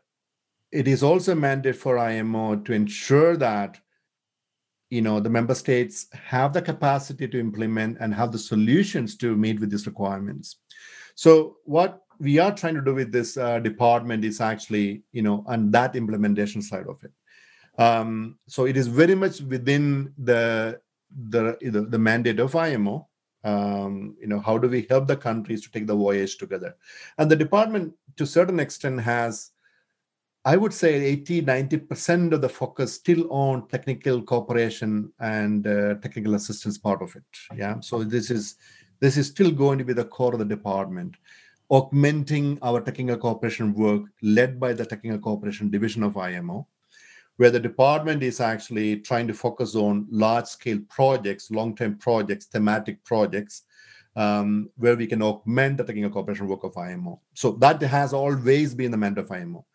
it 0.71 0.87
is 0.87 1.03
also 1.03 1.33
a 1.33 1.35
mandate 1.35 1.75
for 1.75 1.97
IMO 1.97 2.57
to 2.57 2.73
ensure 2.73 3.35
that 3.37 3.79
you 4.89 5.01
know 5.01 5.19
the 5.19 5.29
member 5.29 5.55
states 5.55 6.07
have 6.13 6.53
the 6.53 6.61
capacity 6.61 7.27
to 7.27 7.39
implement 7.39 7.97
and 7.99 8.13
have 8.13 8.31
the 8.31 8.39
solutions 8.39 9.17
to 9.17 9.35
meet 9.35 9.59
with 9.59 9.71
these 9.71 9.87
requirements. 9.87 10.57
So 11.15 11.57
what 11.65 12.01
we 12.19 12.39
are 12.39 12.55
trying 12.55 12.75
to 12.75 12.81
do 12.81 12.93
with 12.93 13.11
this 13.11 13.35
uh, 13.35 13.59
department 13.59 14.23
is 14.23 14.39
actually 14.39 15.03
you 15.11 15.21
know 15.21 15.43
on 15.47 15.69
that 15.71 15.97
implementation 15.97 16.61
side 16.61 16.87
of 16.87 17.03
it. 17.03 17.11
Um, 17.77 18.37
so 18.47 18.65
it 18.65 18.77
is 18.77 18.87
very 18.87 19.15
much 19.15 19.41
within 19.41 20.13
the 20.17 20.79
the 21.29 21.57
the, 21.61 21.81
the 21.81 21.99
mandate 21.99 22.39
of 22.39 22.55
IMO. 22.55 23.07
Um, 23.43 24.15
you 24.19 24.25
know, 24.27 24.39
how 24.39 24.57
do 24.57 24.67
we 24.67 24.87
help 24.89 25.07
the 25.07 25.15
countries 25.15 25.61
to 25.61 25.71
take 25.71 25.85
the 25.85 25.95
voyage 25.95 26.37
together? 26.37 26.75
And 27.19 27.29
the 27.29 27.35
department, 27.35 27.93
to 28.17 28.23
a 28.23 28.27
certain 28.27 28.59
extent, 28.59 29.01
has 29.01 29.51
I 30.47 30.57
would 30.57 30.73
say 30.73 30.93
80, 30.93 31.41
90% 31.41 32.31
of 32.31 32.41
the 32.41 32.49
focus 32.49 32.93
still 32.93 33.31
on 33.31 33.67
technical 33.67 34.21
cooperation 34.21 35.11
and 35.19 35.65
uh, 35.65 35.95
technical 35.95 36.35
assistance 36.35 36.77
part 36.77 37.01
of 37.01 37.15
it. 37.15 37.23
Yeah. 37.57 37.79
So 37.79 38.03
this 38.03 38.29
is 38.29 38.55
this 38.99 39.17
is 39.17 39.27
still 39.27 39.51
going 39.51 39.79
to 39.79 39.83
be 39.83 39.93
the 39.93 40.05
core 40.05 40.33
of 40.33 40.39
the 40.39 40.45
department, 40.45 41.15
augmenting 41.69 42.59
our 42.61 42.79
technical 42.79 43.17
cooperation 43.17 43.73
work 43.73 44.03
led 44.21 44.59
by 44.59 44.73
the 44.73 44.85
technical 44.85 45.19
cooperation 45.19 45.71
division 45.71 46.03
of 46.03 46.15
IMO 46.15 46.67
where 47.37 47.51
the 47.51 47.59
department 47.59 48.23
is 48.23 48.39
actually 48.39 48.97
trying 48.97 49.27
to 49.27 49.33
focus 49.33 49.75
on 49.75 50.07
large 50.09 50.45
scale 50.45 50.79
projects, 50.89 51.51
long 51.51 51.75
term 51.75 51.97
projects, 51.97 52.45
thematic 52.45 53.03
projects, 53.03 53.63
um, 54.15 54.69
where 54.77 54.95
we 54.95 55.07
can 55.07 55.21
augment 55.21 55.77
the 55.77 55.83
technical 55.83 56.11
cooperation 56.11 56.47
work 56.47 56.63
of 56.63 56.77
IMO. 56.77 57.21
So 57.33 57.51
that 57.53 57.81
has 57.81 58.13
always 58.13 58.73
been 58.73 58.91
the 58.91 58.97
mandate 58.97 59.25
of 59.25 59.31
IMO. 59.31 59.65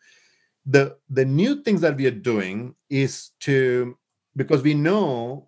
The, 0.65 0.97
the 1.09 1.25
new 1.25 1.61
things 1.63 1.81
that 1.81 1.97
we 1.97 2.07
are 2.07 2.11
doing 2.11 2.75
is 2.89 3.31
to, 3.41 3.97
because 4.35 4.63
we 4.63 4.73
know 4.73 5.47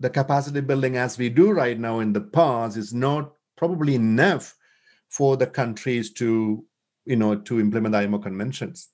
the 0.00 0.10
capacity 0.10 0.60
building 0.60 0.96
as 0.96 1.18
we 1.18 1.28
do 1.28 1.50
right 1.50 1.78
now 1.78 2.00
in 2.00 2.12
the 2.12 2.20
past 2.20 2.76
is 2.76 2.94
not 2.94 3.32
probably 3.56 3.96
enough 3.96 4.54
for 5.08 5.36
the 5.36 5.46
countries 5.46 6.12
to, 6.12 6.64
you 7.04 7.16
know, 7.16 7.34
to 7.34 7.58
implement 7.58 7.92
the 7.92 7.98
IMO 7.98 8.18
conventions. 8.18 8.88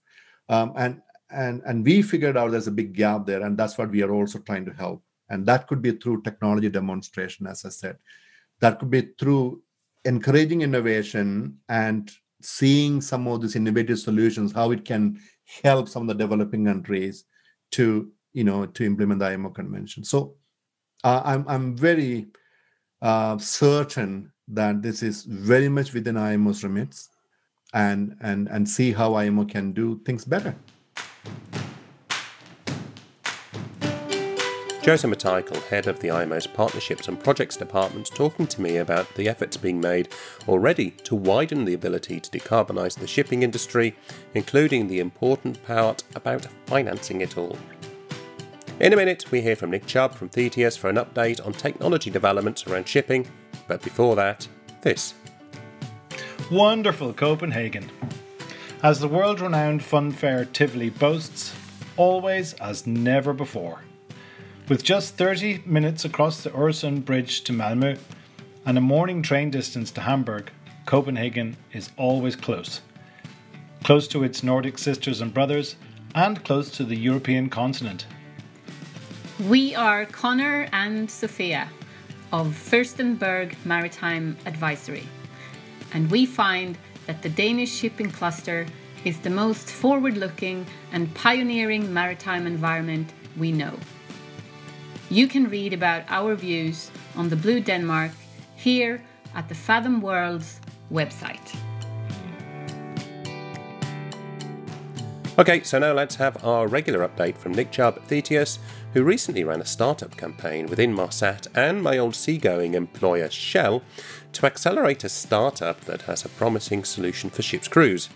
Um, 0.48 0.72
and 0.76 1.02
and 1.34 1.62
and 1.66 1.84
we 1.84 2.02
figured 2.02 2.36
out 2.36 2.50
there's 2.50 2.66
a 2.66 2.78
big 2.80 2.94
gap 2.94 3.26
there 3.26 3.42
and 3.42 3.56
that's 3.56 3.76
what 3.78 3.90
we 3.90 4.02
are 4.02 4.12
also 4.12 4.38
trying 4.38 4.64
to 4.64 4.72
help. 4.72 5.02
And 5.30 5.46
that 5.46 5.66
could 5.66 5.80
be 5.82 5.92
through 5.92 6.22
technology 6.22 6.68
demonstration 6.68 7.46
as 7.46 7.64
i 7.64 7.68
said. 7.68 7.98
That 8.60 8.78
could 8.78 8.90
be 8.90 9.08
through 9.18 9.62
encouraging 10.04 10.62
innovation 10.62 11.58
and 11.68 12.10
seeing 12.40 13.00
some 13.00 13.26
of 13.26 13.40
these 13.40 13.56
innovative 13.56 13.98
solutions 13.98 14.52
how 14.52 14.70
it 14.70 14.84
can 14.84 15.18
help 15.62 15.88
some 15.88 16.02
of 16.02 16.08
the 16.08 16.24
developing 16.24 16.64
countries 16.66 17.24
to 17.72 18.10
you 18.32 18.44
know 18.44 18.66
to 18.66 18.84
implement 18.84 19.20
the 19.20 19.32
imo 19.32 19.50
convention. 19.50 20.04
So 20.04 20.36
uh, 21.04 21.22
i'm 21.24 21.44
i'm 21.46 21.76
very 21.76 22.26
uh, 23.02 23.38
certain 23.38 24.32
that 24.48 24.82
this 24.82 25.02
is 25.02 25.24
very 25.24 25.68
much 25.68 25.92
within 25.92 26.16
imo's 26.16 26.64
remits 26.64 27.10
and 27.74 28.16
and 28.20 28.48
and 28.48 28.68
see 28.68 28.92
how 28.92 29.18
imo 29.20 29.44
can 29.44 29.72
do 29.72 30.00
things 30.04 30.24
better 30.24 30.54
Joseph 34.84 35.12
Matheickal, 35.12 35.62
head 35.68 35.86
of 35.86 35.98
the 36.00 36.10
IMO's 36.10 36.46
Partnerships 36.46 37.08
and 37.08 37.18
Projects 37.18 37.56
Department, 37.56 38.10
talking 38.14 38.46
to 38.46 38.60
me 38.60 38.76
about 38.76 39.14
the 39.14 39.30
efforts 39.30 39.56
being 39.56 39.80
made 39.80 40.10
already 40.46 40.90
to 41.04 41.14
widen 41.14 41.64
the 41.64 41.72
ability 41.72 42.20
to 42.20 42.30
decarbonise 42.30 42.98
the 42.98 43.06
shipping 43.06 43.42
industry, 43.42 43.96
including 44.34 44.86
the 44.86 45.00
important 45.00 45.64
part 45.64 46.02
about 46.14 46.46
financing 46.66 47.22
it 47.22 47.38
all. 47.38 47.56
In 48.78 48.92
a 48.92 48.96
minute, 48.96 49.30
we 49.30 49.40
hear 49.40 49.56
from 49.56 49.70
Nick 49.70 49.86
Chubb 49.86 50.14
from 50.14 50.28
Thetius 50.28 50.76
for 50.76 50.90
an 50.90 50.96
update 50.96 51.44
on 51.46 51.54
technology 51.54 52.10
developments 52.10 52.66
around 52.66 52.86
shipping, 52.86 53.26
but 53.66 53.80
before 53.80 54.14
that, 54.16 54.46
this. 54.82 55.14
Wonderful 56.50 57.14
Copenhagen. 57.14 57.90
As 58.82 59.00
the 59.00 59.08
world 59.08 59.40
renowned 59.40 59.82
fun 59.82 60.12
fair 60.12 60.44
Tivoli 60.44 60.90
boasts, 60.90 61.56
always 61.96 62.52
as 62.54 62.86
never 62.86 63.32
before. 63.32 63.80
With 64.66 64.82
just 64.82 65.16
30 65.16 65.64
minutes 65.66 66.06
across 66.06 66.42
the 66.42 66.48
Øresund 66.48 67.04
Bridge 67.04 67.42
to 67.44 67.52
Malmö 67.52 67.98
and 68.64 68.78
a 68.78 68.80
morning 68.80 69.20
train 69.20 69.50
distance 69.50 69.90
to 69.90 70.00
Hamburg, 70.00 70.50
Copenhagen 70.86 71.58
is 71.74 71.90
always 71.98 72.34
close. 72.34 72.80
Close 73.82 74.08
to 74.08 74.24
its 74.24 74.42
Nordic 74.42 74.78
sisters 74.78 75.20
and 75.20 75.34
brothers, 75.34 75.76
and 76.14 76.42
close 76.44 76.70
to 76.70 76.84
the 76.84 76.96
European 76.96 77.50
continent. 77.50 78.06
We 79.50 79.74
are 79.74 80.06
Connor 80.06 80.66
and 80.72 81.10
Sophia 81.10 81.68
of 82.32 82.46
Furstenberg 82.46 83.54
Maritime 83.66 84.34
Advisory, 84.46 85.06
and 85.92 86.10
we 86.10 86.24
find 86.24 86.78
that 87.06 87.20
the 87.20 87.28
Danish 87.28 87.70
shipping 87.70 88.10
cluster 88.10 88.64
is 89.04 89.20
the 89.20 89.28
most 89.28 89.68
forward 89.68 90.16
looking 90.16 90.64
and 90.90 91.14
pioneering 91.14 91.92
maritime 91.92 92.46
environment 92.46 93.12
we 93.36 93.52
know. 93.52 93.74
You 95.10 95.28
can 95.28 95.50
read 95.50 95.72
about 95.72 96.04
our 96.08 96.34
views 96.34 96.90
on 97.14 97.28
the 97.28 97.36
Blue 97.36 97.60
Denmark 97.60 98.12
here 98.56 99.02
at 99.34 99.48
the 99.48 99.54
Fathom 99.54 100.00
World's 100.00 100.60
website. 100.90 101.54
Okay, 105.36 105.62
so 105.64 105.78
now 105.78 105.92
let's 105.92 106.14
have 106.14 106.42
our 106.44 106.68
regular 106.68 107.06
update 107.06 107.36
from 107.36 107.52
Nick 107.52 107.72
Chubb 107.72 107.96
at 107.96 108.08
Thetius, 108.08 108.60
who 108.92 109.02
recently 109.02 109.42
ran 109.42 109.60
a 109.60 109.66
startup 109.66 110.16
campaign 110.16 110.66
with 110.66 110.78
Inmarsat 110.78 111.48
and 111.54 111.82
my 111.82 111.98
old 111.98 112.14
seagoing 112.14 112.74
employer 112.74 113.28
Shell 113.28 113.82
to 114.32 114.46
accelerate 114.46 115.04
a 115.04 115.08
startup 115.08 115.80
that 115.82 116.02
has 116.02 116.24
a 116.24 116.28
promising 116.28 116.84
solution 116.84 117.30
for 117.30 117.42
ship's 117.42 117.68
crews. 117.68 118.08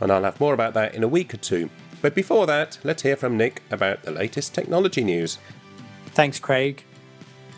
And 0.00 0.10
I'll 0.10 0.24
have 0.24 0.40
more 0.40 0.52
about 0.52 0.74
that 0.74 0.94
in 0.94 1.04
a 1.04 1.08
week 1.08 1.32
or 1.32 1.38
two. 1.38 1.70
But 2.02 2.14
before 2.14 2.46
that, 2.48 2.78
let's 2.82 3.02
hear 3.02 3.16
from 3.16 3.36
Nick 3.36 3.62
about 3.70 4.02
the 4.02 4.10
latest 4.10 4.52
technology 4.52 5.04
news. 5.04 5.38
Thanks, 6.14 6.38
Craig. 6.38 6.84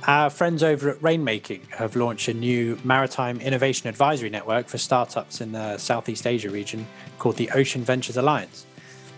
Our 0.07 0.31
friends 0.31 0.63
over 0.63 0.89
at 0.89 0.99
Rainmaking 1.01 1.71
have 1.73 1.95
launched 1.95 2.29
a 2.29 2.33
new 2.33 2.79
maritime 2.85 3.39
innovation 3.39 3.87
advisory 3.87 4.31
network 4.31 4.69
for 4.69 4.79
startups 4.79 5.43
in 5.43 5.53
the 5.53 5.77
Southeast 5.77 6.27
Asia 6.27 6.49
region 6.49 6.87
called 7.19 7.37
the 7.37 7.51
Ocean 7.51 7.85
Ventures 7.85 8.17
Alliance. 8.17 8.65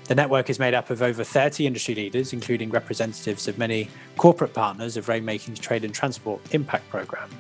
The 0.07 0.17
network 0.17 0.51
is 0.51 0.59
made 0.59 0.75
up 0.75 0.91
of 0.91 1.03
over 1.03 1.23
30 1.23 1.69
industry 1.69 1.95
leaders, 1.95 2.33
including 2.33 2.71
representatives 2.71 3.47
of 3.47 3.59
many 3.59 3.89
corporate 4.17 4.55
partners 4.55 4.97
of 4.97 5.07
Rainmaking's 5.07 5.61
Trade 5.61 5.85
and 5.85 5.95
Transport 5.95 6.41
Impact 6.53 6.91
Programme. 6.91 7.31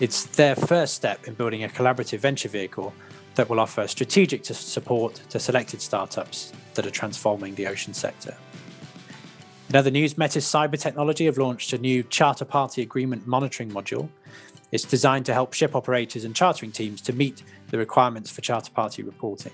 It's 0.00 0.24
their 0.24 0.56
first 0.56 0.94
step 0.94 1.28
in 1.28 1.34
building 1.34 1.62
a 1.62 1.68
collaborative 1.68 2.18
venture 2.18 2.48
vehicle 2.48 2.92
that 3.36 3.48
will 3.48 3.60
offer 3.60 3.86
strategic 3.86 4.44
support 4.44 5.22
to 5.28 5.38
selected 5.38 5.80
startups 5.80 6.52
that 6.74 6.86
are 6.86 6.90
transforming 6.90 7.54
the 7.54 7.68
ocean 7.68 7.94
sector. 7.94 8.34
In 9.68 9.74
other 9.74 9.90
news, 9.90 10.16
Metis 10.16 10.48
Cyber 10.48 10.78
Technology 10.78 11.24
have 11.24 11.38
launched 11.38 11.72
a 11.72 11.78
new 11.78 12.04
charter 12.04 12.44
party 12.44 12.82
agreement 12.82 13.26
monitoring 13.26 13.70
module. 13.70 14.08
It's 14.70 14.84
designed 14.84 15.26
to 15.26 15.34
help 15.34 15.54
ship 15.54 15.74
operators 15.74 16.24
and 16.24 16.36
chartering 16.36 16.70
teams 16.70 17.00
to 17.02 17.12
meet 17.12 17.42
the 17.70 17.78
requirements 17.78 18.30
for 18.30 18.42
charter 18.42 18.70
party 18.70 19.02
reporting. 19.02 19.52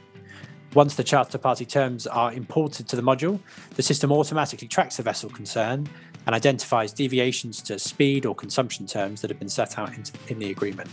Once 0.74 0.96
the 0.96 1.04
charter 1.04 1.38
party 1.38 1.64
terms 1.64 2.06
are 2.06 2.30
imported 2.34 2.88
to 2.88 2.96
the 2.96 3.02
module, 3.02 3.40
the 3.74 3.82
system 3.82 4.12
automatically 4.12 4.68
tracks 4.68 4.98
the 4.98 5.02
vessel 5.02 5.30
concerned 5.30 5.88
and 6.26 6.34
identifies 6.34 6.92
deviations 6.92 7.62
to 7.62 7.78
speed 7.78 8.26
or 8.26 8.34
consumption 8.34 8.86
terms 8.86 9.22
that 9.22 9.30
have 9.30 9.38
been 9.38 9.48
set 9.48 9.78
out 9.78 9.92
in, 10.28 10.38
the 10.38 10.50
agreement. 10.50 10.90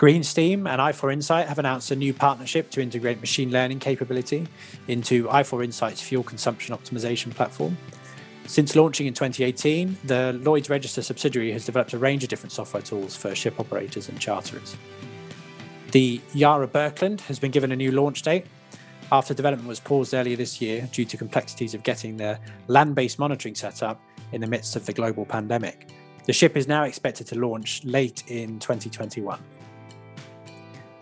Greensteam 0.00 0.66
and 0.66 0.80
i4 0.80 1.12
Insight 1.12 1.46
have 1.46 1.58
announced 1.58 1.90
a 1.90 1.94
new 1.94 2.14
partnership 2.14 2.70
to 2.70 2.80
integrate 2.80 3.20
machine 3.20 3.50
learning 3.50 3.78
capability 3.78 4.48
into 4.88 5.24
i4 5.24 5.62
Insight's 5.62 6.00
fuel 6.00 6.22
consumption 6.22 6.74
optimization 6.74 7.34
platform. 7.34 7.76
Since 8.46 8.74
launching 8.74 9.06
in 9.06 9.12
2018, 9.12 9.98
the 10.04 10.32
Lloyd's 10.42 10.70
Register 10.70 11.02
subsidiary 11.02 11.52
has 11.52 11.66
developed 11.66 11.92
a 11.92 11.98
range 11.98 12.22
of 12.22 12.30
different 12.30 12.52
software 12.52 12.82
tools 12.82 13.14
for 13.14 13.34
ship 13.34 13.60
operators 13.60 14.08
and 14.08 14.18
charterers. 14.18 14.74
The 15.92 16.18
Yara 16.32 16.66
Birkeland 16.66 17.20
has 17.20 17.38
been 17.38 17.50
given 17.50 17.70
a 17.70 17.76
new 17.76 17.92
launch 17.92 18.22
date 18.22 18.46
after 19.12 19.34
development 19.34 19.68
was 19.68 19.80
paused 19.80 20.14
earlier 20.14 20.36
this 20.36 20.62
year 20.62 20.88
due 20.92 21.04
to 21.04 21.18
complexities 21.18 21.74
of 21.74 21.82
getting 21.82 22.16
the 22.16 22.38
land 22.68 22.94
based 22.94 23.18
monitoring 23.18 23.54
set 23.54 23.82
up 23.82 24.00
in 24.32 24.40
the 24.40 24.46
midst 24.46 24.76
of 24.76 24.86
the 24.86 24.94
global 24.94 25.26
pandemic. 25.26 25.90
The 26.24 26.32
ship 26.32 26.56
is 26.56 26.66
now 26.66 26.84
expected 26.84 27.26
to 27.26 27.38
launch 27.38 27.84
late 27.84 28.24
in 28.28 28.60
2021. 28.60 29.38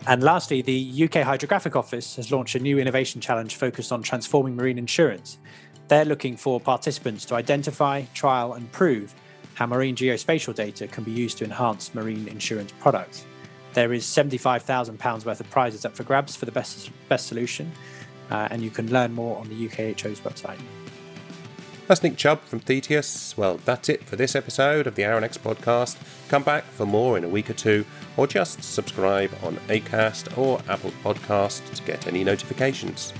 And 0.09 0.23
lastly, 0.23 0.63
the 0.63 1.03
UK 1.03 1.21
Hydrographic 1.21 1.75
Office 1.75 2.15
has 2.15 2.31
launched 2.31 2.55
a 2.55 2.59
new 2.59 2.79
innovation 2.79 3.21
challenge 3.21 3.57
focused 3.57 3.91
on 3.91 4.01
transforming 4.01 4.55
marine 4.55 4.79
insurance. 4.79 5.37
They're 5.87 6.03
looking 6.03 6.35
for 6.35 6.59
participants 6.59 7.25
to 7.25 7.35
identify, 7.35 8.05
trial, 8.15 8.53
and 8.53 8.71
prove 8.71 9.13
how 9.53 9.67
marine 9.67 9.95
geospatial 9.95 10.55
data 10.55 10.87
can 10.87 11.03
be 11.03 11.11
used 11.11 11.37
to 11.37 11.45
enhance 11.45 11.93
marine 11.93 12.27
insurance 12.27 12.73
products. 12.79 13.23
There 13.73 13.93
is 13.93 14.03
£75,000 14.03 15.25
worth 15.25 15.41
of 15.41 15.49
prizes 15.51 15.85
up 15.85 15.95
for 15.95 16.01
grabs 16.01 16.35
for 16.35 16.45
the 16.45 16.51
best, 16.51 16.89
best 17.07 17.27
solution, 17.27 17.71
uh, 18.31 18.47
and 18.49 18.63
you 18.63 18.71
can 18.71 18.91
learn 18.91 19.13
more 19.13 19.37
on 19.37 19.47
the 19.47 19.67
UKHO's 19.67 20.21
website. 20.21 20.57
That's 21.89 22.03
Nick 22.03 22.17
Chubb 22.17 22.41
from 22.41 22.59
Thetius. 22.59 23.35
Well, 23.35 23.59
that's 23.65 23.89
it 23.89 24.03
for 24.03 24.15
this 24.15 24.35
episode 24.35 24.85
of 24.85 24.93
the 24.93 25.01
Aranex 25.01 25.39
podcast. 25.39 25.97
Come 26.27 26.43
back 26.43 26.63
for 26.65 26.85
more 26.85 27.17
in 27.17 27.23
a 27.23 27.27
week 27.27 27.49
or 27.49 27.53
two, 27.53 27.83
or 28.15 28.27
just 28.27 28.63
subscribe 28.63 29.31
on 29.41 29.55
Acast 29.69 30.37
or 30.37 30.61
Apple 30.69 30.93
Podcast 31.03 31.67
to 31.73 31.81
get 31.81 32.05
any 32.05 32.23
notifications. 32.23 33.11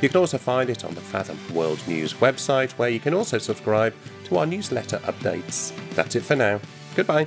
You 0.00 0.08
can 0.08 0.18
also 0.18 0.38
find 0.38 0.70
it 0.70 0.84
on 0.84 0.94
the 0.94 1.00
Fathom 1.00 1.36
World 1.52 1.82
News 1.88 2.14
website, 2.14 2.70
where 2.78 2.90
you 2.90 3.00
can 3.00 3.12
also 3.12 3.38
subscribe 3.38 3.92
to 4.26 4.38
our 4.38 4.46
newsletter 4.46 4.98
updates. 4.98 5.72
That's 5.96 6.14
it 6.14 6.22
for 6.22 6.36
now. 6.36 6.60
Goodbye. 6.94 7.26